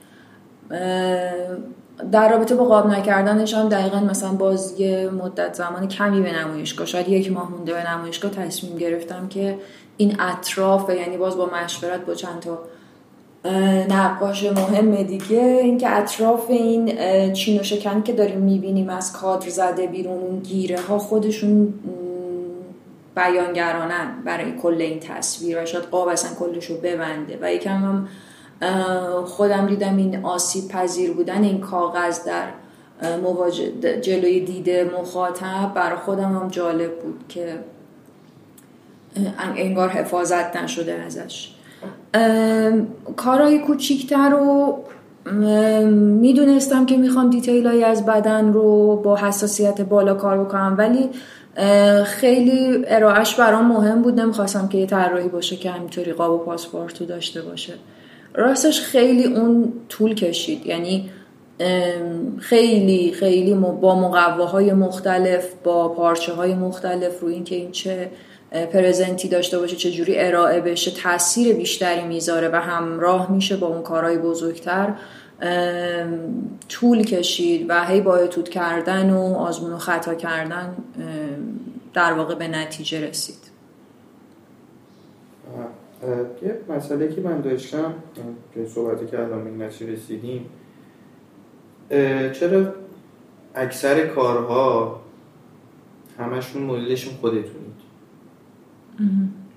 در 2.11 2.31
رابطه 2.31 2.55
با 2.55 2.65
قاب 2.65 2.87
نکردنش 2.87 3.53
هم 3.53 3.69
دقیقا 3.69 3.99
مثلا 3.99 4.33
باز 4.33 4.79
یه 4.79 5.09
مدت 5.09 5.53
زمان 5.53 5.87
کمی 5.87 6.21
به 6.21 6.39
نمایشگاه 6.39 6.87
شاید 6.87 7.09
یک 7.09 7.31
ماه 7.31 7.51
مونده 7.51 7.73
به 7.73 7.89
نمایشگاه 7.89 8.31
تصمیم 8.31 8.77
گرفتم 8.77 9.27
که 9.27 9.57
این 9.97 10.15
اطراف 10.19 10.89
یعنی 10.89 11.17
باز 11.17 11.37
با 11.37 11.49
مشورت 11.63 12.05
با 12.05 12.13
چند 12.13 12.39
تا 12.39 12.59
نقاش 13.89 14.43
مهم 14.43 15.03
دیگه. 15.03 15.59
اینکه 15.63 15.97
اطراف 15.97 16.49
این 16.49 16.93
چین 17.33 17.59
و 17.59 17.63
شکن 17.63 18.03
که 18.03 18.13
داریم 18.13 18.39
می‌بینیم 18.39 18.89
از 18.89 19.13
کادر 19.13 19.49
زده 19.49 19.87
بیرون 19.87 20.17
اون 20.17 20.39
گیره 20.39 20.79
ها 20.81 20.97
خودشون 20.97 21.73
بیانگرانن 23.15 24.23
برای 24.25 24.51
کل 24.61 24.81
این 24.81 24.99
تصویر 24.99 25.63
و 25.63 25.65
شاید 25.65 25.83
قاب 25.83 26.07
اصلا 26.07 26.35
کلش 26.39 26.65
رو 26.65 26.77
ببنده. 26.77 27.37
و 27.41 27.53
یکم 27.53 27.69
هم 27.71 28.07
خودم 29.25 29.67
دیدم 29.67 29.97
این 29.97 30.25
آسیب 30.25 30.67
پذیر 30.67 31.13
بودن 31.13 31.43
این 31.43 31.61
کاغذ 31.61 32.23
در 32.23 32.47
جلوی 34.01 34.39
دیده 34.39 34.91
مخاطب 34.99 35.71
برای 35.75 35.97
خودم 35.97 36.39
هم 36.39 36.47
جالب 36.47 36.99
بود 36.99 37.23
که 37.29 37.59
انگار 39.55 39.89
حفاظت 39.89 40.55
نشده 40.55 40.93
ازش. 40.93 41.50
کارهای 43.15 43.59
کوچیکتر 43.59 44.29
رو 44.29 44.77
می‌دونستم 46.21 46.85
که 46.85 46.97
می‌خوام 46.97 47.29
دیتیل 47.29 47.67
از 47.67 48.05
بدن 48.05 48.53
رو 48.53 48.95
با 48.95 49.15
حساسیت 49.15 49.81
بالا 49.81 50.13
کار 50.13 50.43
بکنم 50.43 50.75
ولی 50.77 51.09
خیلی 52.03 52.83
ارائهش 52.87 53.35
برام 53.35 53.65
مهم 53.65 54.01
بود. 54.01 54.19
نمی‌خواستم 54.19 54.67
که 54.67 54.77
یه 54.77 54.85
طراحی 54.85 55.27
باشه 55.27 55.55
که 55.55 55.71
همینطوری 55.71 56.13
قاب 56.13 56.31
و 56.31 56.37
پاسپورت 56.37 57.01
رو 57.01 57.07
داشته 57.07 57.41
باشه. 57.41 57.73
راستش 58.33 58.81
خیلی 58.81 59.23
اون 59.23 59.73
طول 59.89 60.15
کشید. 60.15 60.65
یعنی 60.65 61.09
خیلی 62.39 63.11
خیلی 63.11 63.53
با 63.53 63.99
مقواهای 63.99 64.73
مختلف 64.73 65.47
با 65.63 65.89
پارچه 65.89 66.33
های 66.33 66.55
مختلف 66.55 67.19
رو 67.19 67.27
این 67.27 67.43
که 67.43 67.55
این 67.55 67.71
چه 67.71 68.09
پرزنتی 68.51 69.27
داشته 69.27 69.59
باشه 69.59 69.75
چه 69.75 69.91
جوری 69.91 70.19
ارائه 70.19 70.61
بشه 70.61 70.91
تاثیر 70.91 71.55
بیشتری 71.55 72.07
می‌ذاره 72.07 72.49
و 72.49 72.55
همراه 72.55 73.31
میشه 73.31 73.57
با 73.57 73.67
اون 73.67 73.81
کارهای 73.81 74.17
بزرگتر 74.17 74.93
طول 76.69 77.03
کشید 77.03 77.65
و 77.69 77.85
هی 77.85 78.01
با 78.01 78.15
اتود 78.15 78.49
کردن 78.49 79.09
و 79.09 79.19
آزمون 79.19 79.73
و 79.73 79.77
خطا 79.77 80.15
کردن 80.15 80.75
در 81.93 82.13
واقع 82.13 82.35
به 82.35 82.47
نتیجه 82.47 83.07
رسید. 83.07 83.51
یه 86.43 86.59
مسئله 86.69 87.15
که 87.15 87.21
من 87.21 87.41
داشتم 87.41 87.93
که 88.53 88.65
صحبتی 88.65 89.05
که 89.05 89.19
الان 89.19 89.47
این 89.47 89.61
رسیدیم 89.61 90.49
چرا 92.33 92.73
اکثر 93.55 94.07
کارها 94.07 95.01
همشون 96.17 96.63
مدلشون 96.63 97.13
خودتونید؟ 97.13 97.90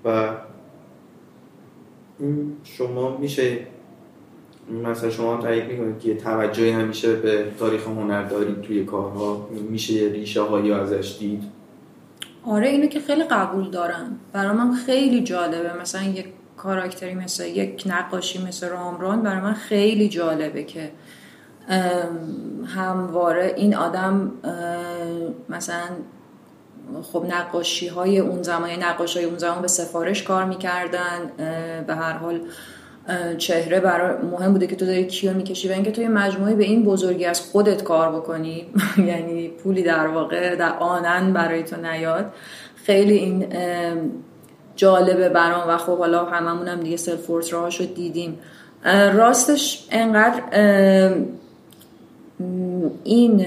و 0.05 0.29
شما 2.63 3.17
میشه 3.17 3.57
مثلا 4.83 5.09
شما 5.09 5.37
تایید 5.37 5.71
می‌کنید 5.71 5.99
که 5.99 6.15
توجهی 6.15 6.71
همیشه 6.71 7.15
به 7.15 7.45
تاریخ 7.59 7.87
هنر 7.87 8.23
دارید 8.23 8.61
توی 8.61 8.85
کارها. 8.85 9.49
میشه 9.69 9.93
ریشه 9.93 10.41
هایی 10.41 10.71
ازش 10.71 11.17
دید؟ 11.19 11.43
آره 12.43 12.67
اینو 12.67 12.87
که 12.87 12.99
خیلی 12.99 13.23
قبول 13.23 13.69
دارم. 13.69 14.19
برای 14.33 14.57
من 14.57 14.73
خیلی 14.73 15.23
جالبه. 15.23 15.81
مثلا 15.81 16.03
یک 16.03 16.25
کاراکتری 16.57 17.15
مثل 17.15 17.45
یک 17.47 17.83
نقاشی 17.85 18.43
مثل 18.47 18.69
رامران 18.69 19.21
برای 19.21 19.41
من 19.41 19.53
خیلی 19.53 20.09
جالبه 20.09 20.63
که 20.63 20.91
همواره 22.65 23.53
این 23.57 23.75
آدم 23.75 24.31
مثلا 25.49 25.87
خب 27.13 27.25
نقاشی 27.29 27.87
های 27.87 28.19
اون 28.19 28.43
زمان 28.43 28.69
نقاش 28.69 29.17
های 29.17 29.25
اون 29.25 29.37
زمان 29.37 29.61
به 29.61 29.67
سفارش 29.67 30.23
کار 30.23 30.45
می‌کردن 30.45 31.31
به 31.87 31.95
هر 31.95 32.13
حال 32.13 32.39
چهره 33.37 33.79
برای 33.79 34.17
مهم 34.31 34.53
بوده 34.53 34.67
که 34.67 34.75
تو 34.75 34.85
داری 34.85 35.07
کیو 35.07 35.33
می‌کشی 35.33 35.69
و 35.69 35.71
اینکه 35.71 35.91
تو 35.91 36.01
یه 36.01 36.09
مجموعه 36.09 36.55
به 36.55 36.63
این 36.63 36.83
بزرگی 36.83 37.25
از 37.25 37.41
خودت 37.41 37.83
کار 37.83 38.11
بکنی. 38.11 38.65
یعنی 39.09 39.47
پولی 39.47 39.83
در 39.83 40.07
واقع 40.07 40.55
در 40.55 40.73
آنن 40.79 41.33
برای 41.33 41.63
تو 41.63 41.75
نیاد. 41.81 42.33
خیلی 42.85 43.17
این 43.17 43.45
جالبه 44.75 45.29
برام 45.29 45.69
و 45.69 45.77
خب 45.77 45.97
حالا 45.97 46.25
هممون 46.25 46.67
هم 46.67 46.79
دیگه 46.79 46.97
سلف 46.97 47.27
رو 47.27 47.69
دیدیم. 47.95 48.39
راستش 49.13 49.87
انقدر 49.91 50.41
این 53.03 53.45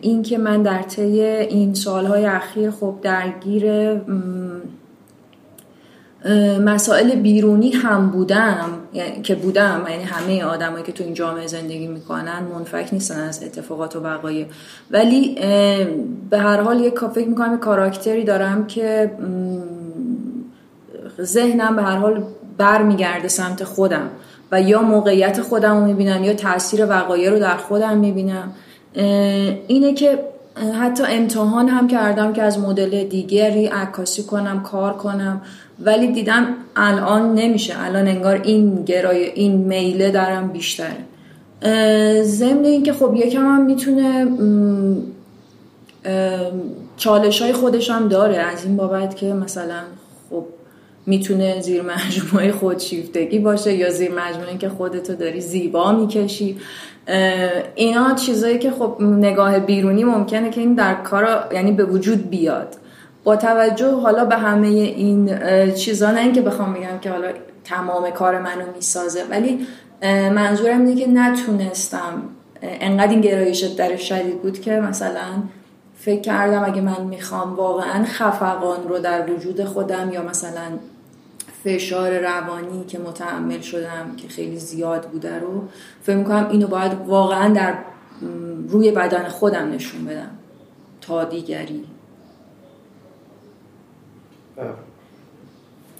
این 0.00 0.22
که 0.22 0.38
من 0.38 0.62
در 0.62 0.82
طی 0.82 1.22
این 1.22 1.74
سالهای 1.74 2.26
اخیر 2.26 2.70
خب 2.70 2.94
درگیر 3.02 3.94
مسائل 6.64 7.14
بیرونی 7.14 7.70
هم 7.70 8.10
بودم 8.10 8.68
یعنی 8.92 9.22
که 9.22 9.34
بودم 9.34 9.86
یعنی 9.90 10.02
همه 10.02 10.44
آدمایی 10.44 10.84
که 10.84 10.92
تو 10.92 11.04
این 11.04 11.14
جامعه 11.14 11.46
زندگی 11.46 11.86
می‌کنن 11.86 12.42
منفک 12.54 12.88
نیستن 12.92 13.20
از 13.20 13.42
اتفاقات 13.42 13.96
و 13.96 14.00
وقایع. 14.00 14.46
ولی 14.90 15.34
به 16.30 16.38
هر 16.38 16.60
حال 16.60 16.80
یک 16.80 16.98
فکر 16.98 17.28
می‌کنم 17.28 17.54
یک 17.54 17.60
کاراکتری 17.60 18.24
دارم 18.24 18.66
که 18.66 19.10
ذهنم 21.20 21.76
به 21.76 21.82
هر 21.82 21.96
حال 21.96 22.24
برمیگرده 22.58 23.28
سمت 23.28 23.64
خودم. 23.64 24.10
و 24.52 24.62
یا 24.62 24.82
موقعیت 24.82 25.40
خودم 25.40 25.78
رو 25.78 25.84
می‌بینم 25.84 26.24
یا 26.24 26.34
تاثیر 26.34 26.86
وقایع 26.86 27.30
رو 27.30 27.38
در 27.38 27.56
خودم 27.56 27.96
می‌بینم. 27.96 28.52
اینه 29.66 29.94
که 29.94 30.18
حتی 30.80 31.04
امتحان 31.08 31.68
هم 31.68 31.88
کردم 31.88 32.32
که 32.32 32.42
از 32.42 32.58
مدل 32.58 33.04
دیگری 33.04 33.66
عکاسی 33.66 34.22
کنم 34.22 34.62
کار 34.62 34.92
کنم. 34.92 35.40
ولی 35.80 36.12
دیدم 36.12 36.46
الان 36.76 37.34
نمیشه. 37.34 37.74
الان 37.78 38.08
انگار 38.08 38.40
این 38.44 38.84
گرای 38.84 39.24
این 39.24 39.56
میله 39.56 40.10
دارم 40.10 40.48
بیشتره 40.48 40.96
ضمن 42.22 42.64
اینکه 42.64 42.92
خب 42.92 43.14
یکم 43.14 43.46
هم 43.46 43.66
می‌تونه 43.66 44.26
چالش 46.96 47.42
های 47.42 47.52
خودش 47.52 47.90
هم 47.90 48.08
داره. 48.08 48.36
از 48.36 48.64
این 48.64 48.76
بابت 48.76 49.16
که 49.16 49.26
مثلا 49.26 49.80
می‌تونه 51.06 51.60
زیر 51.60 51.82
مجموعه 51.82 52.52
خودشیفتگی 52.52 53.38
باشه 53.38 53.72
یا 53.72 53.90
زیر 53.90 54.10
مجموعه 54.10 54.58
که 54.58 54.68
خودتو 54.68 55.14
داری 55.14 55.40
زیبا 55.40 55.92
می‌کشی. 55.92 56.56
اینا 57.74 58.14
چیزایی 58.14 58.58
که 58.58 58.70
خب 58.70 58.96
نگاه 59.00 59.58
بیرونی 59.58 60.04
ممکنه 60.04 60.50
که 60.50 60.60
این 60.60 60.74
در 60.74 60.94
کار 60.94 61.48
یعنی 61.52 61.72
به 61.72 61.84
وجود 61.84 62.30
بیاد. 62.30 62.76
با 63.24 63.36
توجه 63.36 63.90
حالا 63.90 64.24
به 64.24 64.36
همه 64.36 64.66
این 64.66 65.38
چیزا 65.74 66.10
نه 66.10 66.20
اینکه 66.20 66.40
بخوام 66.40 66.74
بگم 66.74 66.98
که 67.00 67.10
حالا 67.10 67.28
تمام 67.64 68.10
کار 68.10 68.40
منو 68.40 68.64
می‌سازه 68.74 69.24
ولی 69.30 69.66
منظورم 70.30 70.86
اینه 70.86 71.00
که 71.00 71.10
نتونستم. 71.10 72.22
انقدر 72.62 73.10
این 73.10 73.20
گرایش 73.20 73.60
در 73.60 73.96
شدید 73.96 74.42
بود 74.42 74.60
که 74.60 74.70
مثلا 74.70 75.42
فکر 75.98 76.20
کردم 76.20 76.64
اگه 76.64 76.80
من 76.80 77.04
می‌خوام 77.04 77.56
واقعا 77.56 78.04
خفقان 78.04 78.88
رو 78.88 78.98
در 78.98 79.30
وجود 79.30 79.64
خودم 79.64 80.10
یا 80.12 80.22
مثلا 80.22 80.62
فشار 81.64 82.18
روانی 82.18 82.84
که 82.84 82.98
متحمل 82.98 83.60
شدم 83.60 84.16
که 84.16 84.28
خیلی 84.28 84.58
زیاد 84.58 85.08
بوده 85.08 85.38
رو 85.38 85.68
فکر 86.02 86.16
می‌کنم 86.16 86.48
اینو 86.50 86.66
باید 86.66 86.92
واقعا 87.06 87.54
در 87.54 87.78
روی 88.68 88.90
بدن 88.90 89.28
خودم 89.28 89.70
نشون 89.70 90.04
بدم 90.04 90.30
تا 91.00 91.24
دیگری. 91.24 91.84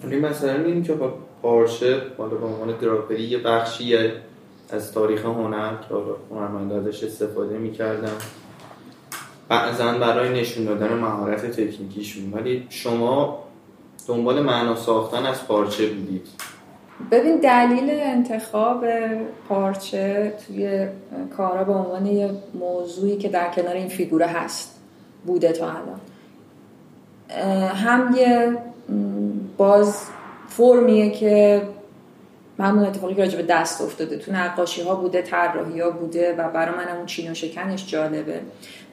ولی 0.05 0.21
مثلا 0.21 0.65
این 0.65 0.83
که 0.83 0.93
با 0.93 1.15
پارچه 1.43 2.01
بالا 2.17 2.35
به 2.35 2.47
عنوان 2.47 2.79
دراپری 2.79 3.23
یه 3.23 3.39
بخشی 3.39 3.97
از 4.71 4.93
تاریخ 4.93 5.25
هنر 5.25 5.71
که 5.89 5.95
هنرمند 6.31 6.73
ازش 6.73 7.05
استفاده 7.05 7.59
می‌کردم. 7.59 8.17
بعضا 9.49 9.99
برای 9.99 10.41
نشون 10.41 10.65
دادن 10.65 10.93
مهارت 10.93 11.51
تکنیکیشون. 11.51 12.33
ولی 12.33 12.67
شما 12.69 13.46
دنبال 14.09 14.43
معنا 14.43 14.77
ساختن 14.77 15.27
از 15.27 15.47
پارچه 15.47 15.87
بودید. 15.87 16.27
ببین 17.11 17.37
دلیل 17.37 17.91
انتخاب 17.91 18.85
پارچه 19.49 20.33
توی 20.47 20.87
کارا 21.37 21.65
به 21.65 21.73
عنوان 21.73 22.07
یه 22.07 22.31
موضوعی 22.55 23.17
که 23.17 23.29
در 23.29 23.51
کنار 23.51 23.75
این 23.75 23.89
فیگوره 23.89 24.27
هست 24.27 24.81
بوده 25.27 25.53
تا 25.53 25.67
الان. 25.67 26.01
هم 27.69 28.15
یه 28.17 28.59
باز 29.57 30.03
فرمیه 30.49 31.11
که 31.11 31.63
همون 32.59 32.85
اتفاقی 32.85 33.15
که 33.15 33.23
راجع 33.23 33.37
به 33.37 33.43
دست 33.43 33.81
افتاده 33.81 34.19
تو 34.19 34.33
نقاشی 34.33 34.83
ها 34.83 34.95
بوده 34.95 35.23
طراحی 35.23 35.81
ها 35.81 35.91
بوده 35.91 36.35
و 36.39 36.49
برای 36.49 36.75
من 36.75 36.97
اون 36.97 37.07
چین 37.07 37.31
و 37.31 37.35
شکنش 37.35 37.87
جالبه. 37.87 38.41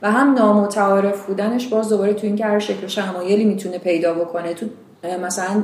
و 0.02 0.12
هم 0.12 0.34
نامتعارف 0.34 1.26
بودنش 1.26 1.68
باز 1.68 1.90
دوباره 1.90 2.14
تو 2.14 2.28
این 2.28 2.36
که 2.36 2.46
هر 2.46 2.60
شکل 2.60 2.88
شمایلی 2.88 3.46
می‌تونه 3.46 3.78
پیدا 3.78 4.14
بکنه. 4.14 4.54
تو 4.54 4.66
مثلا 5.04 5.64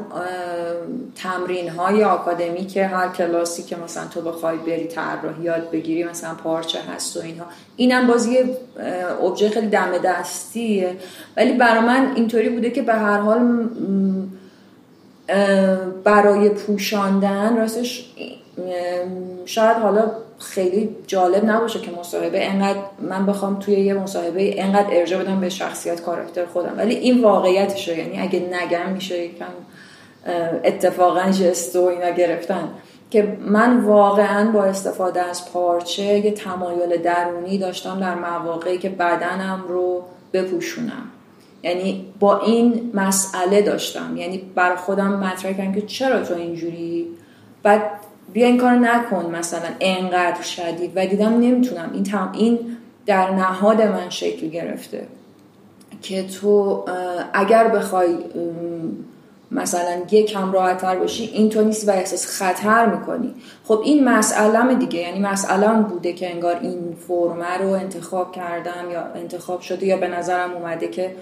تمرین 1.16 1.70
های 1.70 2.04
آکادمی 2.04 2.66
که 2.66 2.86
هر 2.86 3.10
کلاسی 3.10 3.64
که 3.64 3.76
مثلا 3.76 4.08
تو 4.08 4.22
بخوای 4.22 4.58
بری 4.58 4.88
طراحی 4.88 5.44
یاد 5.44 5.72
بگیری 5.72 6.04
مثلا 6.04 6.34
پارچه 6.36 6.80
هست 6.82 7.18
و 7.18 7.20
اینها. 7.20 7.46
اینم 7.76 8.08
بازی 8.08 8.38
ابژه 9.22 9.50
خیلی 9.50 9.68
دم 9.68 9.98
دستیه. 9.98 10.96
ولی 11.38 11.54
برای 11.54 11.80
من 11.80 12.12
اینطوری 12.16 12.50
بوده 12.50 12.70
که 12.70 12.82
به 12.82 12.94
هر 12.94 13.20
حال 13.20 13.70
برای 16.04 16.50
پوشاندن 16.50 17.58
راستش 17.58 18.14
شاید 19.46 19.78
حالا 19.78 20.12
خیلی 20.40 20.96
جالب 21.08 21.46
نباشه 21.46 21.80
که 21.80 21.92
مصاحبه 21.92 22.48
انقدر 22.48 22.80
من 23.02 23.26
بخوام 23.26 23.60
توی 23.60 23.74
یه 23.74 23.94
مصاحبه 23.94 24.64
انقدر 24.64 24.88
ارجاع 24.92 25.24
بدم 25.24 25.40
به 25.40 25.50
شخصیت 25.50 26.02
کاراکتر 26.02 26.46
خودم. 26.46 26.74
ولی 26.78 26.96
این 26.96 27.22
واقعیتشه. 27.22 27.98
یعنی 27.98 28.20
اگه 28.20 28.40
نگم 28.40 28.92
میشه 28.94 29.24
یکم 29.24 29.46
اتفاقا 30.64 31.32
جست 31.32 31.76
و 31.76 31.84
اینا 31.84 32.10
گرفتن. 32.10 32.70
که 33.12 33.38
من 33.42 33.80
واقعا 33.80 34.52
با 34.52 34.64
استفاده 34.64 35.22
از 35.22 35.52
پارچه 35.52 36.04
یه 36.04 36.32
تمایل 36.32 37.02
درونی 37.02 37.58
داشتم 37.58 38.00
در 38.00 38.16
مواقعی 38.16 38.78
که 38.78 38.90
بدنم 38.90 39.64
رو 39.68 40.04
بپوشونم. 40.34 41.12
یعنی 41.64 42.06
با 42.20 42.40
این 42.40 42.92
مسئله 42.94 43.62
داشتم. 43.62 44.18
یعنی 44.18 44.52
بر 44.56 44.76
خودم 44.76 45.14
مطرح 45.14 45.54
کردم 45.54 45.74
که 45.74 45.82
چرا 45.82 46.24
تو 46.24 46.34
اینجوری؟ 46.34 47.08
بعد 47.64 47.82
بیا 48.34 48.48
این 48.48 48.58
کار 48.58 48.72
نکن 48.72 49.36
مثلا 49.36 49.70
انقدر 49.80 50.42
شدید. 50.42 50.92
و 50.96 51.08
دیدم 51.08 51.34
نمی‌تونم. 51.34 51.90
این 51.94 52.04
تم 52.04 52.32
این 52.34 52.60
در 53.06 53.32
نهاد 53.32 53.82
من 53.82 54.10
شکل 54.10 54.48
گرفته. 54.48 55.08
که 56.02 56.24
تو 56.24 56.86
اگر 57.34 57.68
بخوای 57.68 58.18
مثلا 59.52 60.06
کم 60.06 60.52
راحتتر 60.52 60.96
باشی 60.96 61.26
این 61.34 61.50
تو 61.50 61.62
نیست 61.62 61.88
و 61.88 61.92
احساس 61.92 62.26
خطر 62.28 62.86
می‌کنی. 62.86 63.34
خب 63.66 63.82
این 63.86 64.10
مسئله 64.10 64.76
دیگه. 64.76 65.00
یعنی 65.00 65.20
مسئله 65.20 65.82
بوده 65.82 66.14
که 66.14 66.32
انگار 66.34 66.60
این 66.62 66.96
فرمه 67.08 67.58
رو 67.62 67.70
انتخاب 67.70 68.32
کردم 68.32 68.92
یا 68.92 69.02
انتخاب 69.16 69.62
شده 69.62 69.86
یا 69.86 69.98
به 69.98 70.08
نظرم 70.08 70.52
اومده 70.52 70.88
که 70.88 71.16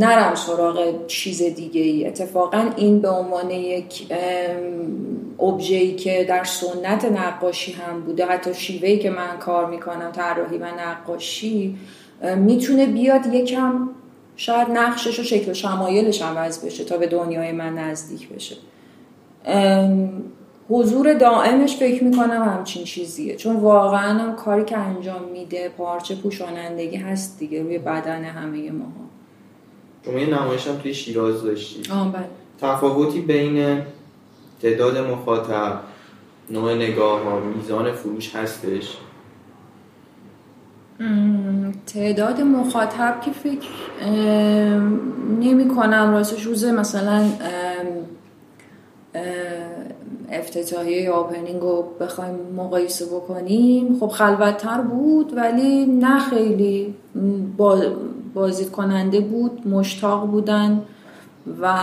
نرم 0.00 0.34
سراغ 0.34 1.06
چیز 1.06 1.42
دیگه 1.42 1.80
ای 1.80 2.06
اتفاقا 2.06 2.70
این 2.76 3.00
به 3.00 3.08
عنوان 3.08 3.50
یک 3.50 4.06
ابژه‌ای 5.40 5.94
که 5.94 6.24
در 6.28 6.44
سنت 6.44 7.04
نقاشی 7.04 7.72
هم 7.72 8.00
بوده 8.00 8.26
حتی 8.26 8.54
شیوهی 8.54 8.98
که 8.98 9.10
من 9.10 9.38
کار 9.40 9.70
می‌کنم 9.70 10.10
طراحی 10.12 10.58
و 10.58 10.66
نقاشی 10.78 11.78
می‌تونه 12.36 12.86
بیاد 12.86 13.34
یکم 13.34 13.88
شاید 14.36 14.68
نقشش 14.70 15.20
و 15.20 15.22
شکل 15.22 15.50
و 15.50 15.54
شمایلش 15.54 16.22
عوض 16.22 16.64
بشه 16.64 16.84
تا 16.84 16.96
به 16.96 17.06
دنیای 17.06 17.52
من 17.52 17.74
نزدیک 17.74 18.28
بشه. 18.28 18.56
حضور 20.68 21.14
دائمش 21.14 21.76
فکر 21.76 22.04
می‌کنم 22.04 22.42
همچین 22.42 22.84
چیزیه. 22.84 23.36
چون 23.36 23.56
واقعا 23.56 24.18
هم 24.18 24.36
کاری 24.36 24.64
که 24.64 24.78
انجام 24.78 25.22
میده 25.32 25.68
پارچه 25.68 26.14
پوشانندگی 26.14 26.96
هست 26.96 27.38
دیگه 27.38 27.62
روی 27.62 27.78
بدن 27.78 28.24
همه 28.24 28.70
ما. 28.70 29.09
شما 30.04 30.18
یه 30.18 30.26
نمایش 30.26 30.66
هم 30.66 30.76
توی 30.76 30.94
شیراز 30.94 31.42
داشتید 31.42 31.88
بله. 31.88 32.28
تفاوتی 32.60 33.20
بین 33.20 33.82
تعداد 34.62 34.98
مخاطب 34.98 35.80
نوع 36.50 36.74
نگاه 36.74 37.22
ها 37.22 37.40
میزان 37.40 37.92
فروش 37.92 38.36
هستش؟ 38.36 38.96
تعداد 41.86 42.40
مخاطب 42.40 43.20
که 43.24 43.30
فکر 43.30 43.68
نمی 45.40 45.68
کنم 45.68 46.10
راستش 46.10 46.42
روز 46.42 46.64
مثلا 46.64 47.24
افتتاحیه 50.32 51.02
یا 51.02 51.16
اوپنینگ 51.16 51.60
رو 51.60 51.84
بخوایم 52.00 52.34
مقایسه 52.56 53.06
بکنیم. 53.06 53.98
خب 54.00 54.08
خلوتتر 54.08 54.80
بود 54.80 55.36
ولی 55.36 55.86
نه 55.86 56.18
خیلی. 56.18 56.94
بازدید 58.34 58.70
کننده 58.70 59.20
بود 59.20 59.68
مشتاق 59.68 60.26
بودن 60.26 60.82
و 61.60 61.74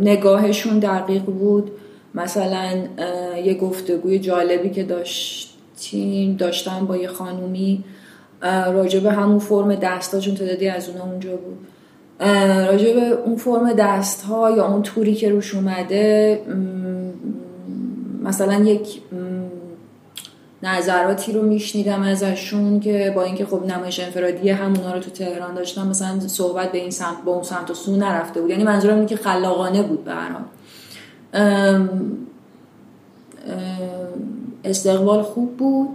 نگاهشون 0.00 0.78
دقیق 0.78 1.22
بود. 1.22 1.70
مثلا 2.14 2.68
یه 3.44 3.54
گفتگوی 3.54 4.18
جالبی 4.18 4.70
که 4.70 4.82
داشتیم 4.82 6.36
داشتم 6.36 6.86
با 6.86 6.96
یه 6.96 7.08
خانومی 7.08 7.84
راجع 8.42 9.00
به 9.00 9.12
همون 9.12 9.38
فرم 9.38 9.74
دستاشون 9.74 10.34
تعدادی 10.34 10.68
از 10.68 10.88
اونها 10.88 11.10
اونجا 11.10 11.36
بود. 11.36 11.58
راجع 12.70 12.94
به 12.94 13.06
اون 13.24 13.36
فرم 13.36 13.72
دست 13.72 14.22
ها 14.22 14.50
یا 14.50 14.66
اون 14.66 14.82
توری 14.82 15.14
که 15.14 15.30
روش 15.30 15.54
اومده 15.54 16.40
مثلا 18.22 18.64
یک 18.64 19.00
نظراتی 20.62 21.32
رو 21.32 21.42
میشنیدم 21.42 22.02
ازشون 22.02 22.80
که 22.80 23.12
با 23.16 23.22
اینکه 23.22 23.46
خب 23.46 23.64
نمایش 23.66 24.00
انفرادی 24.00 24.50
همونا 24.50 24.92
رو 24.92 25.00
تو 25.00 25.10
تهران 25.10 25.54
داشتم 25.54 25.88
مثلا 25.88 26.20
صحبت 26.20 26.72
به 26.72 26.78
این 26.78 26.90
سمت 26.90 27.24
با 27.24 27.32
اون 27.32 27.42
سمت 27.42 27.70
و 27.70 27.74
سو 27.74 27.96
نرفته 27.96 28.40
بود. 28.40 28.50
یعنی 28.50 28.64
منظورم 28.64 28.94
اینه 28.94 29.06
که 29.06 29.16
خلاقانه 29.16 29.82
بود 29.82 30.04
به 30.04 30.12
استقبال 34.64 35.22
خوب 35.22 35.56
بود. 35.56 35.88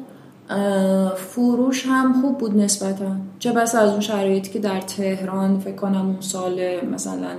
فروش 1.15 1.85
هم 1.87 2.21
خوب 2.21 2.37
بود 2.37 2.57
نسبتا. 2.57 3.11
چه 3.39 3.51
بس 3.51 3.75
از 3.75 3.89
اون 3.89 3.99
شرایطی 3.99 4.51
که 4.51 4.59
در 4.59 4.81
تهران 4.81 5.59
فکر 5.59 5.75
کنم 5.75 6.05
اون 6.05 6.21
سال 6.21 6.85
مثلا 6.91 7.29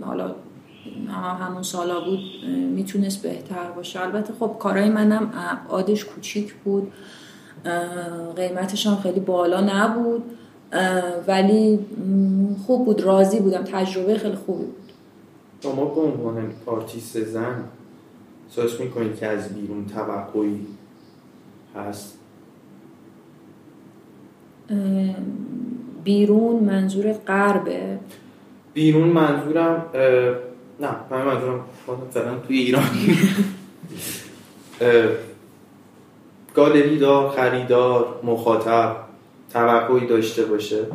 حالا 0.00 0.34
همون 1.14 1.62
سالا 1.62 2.00
بود 2.00 2.20
می‌تونست 2.74 3.22
بهتر 3.22 3.70
باشه. 3.76 4.00
البته 4.00 4.34
خب 4.40 4.56
کارهای 4.58 4.90
منم 4.90 5.32
عادش 5.68 6.04
کوچیک 6.04 6.54
بود. 6.54 6.92
قیمتش 8.36 8.86
هم 8.86 8.96
خیلی 8.96 9.20
بالا 9.20 9.60
نبود. 9.60 10.22
ولی 11.26 11.78
خوب 12.66 12.84
بود 12.84 13.00
راضی 13.00 13.40
بودم. 13.40 13.62
تجربه 13.62 14.18
خیلی 14.18 14.36
خوبی 14.36 14.64
بود. 14.64 14.92
شما 15.62 15.84
به 15.84 16.00
عنوان 16.00 16.52
پارتیست 16.66 17.24
زن 17.24 17.64
احساس 18.48 18.80
می‌کنید 18.80 19.16
که 19.16 19.26
از 19.26 19.54
بیرون 19.54 19.86
توقعی 19.86 20.66
هست؟ 21.76 22.18
بیرون 26.04 26.64
منظور 26.64 27.12
غربه. 27.12 27.98
بیرون 28.74 29.08
منظورم 29.08 29.82
نه 30.80 30.88
من 31.10 31.24
منظورم 31.24 31.64
فعلا 32.10 32.38
توی 32.38 32.58
ایران. 32.58 32.84
گالری 36.54 36.98
دار 36.98 37.30
خریدار 37.30 38.20
مخاطب 38.24 38.96
توقعی 39.52 40.06
داشته 40.06 40.44
باشه؟ 40.44 40.86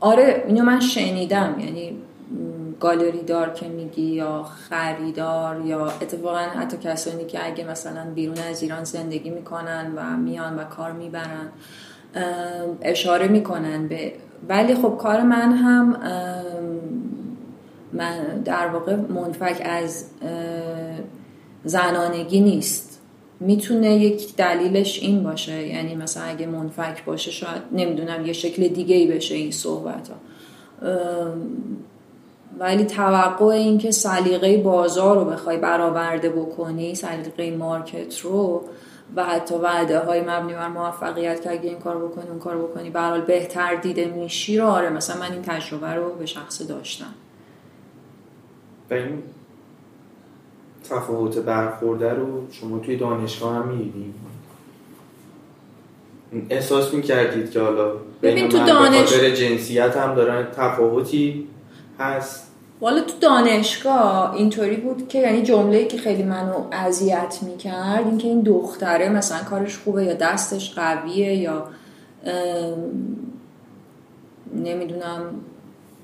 آره 0.00 0.44
اینو 0.46 0.64
من 0.64 0.80
شنیدم. 0.80 1.56
یعنی 1.58 1.96
گالری 2.80 3.22
دار 3.22 3.50
که 3.50 3.68
میگی 3.68 4.02
یا 4.02 4.42
خریدار 4.42 5.60
یا 5.66 5.86
اتفاقا 5.86 6.38
حتی 6.38 6.76
کسانی 6.76 7.24
که 7.24 7.46
اگه 7.46 7.64
مثلا 7.64 8.04
بیرون 8.14 8.38
از 8.38 8.62
ایران 8.62 8.84
زندگی 8.84 9.30
می‌کنن 9.30 9.92
و 9.96 10.16
میان 10.16 10.58
و 10.58 10.64
کار 10.64 10.92
می‌برن 10.92 11.48
اشاره 12.82 13.28
می‌کنن 13.28 13.88
به 13.88 14.12
ولی 14.48 14.74
خب 14.74 14.96
کار 14.96 15.22
من 15.22 15.52
هم 15.52 15.96
من 17.92 18.40
در 18.44 18.66
واقع 18.66 18.96
منفک 18.96 19.62
از 19.64 20.04
زنانگی 21.64 22.40
نیست. 22.40 23.00
می‌تونه 23.40 23.96
یک 23.96 24.36
دلیلش 24.36 25.02
این 25.02 25.22
باشه 25.22 25.66
یعنی 25.66 25.94
مثلا 25.94 26.22
اگه 26.22 26.46
منفک 26.46 27.04
باشه 27.04 27.30
شاید 27.30 27.62
نمی‌دونم 27.72 28.26
یه 28.26 28.32
شکل 28.32 28.68
دیگه 28.68 28.96
ای 28.96 29.06
بشه 29.06 29.34
این 29.34 29.50
صحبت 29.50 30.08
ها 30.08 30.16
ولی 32.58 32.84
توقع 32.84 33.44
این 33.44 33.78
که 33.78 33.90
سلیقه 33.90 34.56
بازار 34.56 35.16
رو 35.18 35.24
بخوای 35.24 35.56
برآورده 35.56 36.28
بکنی 36.28 36.94
سلیقه 36.94 37.56
مارکت 37.56 38.18
رو 38.18 38.62
و 39.16 39.24
حتی 39.24 39.54
وعده 39.54 39.98
های 39.98 40.20
مبنی 40.20 40.52
بر 40.52 40.68
موفقیت 40.68 41.42
که 41.42 41.50
اگه 41.50 41.70
این 41.70 41.78
کار 41.78 41.98
بکنی 41.98 42.28
اون 42.30 42.38
کار 42.38 42.58
بکنی. 42.58 42.90
برحال 42.90 43.20
بهتر 43.20 43.74
دیده 43.74 44.04
میشی 44.04 44.58
رو. 44.58 44.66
آره 44.66 44.90
مثلا 44.90 45.20
من 45.20 45.32
این 45.32 45.42
تجربه 45.42 45.94
رو 45.94 46.14
به 46.14 46.26
شخص 46.26 46.62
داشتم. 46.62 47.14
و 48.90 48.94
این 48.94 49.22
تفاوت 50.90 51.38
برخورده 51.38 52.12
رو 52.12 52.46
شما 52.52 52.78
توی 52.78 52.96
دانشگاه 52.96 53.54
هم 53.54 53.68
می‌دید 53.68 54.14
احساس 56.50 56.94
می‌کردید 56.94 57.50
که 57.50 57.60
حالا 57.60 57.92
بین 58.20 58.48
تو 58.48 58.58
دانش... 58.58 59.12
جنسیت 59.12 59.96
هم 59.96 60.14
دارن 60.14 60.46
تفاوتی 60.50 61.48
هست؟ 61.98 62.47
والا 62.80 63.00
تو 63.00 63.18
دانشگاه 63.20 64.34
اینطوری 64.34 64.76
بود 64.76 65.08
که 65.08 65.18
یعنی 65.18 65.42
جمله 65.42 65.84
که 65.84 65.98
خیلی 65.98 66.22
منو 66.22 66.64
اذیت 66.72 67.38
می‌کرد 67.42 68.06
اینکه 68.06 68.28
این 68.28 68.40
دختره 68.40 69.08
مثلا 69.08 69.44
کارش 69.44 69.78
خوبه 69.78 70.04
یا 70.04 70.14
دستش 70.14 70.74
قویه 70.74 71.36
یا 71.36 71.68
نمی‌دونم 74.54 75.20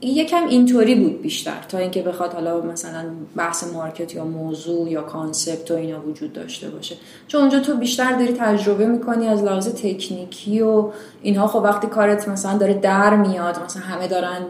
یکم 0.00 0.46
اینطوری 0.46 0.94
بود 0.94 1.22
بیشتر 1.22 1.64
تا 1.68 1.78
اینکه 1.78 2.02
بخواد 2.02 2.32
حالا 2.32 2.60
مثلا 2.60 3.04
بحث 3.36 3.72
market 3.72 4.14
یا 4.14 4.24
موضوع 4.24 4.90
یا 4.90 5.02
concept 5.02 5.70
و 5.70 5.74
اینا 5.74 6.00
وجود 6.00 6.32
داشته 6.32 6.70
باشه. 6.70 6.96
چون 7.28 7.40
اونجا 7.40 7.60
تو 7.60 7.76
بیشتر 7.76 8.12
داری 8.12 8.32
تجربه 8.32 8.86
می‌کنی 8.86 9.28
از 9.28 9.42
لحاظ 9.42 9.68
تکنیکی 9.68 10.60
و 10.60 10.88
اینها. 11.22 11.46
خب 11.46 11.58
وقتی 11.58 11.86
کارت 11.86 12.28
مثلا 12.28 12.58
داره 12.58 12.74
در 12.74 13.16
میاد 13.16 13.64
مثلا 13.64 13.82
همه 13.82 14.08
دارن 14.08 14.42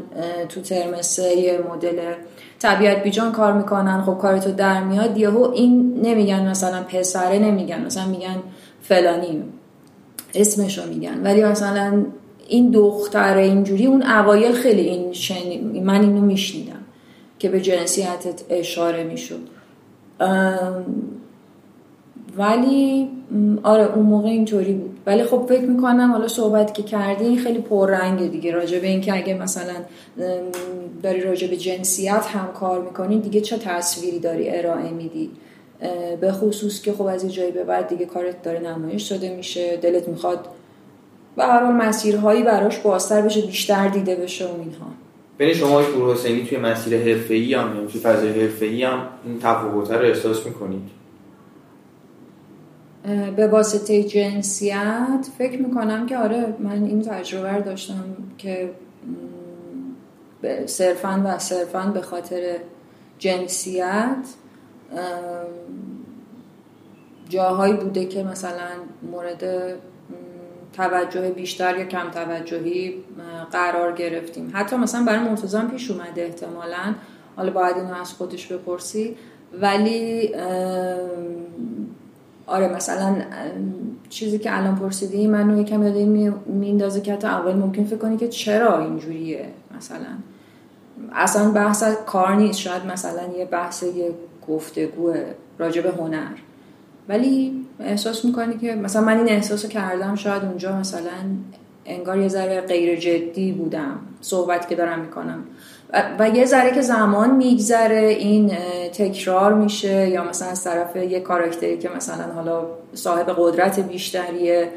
تو 0.48 0.60
ترم 0.60 1.02
سه 1.02 1.60
مدل 1.70 1.98
طبیعت 2.58 3.02
بیجان 3.02 3.32
کار 3.32 3.52
می‌کنن 3.52 4.02
خب 4.02 4.18
کارتو 4.18 4.52
در 4.52 4.84
میاد 4.84 5.18
یهو 5.18 5.50
این 5.54 6.00
نمیگن 6.02 6.48
مثلا 6.48 6.82
پسره 6.82 7.38
نمیگن 7.38 7.84
مثلا 7.84 8.06
میگن 8.06 8.36
فلانی 8.82 9.42
اسمشو 10.34 10.86
میگن. 10.88 11.22
ولی 11.22 11.44
مثلا 11.44 12.04
این 12.48 12.70
دختر 12.70 13.36
اینجوری 13.36 13.86
اون 13.86 14.02
اوایل 14.02 14.52
خیلی 14.52 14.82
این 14.82 15.12
شنی... 15.12 15.58
من 15.80 16.00
اینو 16.00 16.20
میشنیدم 16.20 16.84
که 17.38 17.48
به 17.48 17.60
جنسیتت 17.60 18.42
اشاره 18.50 19.04
می‌شد. 19.04 19.40
ولی 22.36 23.08
آره 23.62 23.96
اون 23.96 24.06
موقع 24.06 24.28
اینطوری 24.28 24.72
بود. 24.72 24.98
ولی 25.06 25.24
خب 25.24 25.46
فکر 25.48 25.64
می‌کنم 25.64 26.12
حالا 26.12 26.28
صحبت 26.28 26.74
که 26.74 26.82
کردی 26.82 27.36
خیلی 27.36 27.58
پررنگ 27.58 28.30
دیگه. 28.30 28.50
راجع 28.50 28.78
به 28.78 28.86
اینکه 28.86 29.16
اگه 29.16 29.34
مثلا 29.34 29.74
داری 31.02 31.20
راجع 31.20 31.46
به 31.46 31.56
جنسیت 31.56 32.26
هم 32.26 32.52
کار 32.52 32.82
می‌کنی 32.82 33.20
دیگه 33.20 33.40
چه 33.40 33.58
تصویری 33.58 34.18
داری 34.18 34.50
ارائه 34.50 34.90
میدی؟ 34.90 35.30
به 36.20 36.32
خصوص 36.32 36.82
که 36.82 36.92
خب 36.92 37.02
از 37.02 37.24
یه 37.24 37.30
جایی 37.30 37.50
به 37.50 37.64
بعد 37.64 37.88
دیگه 37.88 38.06
کارت 38.06 38.42
داره 38.42 38.58
نمایش 38.58 39.08
شده 39.08 39.36
میشه. 39.36 39.76
دلت 39.76 40.08
می‌خواد 40.08 40.46
و 41.36 41.46
هر 41.46 41.72
مسیرهایی 41.72 42.42
براش 42.42 42.78
بازتر 42.78 43.22
بشه 43.22 43.40
بیشتر 43.40 43.88
دیده 43.88 44.16
بشه 44.16 44.46
و 44.46 44.60
اینها. 44.60 44.86
بین 45.38 45.54
شما 45.54 45.82
پور 45.82 46.14
حسینی 46.14 46.46
توی 46.46 46.58
مسیر 46.58 46.98
حرفه‌ای 46.98 47.54
هم 47.54 47.74
یعنی 47.74 47.86
توی 47.86 48.00
فضای 48.00 48.40
حرفه‌ای 48.40 48.84
هم 48.84 49.08
این 49.24 49.38
تفاوت 49.38 49.90
رو 49.90 50.04
احساس 50.06 50.46
می‌کنید؟ 50.46 50.90
به 53.36 53.46
واسطه 53.46 54.02
جنسیت 54.02 55.26
فکر 55.38 55.62
می‌کنم 55.62 56.06
که 56.06 56.18
آره 56.18 56.54
من 56.58 56.84
این 56.84 57.02
تجربه 57.02 57.52
رو 57.52 57.62
داشتم 57.62 58.04
که 58.38 58.70
صرفا 60.66 61.22
و 61.24 61.38
صرفا 61.38 61.90
به 61.94 62.00
خاطر 62.00 62.56
جنسیت 63.18 64.26
جاهایی 67.28 67.74
بوده 67.74 68.04
که 68.04 68.22
مثلا 68.22 68.70
مورد 69.12 69.44
توجه 70.76 71.30
بیشتر 71.30 71.78
یا 71.78 71.84
کم 71.84 72.10
توجهی 72.10 72.94
قرار 73.52 73.92
گرفتیم. 73.92 74.50
حتی 74.54 74.76
مثلا 74.76 75.04
برای 75.04 75.28
مرتضی 75.28 75.58
پیش 75.70 75.90
اومده 75.90 76.22
احتمالا. 76.22 76.94
حالا 77.36 77.50
باید 77.50 77.76
اینو 77.76 77.94
از 77.94 78.12
خودش 78.12 78.46
بپرسی. 78.46 79.16
ولی 79.60 80.34
آره 82.46 82.74
مثلا 82.74 83.16
چیزی 84.08 84.38
که 84.38 84.58
الان 84.58 84.76
پرسیدی 84.76 85.26
منو 85.26 85.60
یکم 85.60 85.82
یاده 85.82 86.04
میندازه 86.46 87.00
که 87.00 87.12
حتی 87.12 87.26
اول 87.26 87.54
ممکن 87.54 87.84
فکر 87.84 87.96
کنی 87.96 88.16
که 88.16 88.28
چرا 88.28 88.80
اینجوریه 88.80 89.46
مثلا. 89.76 90.06
اصلا 91.12 91.50
بحث 91.50 91.84
کار 92.06 92.34
نیست. 92.34 92.58
شاید 92.58 92.86
مثلا 92.86 93.22
یه 93.38 93.44
بحث 93.44 93.82
یه 93.82 94.14
گفتگوه 94.48 95.24
راجع 95.58 95.82
به 95.82 95.90
هنر. 95.90 96.32
ولی 97.08 97.63
احساس 97.80 98.24
می‌کنی 98.24 98.58
که 98.58 98.74
مثلا 98.74 99.02
من 99.02 99.18
این 99.18 99.28
احساس 99.28 99.66
کردم 99.66 100.14
شاید 100.14 100.44
اونجا 100.44 100.76
مثلا 100.76 101.10
انگار 101.86 102.18
یه 102.18 102.28
ذره 102.28 102.60
غیر 102.60 102.98
جدی 102.98 103.52
بودم 103.52 103.98
صحبت 104.20 104.68
که 104.68 104.74
دارم 104.74 105.00
می‌کنم. 105.00 105.44
و 106.18 106.28
یه 106.28 106.44
ذره 106.44 106.70
که 106.70 106.80
زمان 106.80 107.36
میگذره 107.36 108.06
این 108.06 108.52
تکرار 108.92 109.54
میشه 109.54 110.08
یا 110.08 110.24
مثلا 110.24 110.48
از 110.48 110.64
طرف 110.64 110.96
یه 110.96 111.20
کاراکتری 111.20 111.78
که 111.78 111.88
مثلا 111.96 112.32
حالا 112.34 112.66
صاحب 112.94 113.34
قدرت 113.38 113.80
بیشتریه 113.80 114.68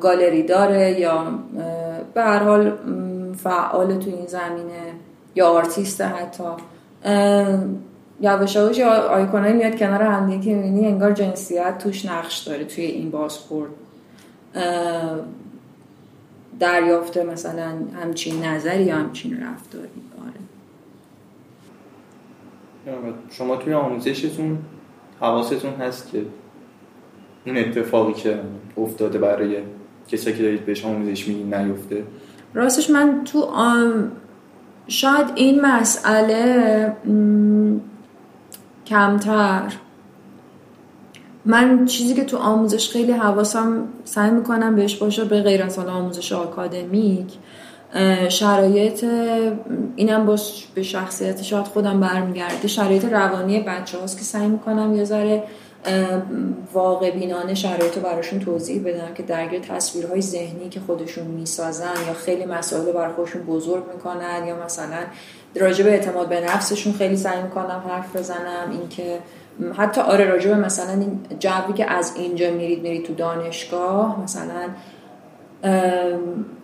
گالری 0.00 0.42
داره 0.42 1.00
یا 1.00 1.24
به 2.14 2.22
هر 2.22 2.38
حال 2.38 2.72
فعال 3.44 3.98
تو 3.98 4.10
این 4.10 4.26
زمینه 4.26 4.92
یا 5.34 5.46
آرتیست 5.48 6.00
حتی. 6.00 6.44
یواش 8.20 8.56
یواش 8.56 8.80
آیکونایی 8.80 9.54
میاد 9.54 9.78
کنار 9.78 10.02
هم 10.02 10.40
که 10.40 10.54
می‌بینی 10.54 10.86
انگار 10.86 11.12
جنسیت 11.12 11.78
توش 11.78 12.06
نقش 12.06 12.38
داره 12.38 12.64
توی 12.64 12.84
این 12.84 13.10
بازخورد. 13.10 13.70
دریافته 16.58 17.24
مثلا 17.24 17.72
همچین 18.02 18.44
نظری 18.44 18.84
یا 18.84 18.96
همچین 18.96 19.32
رفتاری. 19.32 19.88
آره. 22.86 23.14
شما 23.30 23.56
توی 23.56 23.74
آموزشتون 23.74 24.58
حواستون 25.20 25.74
هست 25.74 26.10
که 26.10 26.22
اون 27.46 27.56
اتفاقی 27.56 28.12
که 28.12 28.40
افتاده 28.76 29.18
برای 29.18 29.56
کسایی 30.08 30.36
که 30.36 30.42
دارید 30.42 30.66
بهش 30.66 30.84
آموزش 30.84 31.28
میدین 31.28 31.54
نیفته؟ 31.54 32.04
راستش 32.54 32.90
من 32.90 33.24
تو 33.24 33.40
آم... 33.40 34.12
شاید 34.88 35.26
این 35.34 35.60
مسئله 35.60 36.92
کمتر. 38.86 39.72
من 41.44 41.86
چیزی 41.86 42.14
که 42.14 42.24
تو 42.24 42.36
آموزش 42.36 42.90
خیلی 42.90 43.12
حواسم 43.12 43.88
سعی 44.04 44.30
می‌کنم 44.30 44.76
بهش 44.76 44.96
باشه 44.96 45.24
به 45.24 45.42
غیر 45.42 45.62
از 45.62 45.78
آموزش 45.78 46.32
آکادمیک 46.32 47.32
شرایط 48.28 49.04
اینم 49.96 50.26
با 50.26 50.36
به 50.74 50.82
شخصیت 50.82 51.42
شاید 51.42 51.66
خودم 51.66 52.00
برمیگرده 52.00 52.68
شرایط 52.68 53.04
روانی 53.04 53.60
بچه 53.60 53.98
هاست 53.98 54.18
که 54.18 54.24
سعی 54.24 54.46
می‌کنم 54.46 54.96
یه 54.96 55.04
ذره 55.04 55.42
واقع 56.72 57.10
بینانه 57.10 57.54
شرایط 57.54 57.96
رو 57.96 58.02
براشون 58.02 58.38
توضیح 58.38 58.82
بدم 58.82 59.14
که 59.14 59.22
درگیر 59.22 59.60
تصویرهای 59.60 60.22
ذهنی 60.22 60.68
که 60.68 60.80
خودشون 60.80 61.26
می‌سازن 61.26 61.94
یا 62.06 62.14
خیلی 62.14 62.44
مسائل 62.44 62.92
برای 62.92 63.14
خودشون 63.14 63.42
بزرگ 63.42 63.84
می‌کنن 63.94 64.46
یا 64.46 64.64
مثلا 64.64 64.98
راجع 65.60 65.84
به 65.84 65.90
اعتماد 65.90 66.28
به 66.28 66.40
نفسشون 66.40 66.92
خیلی 66.92 67.16
سعی 67.16 67.42
می‌کنم 67.42 67.82
حرف 67.88 68.16
بزنم. 68.16 68.70
اینکه 68.70 69.18
حتی 69.76 70.00
آره 70.00 70.24
راجع 70.24 70.48
به 70.48 70.56
مثلا 70.56 70.92
این 70.92 71.20
جوی 71.38 71.72
که 71.74 71.90
از 71.90 72.12
اینجا 72.16 72.50
میرید 72.50 72.82
میرید 72.82 73.04
تو 73.04 73.14
دانشگاه 73.14 74.22
مثلا 74.22 74.68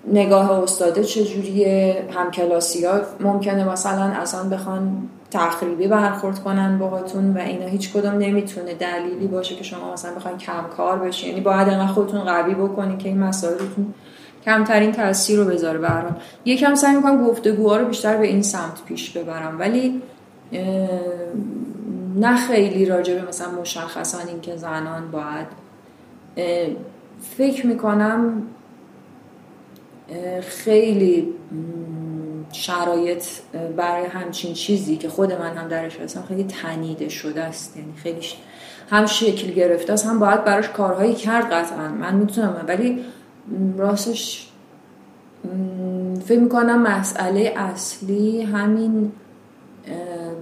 نگاه 0.06 0.62
استاده 0.62 1.04
چجوریه؟ 1.04 2.04
همکلاسی 2.14 2.84
ها 2.84 3.00
ممکنه 3.20 3.72
مثلا 3.72 4.02
اصلا 4.02 4.48
بخوان 4.48 5.08
تخریبی 5.30 5.88
برخورد 5.88 6.38
کنن 6.38 6.78
باهاتون 6.78 7.36
و 7.36 7.38
اینا. 7.38 7.66
هیچ 7.66 7.92
کدوم 7.92 8.12
نمی‌تونه 8.12 8.74
دلیلی 8.74 9.26
باشه 9.26 9.54
که 9.54 9.64
شما 9.64 9.92
مثلا 9.92 10.14
بخواین 10.14 10.38
کم 10.38 10.64
کار 10.76 10.98
بشین. 10.98 11.28
یعنی 11.28 11.40
باید 11.40 11.68
انقدر 11.68 11.92
خودتون 11.92 12.20
قوی 12.20 12.54
بکنین 12.54 12.98
که 12.98 13.08
این 13.08 13.18
مسائلتون 13.18 13.94
کمترین 14.44 14.92
تاثیر 14.92 15.38
رو 15.38 15.44
بذاره 15.44 15.78
برام 15.78 16.16
یکم 16.44 16.74
سعی 16.74 16.96
می‌کنم 16.96 17.26
گفتگوها 17.26 17.76
رو 17.76 17.86
بیشتر 17.86 18.16
به 18.16 18.26
این 18.26 18.42
سمت 18.42 18.84
پیش 18.84 19.10
ببرم 19.10 19.58
ولی 19.58 20.02
نه 22.16 22.36
خیلی 22.36 22.84
راجع 22.84 23.14
به 23.14 23.28
مثلا 23.28 23.50
مشخصا 23.60 24.18
اینکه 24.28 24.56
زنان 24.56 25.10
باید 25.10 25.46
فکر 27.36 27.66
می‌کنم 27.66 28.42
خیلی 30.42 31.28
شرایط 32.52 33.24
برای 33.76 34.06
همچین 34.06 34.54
چیزی 34.54 34.96
که 34.96 35.08
خود 35.08 35.32
من 35.32 35.56
هم 35.56 35.68
درش 35.68 35.96
هستم 35.96 36.24
خیلی 36.28 36.44
تنیده 36.44 37.08
شده 37.08 37.42
است. 37.42 37.76
یعنی 37.76 37.92
خیلی 37.96 38.20
هم 38.90 39.06
شکل 39.06 39.50
گرفته 39.50 39.92
است 39.92 40.06
هم 40.06 40.18
باید 40.18 40.44
براش 40.44 40.68
کارهایی 40.68 41.14
کرد 41.14 41.52
قطعا. 41.52 41.88
من 41.88 42.14
می‌تونم 42.14 42.64
ولی 42.68 43.04
راستش 43.76 44.48
فکر 46.24 46.40
می‌کنم 46.40 46.82
مسئله 46.82 47.54
اصلی 47.56 48.42
همین 48.42 49.12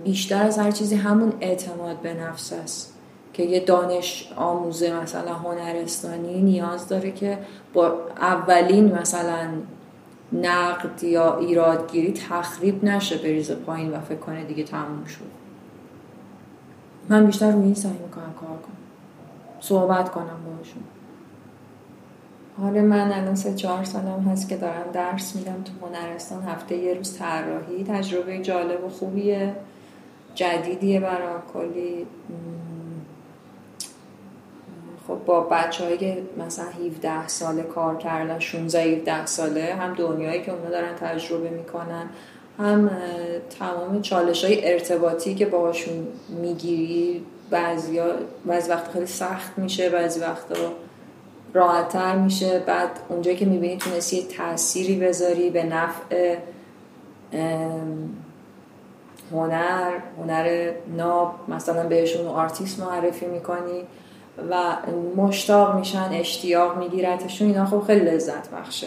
بیشتر 0.05 0.43
از 0.43 0.59
هر 0.59 0.71
چیزی 0.71 0.95
همون 0.95 1.33
اعتماد 1.41 2.01
به 2.01 2.15
نفس 2.15 2.53
است 2.53 2.95
که 3.33 3.43
یه 3.43 3.61
دانش 3.61 4.33
آموزه 4.37 5.01
مثلا 5.03 5.35
هنرستانی 5.35 6.43
نیاز 6.43 6.89
داره 6.89 7.11
که 7.13 7.39
با 7.73 7.99
اولین 8.21 8.93
مثلا 8.93 9.49
نقد 10.33 11.05
یا 11.05 11.39
ایرادگیری 11.39 12.13
تخریب 12.13 12.85
نشه 12.85 13.17
بریزه 13.17 13.55
پایین 13.55 13.91
و 13.91 14.01
فکر 14.01 14.19
کنه 14.19 14.45
دیگه 14.45 14.65
تموم 14.65 15.05
شد. 15.05 15.21
من 17.09 17.27
بیشتر 17.27 17.51
روی 17.51 17.65
این 17.65 17.75
سعی 17.75 17.93
می‌کنم 17.93 18.35
کار 18.41 18.49
کنم. 18.49 18.77
صحبت 19.61 20.09
کنم 20.09 20.37
باشون 20.59 20.83
حالا 22.59 22.81
من 22.81 23.13
الان 23.13 23.35
سه 23.35 23.55
چهار 23.55 23.85
سالم 23.85 24.29
هست 24.33 24.49
که 24.49 24.57
دارم 24.57 24.91
درس 24.93 25.37
میدم 25.37 25.65
تو 25.65 25.87
هنرستان. 25.87 26.43
هفته 26.43 26.77
یه 26.77 26.95
روز 26.95 27.19
طراحی. 27.19 27.85
تجربه 27.85 28.39
جالب 28.39 28.85
و 28.85 28.89
خوبیه. 28.89 29.55
جدیدیه 30.35 31.01
برای 31.01 31.39
کلی 31.53 32.07
خب 35.09 35.19
با 35.27 35.41
بچه 35.41 35.85
هایی 35.85 35.99
که 35.99 36.23
مثلا 36.39 36.65
17 36.65 37.29
ساله 37.29 37.63
کار 37.63 37.97
کردن 37.97 38.39
16 38.39 38.81
17 38.83 39.27
ساله 39.27 39.75
هم 39.75 39.95
دنیایی 39.95 40.43
که 40.43 40.53
اونا 40.53 40.71
دارن 40.71 40.95
تجربه 40.95 41.51
می‌کنن 41.51 42.11
هم 42.59 42.91
تمام 43.59 44.03
چالش 44.03 44.45
های 44.45 44.73
ارتباطی 44.73 45.35
که 45.35 45.47
باهاشون 45.47 46.07
می‌گیری 46.29 47.27
بعضی, 47.51 48.01
بعضی 48.47 48.71
وقت 48.71 48.91
خیلی 48.91 49.07
سخت 49.07 49.59
میشه 49.59 49.89
بعضی 49.89 50.21
وقتا 50.21 50.55
راحتتر 51.55 52.17
میشه. 52.17 52.63
بعد 52.67 52.91
اونجایی 53.09 53.37
که 53.37 53.47
می‌بینی 53.47 53.77
تونستی 53.77 54.17
یه 54.17 54.27
تأثیری 54.27 54.99
بذاری 54.99 55.51
به 55.51 55.63
نفع 55.63 56.37
هنر 59.33 59.93
هنر 60.19 60.73
ناب 60.97 61.35
مثلا 61.49 61.89
بهشون 61.89 62.27
آرتیست 62.27 62.81
معرفی 62.81 63.27
می‌کنی 63.27 63.83
و 64.51 64.77
مشتاق 65.17 65.79
میشن 65.79 66.09
اشتیاق 66.13 66.79
میگیرتشون 66.79 67.49
اینا 67.49 67.67
خب 67.67 67.81
خیلی 67.81 68.01
لذت 68.01 68.51
بخشه. 68.51 68.87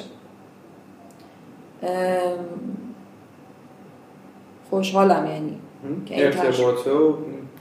خوشحالم 4.70 5.26
یعنی 5.26 5.60
ارتباطه 6.12 6.92
و 6.92 7.16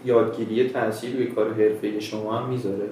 یادگیری 0.04 0.68
تاثیر 0.68 1.16
روی 1.16 1.26
کار 1.26 1.54
حرفه 1.54 2.00
شما 2.00 2.38
هم 2.38 2.48
می‌ذاره. 2.48 2.88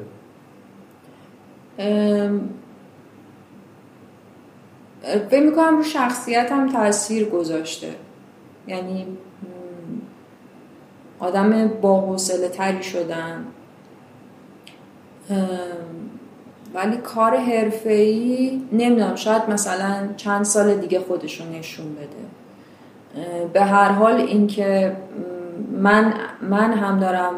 فکر 5.30 5.44
می‌کنم 5.44 5.76
رو 5.76 5.82
هم 6.52 6.72
تاثیر 6.72 7.28
گذاشته. 7.28 7.94
یعنی 8.66 9.06
آدم 11.18 11.68
با 11.68 12.00
حوصله 12.00 12.48
تری 12.48 12.82
شدن. 12.82 13.44
ولی 16.74 16.96
کار 16.96 17.36
حرفه‌ای 17.36 18.62
نمی‌دونم 18.72 19.14
شاید 19.14 19.42
مثلا 19.48 20.08
چند 20.16 20.44
سال 20.44 20.74
دیگه 20.74 21.00
خودشون 21.00 21.52
نشون 21.52 21.86
بده. 21.94 22.30
به 23.52 23.62
هر 23.62 23.88
حال 23.88 24.14
اینکه 24.14 24.96
من 25.72 26.14
من 26.42 26.72
هم 26.72 27.00
دارم 27.00 27.34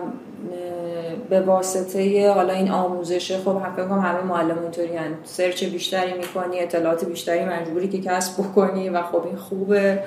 به 1.33 1.41
واسطه 1.41 2.31
حالا 2.31 2.53
این 2.53 2.71
آموزشه 2.71 3.39
خب 3.39 3.63
فکر 3.77 3.89
کنم 3.89 4.01
همه 4.01 4.23
معلم 4.23 4.59
اونطوری 4.59 4.89
سرچ 5.25 5.65
بیشتری 5.65 6.13
می‌کنی 6.13 6.61
اطلاعات 6.61 7.05
بیشتری 7.05 7.45
مجبوری 7.45 7.89
که 7.89 8.01
کسب 8.01 8.43
بکنی 8.43 8.89
و 8.89 9.03
خب 9.03 9.27
این 9.27 9.37
خوبه. 9.37 9.99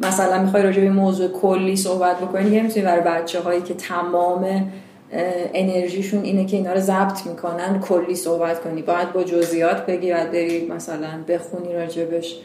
مثلا 0.00 0.42
می‌خوای 0.42 0.62
راجع 0.62 0.80
به 0.80 0.90
موضوع 0.90 1.28
کلی 1.28 1.76
صحبت 1.76 2.20
بکنی 2.20 2.60
نمی‌تونی 2.60 2.84
برای 2.84 3.00
بچه 3.00 3.40
هایی 3.40 3.62
که 3.62 3.74
تمام 3.74 4.72
انرژیشون 5.54 6.22
اینه 6.22 6.44
که 6.44 6.56
اینا 6.56 6.72
رو 6.72 6.80
ضبط 6.80 7.26
می‌کنن 7.26 7.80
کلی 7.80 8.14
صحبت 8.14 8.60
کنی. 8.60 8.82
باید 8.82 9.12
با 9.12 9.24
جزئیات 9.24 9.86
بگی 9.86 10.12
و 10.12 10.26
بری 10.32 10.66
مثلا 10.66 11.08
بخونی 11.28 11.74
راجبش. 11.74 12.36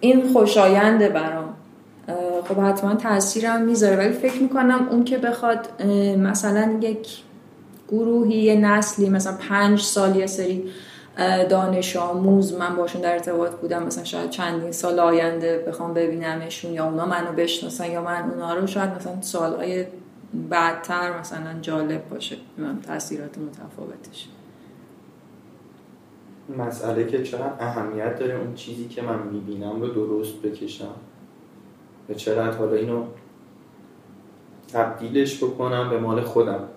این 0.00 0.28
خوشاینده 0.32 1.08
برام. 1.08 1.55
خب 2.48 2.60
حتما 2.60 2.94
تاثیرم 2.94 3.62
می‌ذاره. 3.62 3.96
ولی 3.96 4.12
فکر 4.12 4.42
می‌کنم 4.42 4.88
اون 4.90 5.04
که 5.04 5.18
بخواد 5.18 5.82
مثلا 6.18 6.78
یک 6.80 7.08
گروهی 7.88 8.36
یه 8.36 8.56
نسلی 8.56 9.08
مثلا 9.08 9.36
پنج 9.48 9.80
سال 9.80 10.16
یه 10.16 10.26
سری 10.26 10.64
دانش 11.48 11.96
آموز 11.96 12.54
من 12.54 12.76
باشون 12.76 13.00
در 13.00 13.12
ارتباط 13.12 13.50
بودم 13.50 13.82
مثلا 13.82 14.04
شاید 14.04 14.30
چندین 14.30 14.72
سال 14.72 14.98
آینده 14.98 15.64
بخوام 15.68 15.94
ببینمشون 15.94 16.72
یا 16.72 16.84
اونا 16.84 17.06
منو 17.06 17.32
بشناسن 17.32 17.90
یا 17.90 18.02
من 18.02 18.30
اونا 18.30 18.54
رو 18.54 18.66
شاید 18.66 18.90
مثلا 18.90 19.20
سالهای 19.20 19.86
بعدتر 20.50 21.20
مثلا 21.20 21.60
جالب 21.62 22.08
باشه. 22.08 22.36
تاثیرات 22.86 23.38
متفاوتش. 23.38 24.28
مسئله 26.58 27.06
که 27.06 27.22
چقدر 27.22 27.52
اهمیت 27.60 28.18
داره 28.18 28.34
اون 28.34 28.54
چیزی 28.54 28.88
که 28.88 29.02
من 29.02 29.22
می‌بینم 29.22 29.80
رو 29.80 29.88
درست 29.88 30.42
بکشم. 30.42 30.94
به 32.08 32.14
چقدر 32.14 32.56
حالا 32.56 32.74
اینو 32.76 33.04
تبدیلش 34.72 35.44
بکنم 35.44 35.90
به 35.90 35.98
مال 35.98 36.20
خودم. 36.20 36.68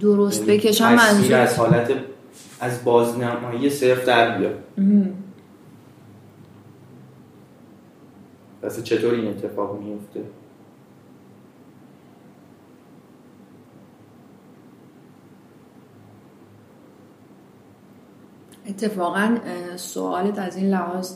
درست 0.00 0.48
یعنی 0.48 0.58
بکشم 0.58 0.94
منظور. 0.94 1.34
از 1.34 1.58
حالت 1.58 1.92
از 2.60 2.84
بازنمایی 2.84 3.70
صرف 3.70 4.04
در 4.04 4.38
بیاد 4.38 4.64
پس 8.62 8.82
چطور 8.82 9.14
این 9.14 9.28
اتفاق 9.28 9.80
میفته 9.80 10.20
اتفاقا 18.70 19.36
سوالت 19.76 20.38
از 20.38 20.56
این 20.56 20.70
لحاظ 20.70 21.12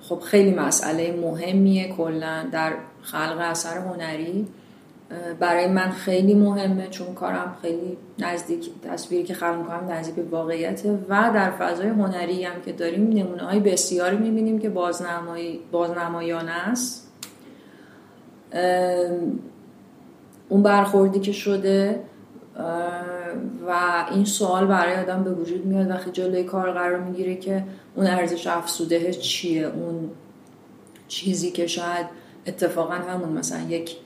خب 0.00 0.20
خیلی 0.20 0.54
مسئله 0.54 1.20
مهمیه 1.20 1.92
کلا 1.92 2.44
در 2.52 2.72
خلق 3.02 3.38
اثر 3.40 3.78
هنری. 3.78 4.46
برای 5.40 5.66
من 5.66 5.90
خیلی 5.90 6.34
مهمه 6.34 6.88
چون 6.88 7.14
کارم 7.14 7.56
خیلی 7.62 7.96
نزدیک 8.18 8.70
تصویری 8.82 9.24
که 9.24 9.34
خلق 9.34 9.58
می‌کنم 9.58 9.90
نزدیک 9.90 10.14
به 10.14 10.22
واقعیته 10.22 10.98
و 11.08 11.30
در 11.34 11.50
فضای 11.50 11.88
هنری 11.88 12.44
هم 12.44 12.60
که 12.64 12.72
داریم 12.72 13.08
نمونه 13.08 13.42
های 13.42 13.60
بسیاری 13.60 14.16
می‌بینیم 14.16 14.58
که 14.58 14.68
بازنمایی 14.68 15.60
بازنمایانه 15.72 16.50
است. 16.50 17.12
اون 20.48 20.62
برخوردی 20.62 21.20
که 21.20 21.32
شده 21.32 22.00
و 23.66 24.04
این 24.10 24.24
سوال 24.24 24.66
برای 24.66 24.96
آدم 24.96 25.24
به 25.24 25.30
وجود 25.30 25.66
میاد 25.66 25.90
وقتی 25.90 26.10
جلوی 26.10 26.44
کار 26.44 26.72
قرار 26.72 26.98
می‌گیره 26.98 27.36
که 27.36 27.64
اون 27.94 28.06
ارزش 28.06 28.46
افسوده 28.46 29.14
چیه؟ 29.14 29.66
اون 29.66 30.10
چیزی 31.08 31.50
که 31.50 31.66
شاید 31.66 32.06
اتفاقا 32.46 32.94
همون 32.94 33.28
مثلا 33.28 33.60
یک 33.68 33.96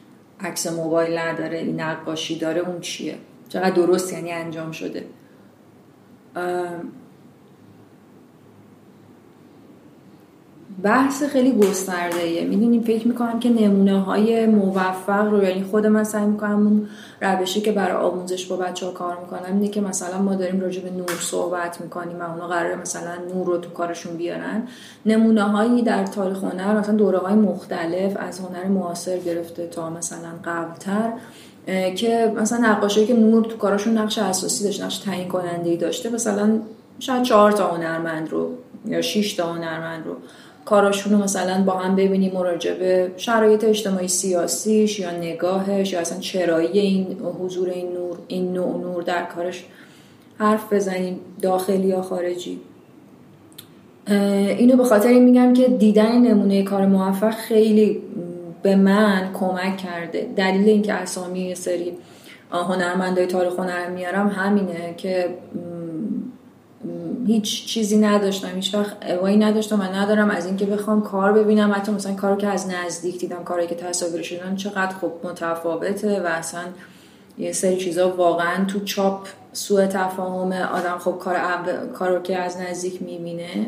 عکس 0.40 0.66
موبایل 0.66 1.18
نداره 1.18 1.58
این 1.58 1.80
نقاشی 1.80 2.38
داره 2.38 2.60
اون 2.60 2.80
چیه؟ 2.80 3.18
چقدر 3.48 3.70
درست 3.70 4.12
یعنی 4.12 4.32
انجام 4.32 4.72
شده؟ 4.72 5.04
بحث 10.82 11.22
خیلی 11.22 11.52
گسترده 11.52 12.20
ایه 12.20 12.44
می‌دونیم 12.44 12.82
فکر 12.82 13.08
می‌کنم 13.08 13.40
که 13.40 13.48
نمونه 13.48 14.00
های 14.00 14.46
موفق 14.46 15.30
رو 15.30 15.42
یعنی 15.42 15.62
خود 15.62 15.86
من 15.86 16.04
سعی 16.04 16.26
می‌کنم 16.26 16.66
اون 16.66 16.88
روشی 17.20 17.60
که 17.60 17.72
برای 17.72 17.96
آموزش 17.96 18.46
با 18.46 18.56
بچه 18.56 18.86
ها 18.86 18.92
کار 18.92 19.18
می‌کنم 19.20 19.52
اینه 19.52 19.68
که 19.68 19.80
مثلا 19.80 20.22
ما 20.22 20.34
داریم 20.34 20.60
راجع 20.60 20.82
به 20.82 20.90
نور 20.90 21.18
صحبت 21.20 21.80
می‌کنیم 21.80 22.20
و 22.20 22.30
اونا 22.30 22.48
قراره 22.48 22.76
مثلا 22.76 23.14
نور 23.34 23.46
رو 23.46 23.58
تو 23.58 23.70
کارشون 23.70 24.16
بیارن. 24.16 24.62
نمونه 25.06 25.42
هایی 25.42 25.82
در 25.82 26.06
تاریخ 26.06 26.44
هنر 26.44 26.78
مثلا 26.78 26.94
دوره 26.94 27.18
های 27.18 27.34
مختلف 27.34 28.16
از 28.16 28.38
هنر 28.38 28.64
معاصر 28.64 29.18
گرفته 29.18 29.66
تا 29.66 29.90
مثلا 29.90 30.28
قبلتر 30.44 31.12
که 31.96 32.32
مثلا 32.36 32.58
نقاشی 32.58 33.06
که 33.06 33.14
نور 33.14 33.44
تو 33.44 33.56
کارشون 33.56 33.98
نقش 33.98 34.18
اساسی 34.18 34.64
داشت 34.64 34.82
نقش 34.82 34.98
تعیین 34.98 35.28
کننده 35.28 35.70
ای 35.70 35.76
داشته 35.76 36.10
مثلا 36.10 36.60
شاید 36.98 37.22
چهار 37.22 37.52
تا 37.52 37.68
هنرمند 37.68 38.30
رو 38.30 38.50
یا 38.86 39.02
6 39.02 39.32
تا 39.32 39.52
هنرمند 39.52 40.06
رو 40.06 40.16
کاراشون 40.64 41.12
رو 41.12 41.18
مثلا 41.18 41.64
با 41.64 41.72
هم 41.72 41.96
ببینیم 41.96 42.32
مراجع 42.34 42.74
به 42.74 43.10
شرایط 43.16 43.64
اجتماعی 43.64 44.08
سیاسیش 44.08 45.00
یا 45.00 45.10
نگاهش 45.10 45.92
یا 45.92 46.00
اصلا 46.00 46.18
چرایی 46.18 46.78
این 46.78 47.16
حضور 47.40 47.68
این 47.68 47.92
نور 47.92 48.18
این 48.28 48.52
نوع 48.52 48.80
نور 48.80 49.02
در 49.02 49.24
کارش 49.24 49.64
حرف 50.38 50.72
بزنیم 50.72 51.20
داخلی 51.42 51.86
یا 51.86 52.02
خارجی. 52.02 52.60
اینو 54.08 54.76
به 54.76 54.84
خاطر 54.84 55.08
این 55.08 55.24
میگم 55.24 55.52
که 55.52 55.68
دیدن 55.68 56.18
نمونه 56.18 56.62
کار 56.62 56.86
موفق 56.86 57.34
خیلی 57.34 58.02
به 58.62 58.76
من 58.76 59.30
کمک 59.34 59.76
کرده. 59.76 60.28
دلیل 60.36 60.68
اینکه 60.68 60.92
اسامی 60.92 61.54
سری 61.54 61.92
هنرمندای 62.50 63.26
تاریخ 63.26 63.58
هنر 63.58 63.90
میارم 63.90 64.28
همینه 64.28 64.94
که 64.96 65.28
هیچ 67.26 67.66
چیزی 67.66 67.98
نداشتم 67.98 68.54
هیچ 68.54 68.74
وقت 68.74 68.96
اوایی 69.10 69.36
نداشتم 69.36 69.80
و 69.80 69.82
ندارم. 69.82 70.30
از 70.30 70.46
اینکه 70.46 70.66
بخوام 70.66 71.02
کار 71.02 71.32
ببینم 71.32 71.72
حتی 71.72 71.92
مثلا 71.92 72.14
کارو 72.14 72.36
که 72.36 72.46
از 72.46 72.68
نزدیک 72.68 73.18
دیدم 73.18 73.44
کاری 73.44 73.66
که 73.66 73.74
تصاویر 73.74 74.22
شدن 74.22 74.56
چقدر 74.56 74.96
خب 74.96 75.12
متفاوته 75.24 76.20
و 76.20 76.26
اصلا 76.26 76.64
یه 77.38 77.52
سری 77.52 77.76
چیزا 77.76 78.16
واقعا 78.16 78.64
تو 78.64 78.80
چاپ 78.80 79.28
سوء 79.52 79.86
تفاهم 79.86 80.52
آدم 80.52 80.98
خب 80.98 81.18
کار 81.18 81.36
کارو 81.94 82.22
که 82.22 82.38
از 82.38 82.60
نزدیک 82.60 83.02
می‌بینه 83.02 83.66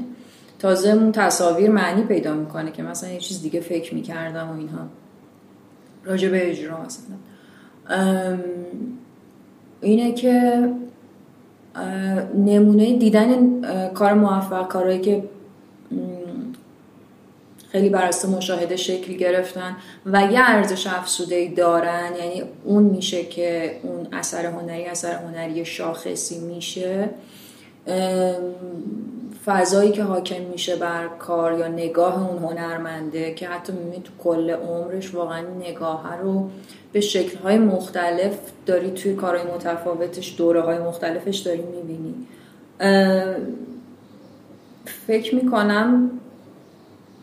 تازه 0.58 0.88
اون 0.88 1.12
تصاویر 1.12 1.70
معنی 1.70 2.02
پیدا 2.02 2.34
می‌کنه 2.34 2.72
که 2.72 2.82
مثلا 2.82 3.10
یه 3.10 3.18
چیز 3.18 3.42
دیگه 3.42 3.60
فکر 3.60 3.94
می‌کردم 3.94 4.50
و 4.50 4.58
اینها. 4.58 4.86
راجع 6.04 6.28
به 6.28 6.50
اجرا 6.50 6.78
مثلا. 6.80 7.16
اینه 9.80 10.12
که 10.12 10.68
نمونه 12.34 12.96
دیدن 12.96 13.60
کار 13.92 14.12
موفق 14.12 14.68
کارهایی 14.68 15.00
که 15.00 15.24
خیلی 17.68 17.88
بر 17.88 18.10
مشاهده 18.36 18.76
شکل 18.76 19.12
گرفتن 19.12 19.76
و 20.06 20.22
یه 20.32 20.40
ارزش 20.40 20.86
افسوده 20.86 21.52
دارن. 21.56 22.10
یعنی 22.18 22.42
اون 22.64 22.82
میشه 22.82 23.24
که 23.24 23.76
اون 23.82 24.06
اثر 24.12 24.46
هنری 24.46 24.84
اثر 24.84 25.14
هنری 25.14 25.64
شاخصی 25.64 26.38
میشه. 26.38 27.10
فضایی 29.44 29.92
که 29.92 30.02
حاکم 30.02 30.42
میشه 30.42 30.76
بر 30.76 31.08
کار 31.18 31.58
یا 31.58 31.68
نگاه 31.68 32.30
اون 32.30 32.38
هنرمنده 32.38 33.34
که 33.34 33.48
حتی 33.48 33.72
می‌بینی 33.72 34.02
تو 34.02 34.12
کل 34.24 34.50
عمرش 34.50 35.14
واقعا 35.14 35.40
نگاه 35.40 36.18
رو 36.22 36.50
به 36.94 37.00
شکلهای 37.00 37.58
مختلف 37.58 38.38
داری 38.66 38.90
توی 38.90 39.14
کارهای 39.14 39.52
متفاوتش 39.52 40.34
دوره 40.38 40.60
های 40.60 40.78
مختلفش 40.78 41.38
داری 41.38 41.62
می‌بینی. 41.62 42.14
فکر 45.06 45.34
می‌کنم 45.34 46.10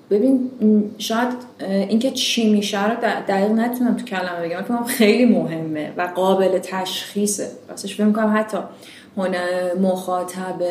ببین 0.10 0.52
شاید 0.98 1.30
اینکه 1.60 2.12
چی 2.12 2.52
میشه 2.52 2.90
رو 2.90 2.96
دقیق 3.28 3.52
نتونم 3.52 3.98
تو 3.98 4.06
کلمه 4.06 4.48
بگم. 4.48 4.62
فکر 4.62 4.84
خیلی 4.84 5.26
مهمه 5.26 5.94
و 5.98 6.02
قابل 6.02 6.58
تشخیصه. 6.58 7.52
راستش 7.70 7.96
فکر 7.96 8.06
می‌کنم 8.06 8.38
حتی 8.38 8.58
مخاطب 9.82 10.62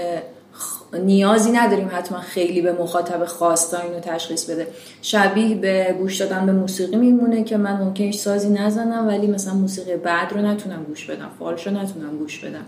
نیازی 0.92 1.50
نداریم 1.52 1.90
حتما 1.92 2.20
خیلی 2.20 2.62
به 2.62 2.72
مخاطب 2.72 3.24
خواستا 3.24 3.80
اینو 3.80 4.00
تشخیص 4.00 4.50
بده. 4.50 4.66
شبیه 5.02 5.54
به 5.54 5.94
گوش 5.98 6.16
دادن 6.16 6.46
به 6.46 6.52
موسیقی 6.52 6.96
میمونه 6.96 7.44
که 7.44 7.56
من 7.56 7.72
ممکنه 7.72 8.12
سازی 8.12 8.50
نزنم 8.50 9.08
ولی 9.08 9.26
مثلا 9.26 9.54
موسیقی 9.54 9.96
بعد 9.96 10.32
رو 10.32 10.40
نتونم 10.40 10.84
گوش 10.84 11.06
بدم 11.10 11.30
فالش 11.38 11.66
رو 11.66 11.72
نتونم 11.72 12.18
گوش 12.18 12.44
بدم. 12.44 12.64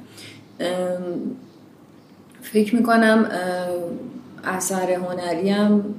فکر 2.42 2.76
می‌کنم 2.76 3.30
اثر 4.44 4.90
هنریم 4.92 5.94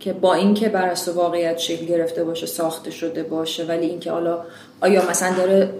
که 0.00 0.12
با 0.12 0.34
اینکه 0.34 0.68
بر 0.68 0.88
اساس 0.88 1.16
واقعیت 1.16 1.58
شکل 1.58 1.86
گرفته 1.86 2.24
باشه 2.24 2.46
ساخته 2.46 2.90
شده 2.90 3.22
باشه 3.22 3.64
ولی 3.64 3.86
اینکه 3.86 4.10
حالا 4.10 4.44
آیا 4.80 5.10
مثلا 5.10 5.36
داره 5.36 5.74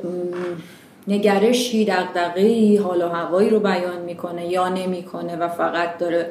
نگرشی 1.08 1.84
دقدقی 1.84 2.76
حال 2.76 3.02
و 3.02 3.08
هوایی 3.08 3.50
رو 3.50 3.60
بیان 3.60 4.00
می‌کنه 4.02 4.46
یا 4.46 4.68
نمی‌کنه 4.68 5.36
و 5.36 5.48
فقط 5.48 5.98
داره 5.98 6.30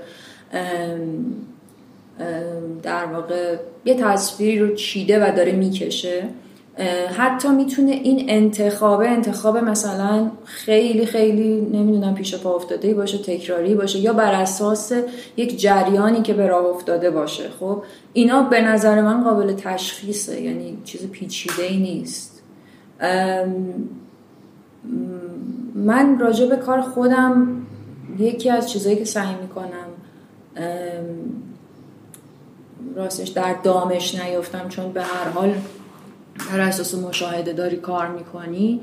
در 2.84 3.06
واقع 3.06 3.56
یه 3.86 3.94
تصویری 3.94 4.60
رو 4.60 4.76
چیده 4.76 5.26
و 5.26 5.36
داره 5.36 5.52
می‌کشه. 5.52 6.24
حتی 7.18 7.48
می‌تونه 7.48 7.92
این 7.92 8.26
انتخاب 8.30 9.00
انتخاب 9.00 9.58
مثلا 9.58 10.32
خیلی 10.46 11.06
خیلی 11.06 11.62
نمی‌دونم 11.62 12.16
پیش 12.16 12.36
پا 12.36 12.56
افتاده 12.56 12.94
باشه 12.94 13.18
تکراری 13.18 13.76
باشه 13.76 14.00
یا 14.00 14.14
بر 14.14 14.34
اساس 14.34 14.92
یک 15.38 15.60
جریانی 15.60 16.22
که 16.22 16.34
به 16.34 16.48
راه 16.48 16.66
افتاده 16.66 17.12
باشه. 17.12 17.44
خب 17.60 17.84
اینا 18.14 18.44
به 18.44 18.62
نظر 18.62 19.02
من 19.02 19.24
قابل 19.24 19.54
تشخیصه 19.54 20.42
یعنی 20.42 20.78
چیز 20.84 21.08
پیچیده 21.12 21.64
ای 21.64 21.78
نیست 21.78 22.44
من 25.76 26.20
راجع 26.20 26.46
به 26.46 26.56
کار 26.56 26.82
خودم 26.82 27.48
یکی 28.20 28.50
از 28.50 28.72
چیزایی 28.72 28.96
که 28.96 29.06
سعی 29.06 29.36
می‌کنم 29.42 29.88
راستش 32.96 33.30
در 33.30 33.56
دامش 33.64 34.16
نیفتم 34.16 34.70
چون 34.70 34.92
به 34.92 35.04
هر 35.04 35.30
حال 35.30 35.54
بر 36.52 36.60
اساس 36.60 36.96
مشاهده 36.96 37.54
داری 37.54 37.78
کار 37.78 38.08
می‌کنی 38.08 38.82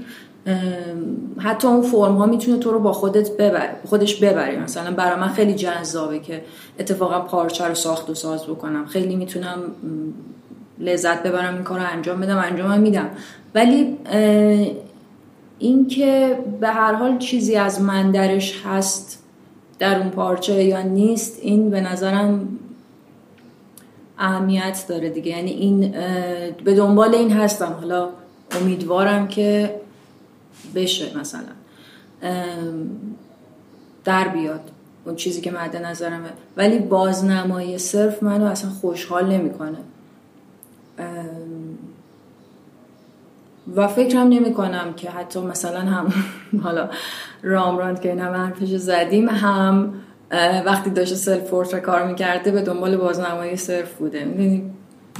حتی 1.38 1.68
اون 1.68 1.82
فرم 1.82 2.16
ها 2.16 2.26
می‌تونه 2.26 2.58
تو 2.58 2.70
رو 2.70 2.78
با 2.78 2.92
خودت 2.92 3.36
ببر 3.36 3.68
خودش 3.86 4.16
ببری 4.16 4.56
مثلا 4.56 4.90
برای 4.90 5.20
من 5.20 5.28
خیلی 5.28 5.54
جذابه 5.54 6.18
که 6.18 6.44
اتفاقا 6.78 7.20
پارچه 7.20 7.64
رو 7.64 7.74
ساخت 7.74 8.10
و 8.10 8.14
ساز 8.14 8.44
بکنم. 8.44 8.86
خیلی 8.86 9.16
می‌تونم 9.16 9.58
لذت 10.78 11.22
ببرم 11.22 11.54
این 11.54 11.62
کار 11.62 11.78
رو 11.78 11.86
انجام 11.92 12.20
بدم 12.20 12.38
انجام 12.38 12.80
میدم. 12.80 13.10
ولی 13.54 13.96
اینکه 15.58 16.38
به 16.60 16.68
هر 16.68 16.94
حال 16.94 17.18
چیزی 17.18 17.56
از 17.56 17.80
من 17.80 18.10
درش 18.10 18.62
هست 18.64 19.22
در 19.78 19.98
اون 19.98 20.10
پارچه 20.10 20.64
یا 20.64 20.82
نیست 20.82 21.38
این 21.42 21.70
به 21.70 21.80
نظرم 21.80 22.48
اهمیت 24.18 24.84
داره 24.88 25.10
دیگه. 25.10 25.30
یعنی 25.30 25.50
این 25.50 25.90
به 26.64 26.74
دنبال 26.74 27.14
این 27.14 27.32
هستم. 27.32 27.72
حالا 27.72 28.08
امیدوارم 28.60 29.28
که 29.28 29.80
بشه 30.74 31.18
مثلا. 31.18 31.42
در 34.04 34.28
بیاد 34.28 34.70
اون 35.06 35.16
چیزی 35.16 35.40
که 35.40 35.50
مد 35.50 35.76
نظرمه. 35.76 36.28
ولی 36.56 36.78
بازنمایی 36.78 37.78
صرف 37.78 38.22
منو 38.22 38.44
اصلا 38.44 38.70
خوشحال 38.70 39.32
نمی‌کنه. 39.32 39.78
و 43.74 43.88
فکرم 43.88 44.28
نمی 44.28 44.54
کنم 44.54 44.94
که 44.96 45.10
حتی 45.10 45.40
مثلا 45.40 45.80
هم 45.80 46.12
حالا 46.64 46.90
رامراند 47.42 48.00
که 48.00 48.08
این 48.08 48.20
همه 48.20 48.36
حرفش 48.36 48.68
زدیم 48.68 49.28
هم 49.28 49.94
وقتی 50.66 50.90
داشته 50.90 51.14
سلف 51.14 51.50
پورتر 51.50 51.80
کار 51.80 52.06
می‌کرده 52.06 52.50
به 52.50 52.62
دنبال 52.62 52.96
بازنمایی 52.96 53.56
صرف 53.56 53.94
بوده. 53.94 54.24
می‌دونی 54.24 54.70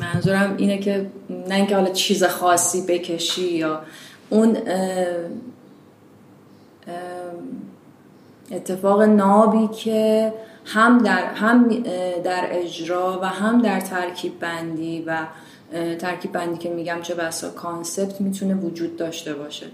منظورم 0.01 0.55
اینه 0.57 0.79
که 0.79 1.07
نه 1.49 1.55
اینکه 1.55 1.75
حالا 1.75 1.91
چیز 1.91 2.25
خاصی 2.25 2.87
بکشی 2.87 3.53
یا 3.53 3.81
اون 4.31 4.57
اتفاق 8.53 9.03
نابی 9.03 9.69
که 9.69 10.33
هم 10.65 10.99
در, 10.99 11.25
هم 11.25 11.69
در 12.25 12.47
اجرا 12.51 13.19
و 13.23 13.27
هم 13.27 13.63
در 13.63 13.81
ترکیب 13.81 14.39
بندی 14.41 15.05
و 15.07 15.27
ترکیب 15.73 16.33
بندی 16.33 16.59
که 16.59 16.71
میگم 16.71 16.99
چه 17.03 17.15
بسا 17.15 17.51
کانسپت 17.51 18.21
می‌تونه 18.21 18.55
وجود 18.55 18.97
داشته 18.97 19.35
باشه. 19.35 19.67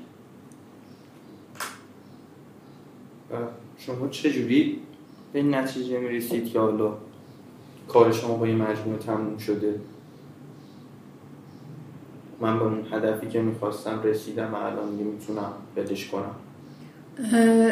شما 3.78 4.08
چجوری 4.08 4.80
به 5.32 5.42
نتیجه 5.42 5.98
می‌رسید 5.98 6.52
که 6.52 6.58
حالا 6.58 6.94
کار 7.88 8.12
شما 8.12 8.34
با 8.34 8.44
این 8.46 8.56
مجموعه 8.56 8.98
تموم 8.98 9.38
شده؟ 9.38 9.80
من 12.40 12.58
به 12.58 12.64
اون 12.64 12.86
هدفی 12.92 13.28
که 13.28 13.42
می‌خواستم 13.42 14.02
رسیدم 14.02 14.54
و 14.54 14.56
الان 14.56 14.88
می‌تونم 14.88 15.52
بدش 15.76 16.08
کنم. 16.08 16.34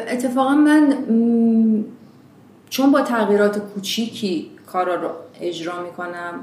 اتفاقا 0.09 0.55
من 0.55 1.05
چون 2.69 2.93
با 2.93 3.03
تغییرات 3.03 3.59
کوچیکی 3.59 4.51
کارا 4.67 4.95
رو 4.95 5.11
اجرا 5.41 5.83
می‌کنم 5.83 6.41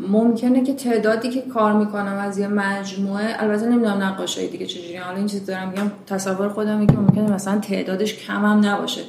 ممکنه 0.00 0.64
که 0.64 0.74
تعدادی 0.74 1.30
که 1.30 1.40
کار 1.40 1.72
می‌کنم 1.72 2.18
از 2.20 2.38
یه 2.38 2.48
مجموعه 2.48 3.42
البته 3.42 3.66
نمی‌دونم 3.66 4.02
نقاشای 4.02 4.46
دیگه 4.46 4.66
چجوری 4.66 4.96
حالا 4.96 5.16
این 5.16 5.26
چیز 5.26 5.46
دارم 5.46 5.68
میگم 5.68 5.90
تصور 6.06 6.48
خودم 6.48 6.86
که 6.86 6.92
ممکنه 6.92 7.32
مثلا 7.32 7.58
تعدادش 7.58 8.14
کم 8.14 8.44
هم 8.44 8.66
نباشه. 8.66 9.00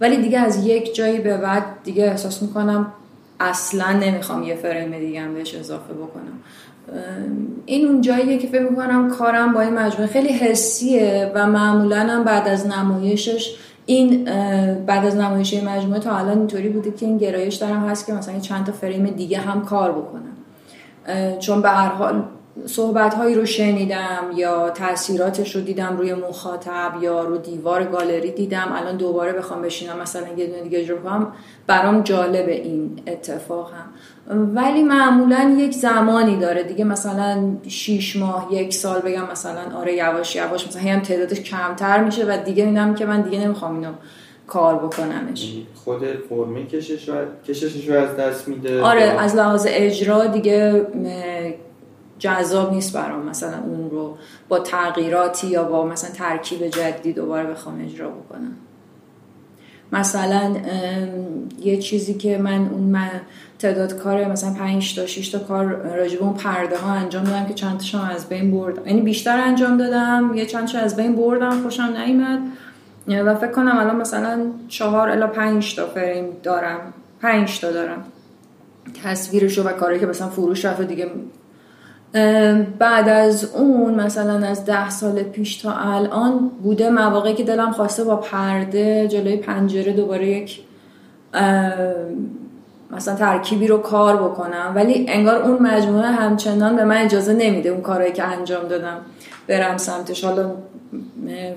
ولی 0.00 0.16
دیگه 0.16 0.38
از 0.38 0.66
یک 0.66 0.94
جایی 0.94 1.18
به 1.18 1.36
بعد 1.36 1.64
دیگه 1.84 2.04
احساس 2.04 2.42
می‌کنم 2.42 2.92
اصلا 3.40 3.92
نمی‌خوام 3.92 4.42
یه 4.42 4.54
فریم 4.54 4.98
دیگه 4.98 5.20
هم 5.20 5.34
بهش 5.34 5.54
اضافه 5.54 5.94
بکنم. 5.94 6.40
این 7.66 7.88
اون 7.88 8.00
جاییه 8.00 8.38
که 8.38 8.48
فکر 8.48 8.68
می‌کنم 8.70 9.10
کارم 9.10 9.52
با 9.52 9.60
این 9.60 9.74
مجموعه 9.74 10.06
خیلی 10.06 10.28
حسیه 10.28 11.32
و 11.34 11.46
معمولا 11.46 12.00
هم 12.00 12.24
بعد 12.24 12.48
از 12.48 12.66
نمایشش 12.66 13.56
این 13.86 14.24
بعد 14.86 15.06
از 15.06 15.16
نمایش 15.16 15.54
مجموعه 15.54 16.00
تا 16.00 16.16
الان 16.16 16.38
اینطوری 16.38 16.68
بوده 16.68 16.90
که 16.90 17.06
این 17.06 17.18
گرایش 17.18 17.54
دارم 17.54 17.88
هست 17.88 18.06
که 18.06 18.12
مثلا 18.12 18.40
چند 18.40 18.66
تا 18.66 18.72
فریم 18.72 19.06
دیگه 19.06 19.38
هم 19.38 19.64
کار 19.64 19.92
بکنم. 19.92 20.35
چون 21.40 21.62
به 21.62 21.68
هر 21.68 21.88
حال 21.88 22.24
صحبت 22.66 23.14
هایی 23.14 23.34
رو 23.34 23.46
شنیدم 23.46 24.24
یا 24.36 24.70
تاثیراتش 24.70 25.56
رو 25.56 25.62
دیدم 25.62 25.96
روی 25.96 26.14
مخاطب 26.14 26.92
یا 27.02 27.24
رو 27.24 27.38
دیوار 27.38 27.84
گالری 27.84 28.30
دیدم 28.30 28.72
الان 28.72 28.96
دوباره 28.96 29.32
بخوام 29.32 29.62
بشینم 29.62 29.98
مثلا 29.98 30.26
یه 30.36 30.46
دونه 30.46 30.62
دیگه 30.62 30.78
اجرا 30.78 30.96
کنم 30.96 31.32
برام 31.66 32.02
جالب 32.02 32.48
این 32.48 33.02
اتفاق 33.06 33.72
هم. 33.72 34.54
ولی 34.54 34.82
معمولا 34.82 35.56
یک 35.58 35.72
زمانی 35.72 36.36
داره 36.36 36.62
دیگه 36.62 36.84
مثلا 36.84 37.56
شیش 37.68 38.16
ماه 38.16 38.48
یک 38.50 38.74
سال 38.74 39.00
بگم 39.00 39.30
مثلا 39.32 39.78
آره 39.78 39.94
یواش 39.94 40.36
یواش 40.36 40.66
مثلا 40.66 40.82
هم 40.82 41.00
تعدادش 41.00 41.40
کمتر 41.40 42.04
میشه 42.04 42.24
و 42.24 42.38
دیگه 42.44 42.64
میدم 42.64 42.94
که 42.94 43.06
من 43.06 43.20
دیگه 43.20 43.38
نمی‌خوام 43.38 43.74
اینو 43.74 43.92
کار 44.46 44.74
بکنمش. 44.74 45.52
خود 45.74 46.04
فرمی 46.28 46.66
کشش 46.66 47.10
کششش 47.48 47.88
رو 47.88 47.94
از 47.94 48.16
دست 48.16 48.48
میده 48.48 48.82
آره 48.82 49.02
از 49.02 49.34
لحاظ 49.34 49.66
اجرا 49.70 50.26
دیگه 50.26 50.86
جذاب 52.18 52.72
نیست 52.72 52.96
برام 52.96 53.28
مثلا 53.28 53.58
اون 53.66 53.90
رو 53.90 54.16
با 54.48 54.58
تغییراتی 54.58 55.46
یا 55.46 55.64
با 55.64 55.86
مثلا 55.86 56.10
ترکیب 56.10 56.68
جدید 56.68 57.16
دوباره 57.16 57.50
بخوام 57.50 57.84
اجرا 57.84 58.08
بکنم. 58.08 58.56
مثلا 59.92 60.56
یه 61.62 61.76
چیزی 61.76 62.14
که 62.14 62.38
من 62.38 62.68
اون 62.68 62.82
من 62.82 63.10
تعداد 63.58 63.96
کار 63.96 64.24
مثلا 64.24 64.54
5 64.54 64.96
تا 64.96 65.06
6 65.06 65.28
تا 65.28 65.38
کار 65.38 65.64
راجب 65.96 66.22
اون 66.22 66.34
پرده 66.34 66.78
ها 66.78 66.90
انجام 66.90 67.24
دادم 67.24 67.46
که 67.46 67.54
چند 67.54 67.78
تاشون 67.78 68.00
از 68.00 68.28
بین 68.28 68.50
بردم. 68.50 68.86
یعنی 68.86 69.00
بیشتر 69.00 69.40
انجام 69.40 69.76
دادم 69.76 70.32
یه 70.34 70.46
چند 70.46 70.76
از 70.76 70.96
بین 70.96 71.16
بردم 71.16 71.62
خوشم 71.62 71.94
نیومد. 71.96 72.38
و 73.08 73.34
فکر 73.34 73.50
کنم 73.50 73.78
الان 73.78 73.96
مثلا 73.96 74.40
چهار 74.68 75.08
الا 75.08 75.26
پنج 75.26 75.76
تا 75.76 75.86
فریم 75.86 76.24
دارم. 76.42 76.80
پنج 77.22 77.60
تا 77.60 77.72
دارم. 77.72 78.04
تصویرشو 79.04 79.62
و 79.62 79.72
کاری 79.72 79.98
که 79.98 80.06
مثلا 80.06 80.28
فروش 80.28 80.64
رفت 80.64 80.82
دیگه. 80.82 81.10
بعد 82.78 83.08
از 83.08 83.54
اون 83.54 83.94
مثلا 83.94 84.46
از 84.46 84.64
ده 84.64 84.90
سال 84.90 85.22
پیش 85.22 85.56
تا 85.56 85.72
الان 85.72 86.50
بوده 86.62 86.90
مواقعی 86.90 87.34
که 87.34 87.44
دلم 87.44 87.72
خواسته 87.72 88.04
با 88.04 88.16
پرده 88.16 89.08
جلوی 89.08 89.36
پنجره 89.36 89.92
دوباره 89.92 90.26
یک 90.26 90.60
مثلا 92.90 93.14
ترکیبی 93.14 93.66
رو 93.66 93.78
کار 93.78 94.16
بکنم 94.16 94.72
ولی 94.74 95.06
انگار 95.08 95.42
اون 95.42 95.62
مجموعه 95.62 96.06
همچنان 96.06 96.76
به 96.76 96.84
من 96.84 96.96
اجازه 96.96 97.32
نمیده 97.32 97.68
اون 97.68 97.80
کارهایی 97.80 98.12
که 98.12 98.24
انجام 98.24 98.68
دادم 98.68 98.98
برم 99.46 99.76
سمتش. 99.76 100.24
حالا 100.24 100.50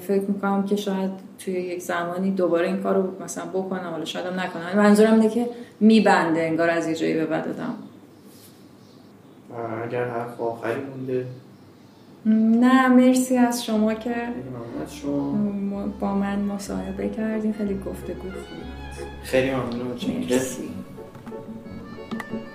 فکر 0.07 0.23
می‌کنم 0.27 0.63
که 0.63 0.75
شاید 0.75 1.11
توی 1.39 1.53
یک 1.53 1.81
زمانی 1.81 2.31
دوباره 2.31 2.67
این 2.67 2.77
کار 2.83 2.95
رو 2.95 3.23
مثلا 3.23 3.45
بکنم 3.45 3.89
حالا 3.91 4.05
شاید 4.05 4.25
هم 4.25 4.39
نکنم. 4.39 4.63
منظورم 4.75 5.13
اینه 5.13 5.29
که 5.29 5.49
میبنده 5.79 6.41
انگار 6.41 6.69
از 6.69 6.87
یه 6.87 6.95
جایی 6.95 7.13
به 7.13 7.25
بعد 7.25 7.45
دادم 7.45 7.73
اگر 9.85 10.05
حرف 10.05 10.41
آخری 10.41 10.81
مونده؟ 10.81 11.25
نه 12.59 12.87
مرسی 12.87 13.37
از 13.37 13.65
شما 13.65 13.93
که 13.93 14.15
با 15.99 16.13
من 16.13 16.39
مصاحبه 16.39 17.09
کردین. 17.09 17.53
خیلی 17.53 17.73
گفتگو 17.73 18.29
خیلی 19.23 19.51
ممنون. 19.51 19.87
مرسی. 20.29 20.69
Thank 22.19 22.33
you. 22.33 22.48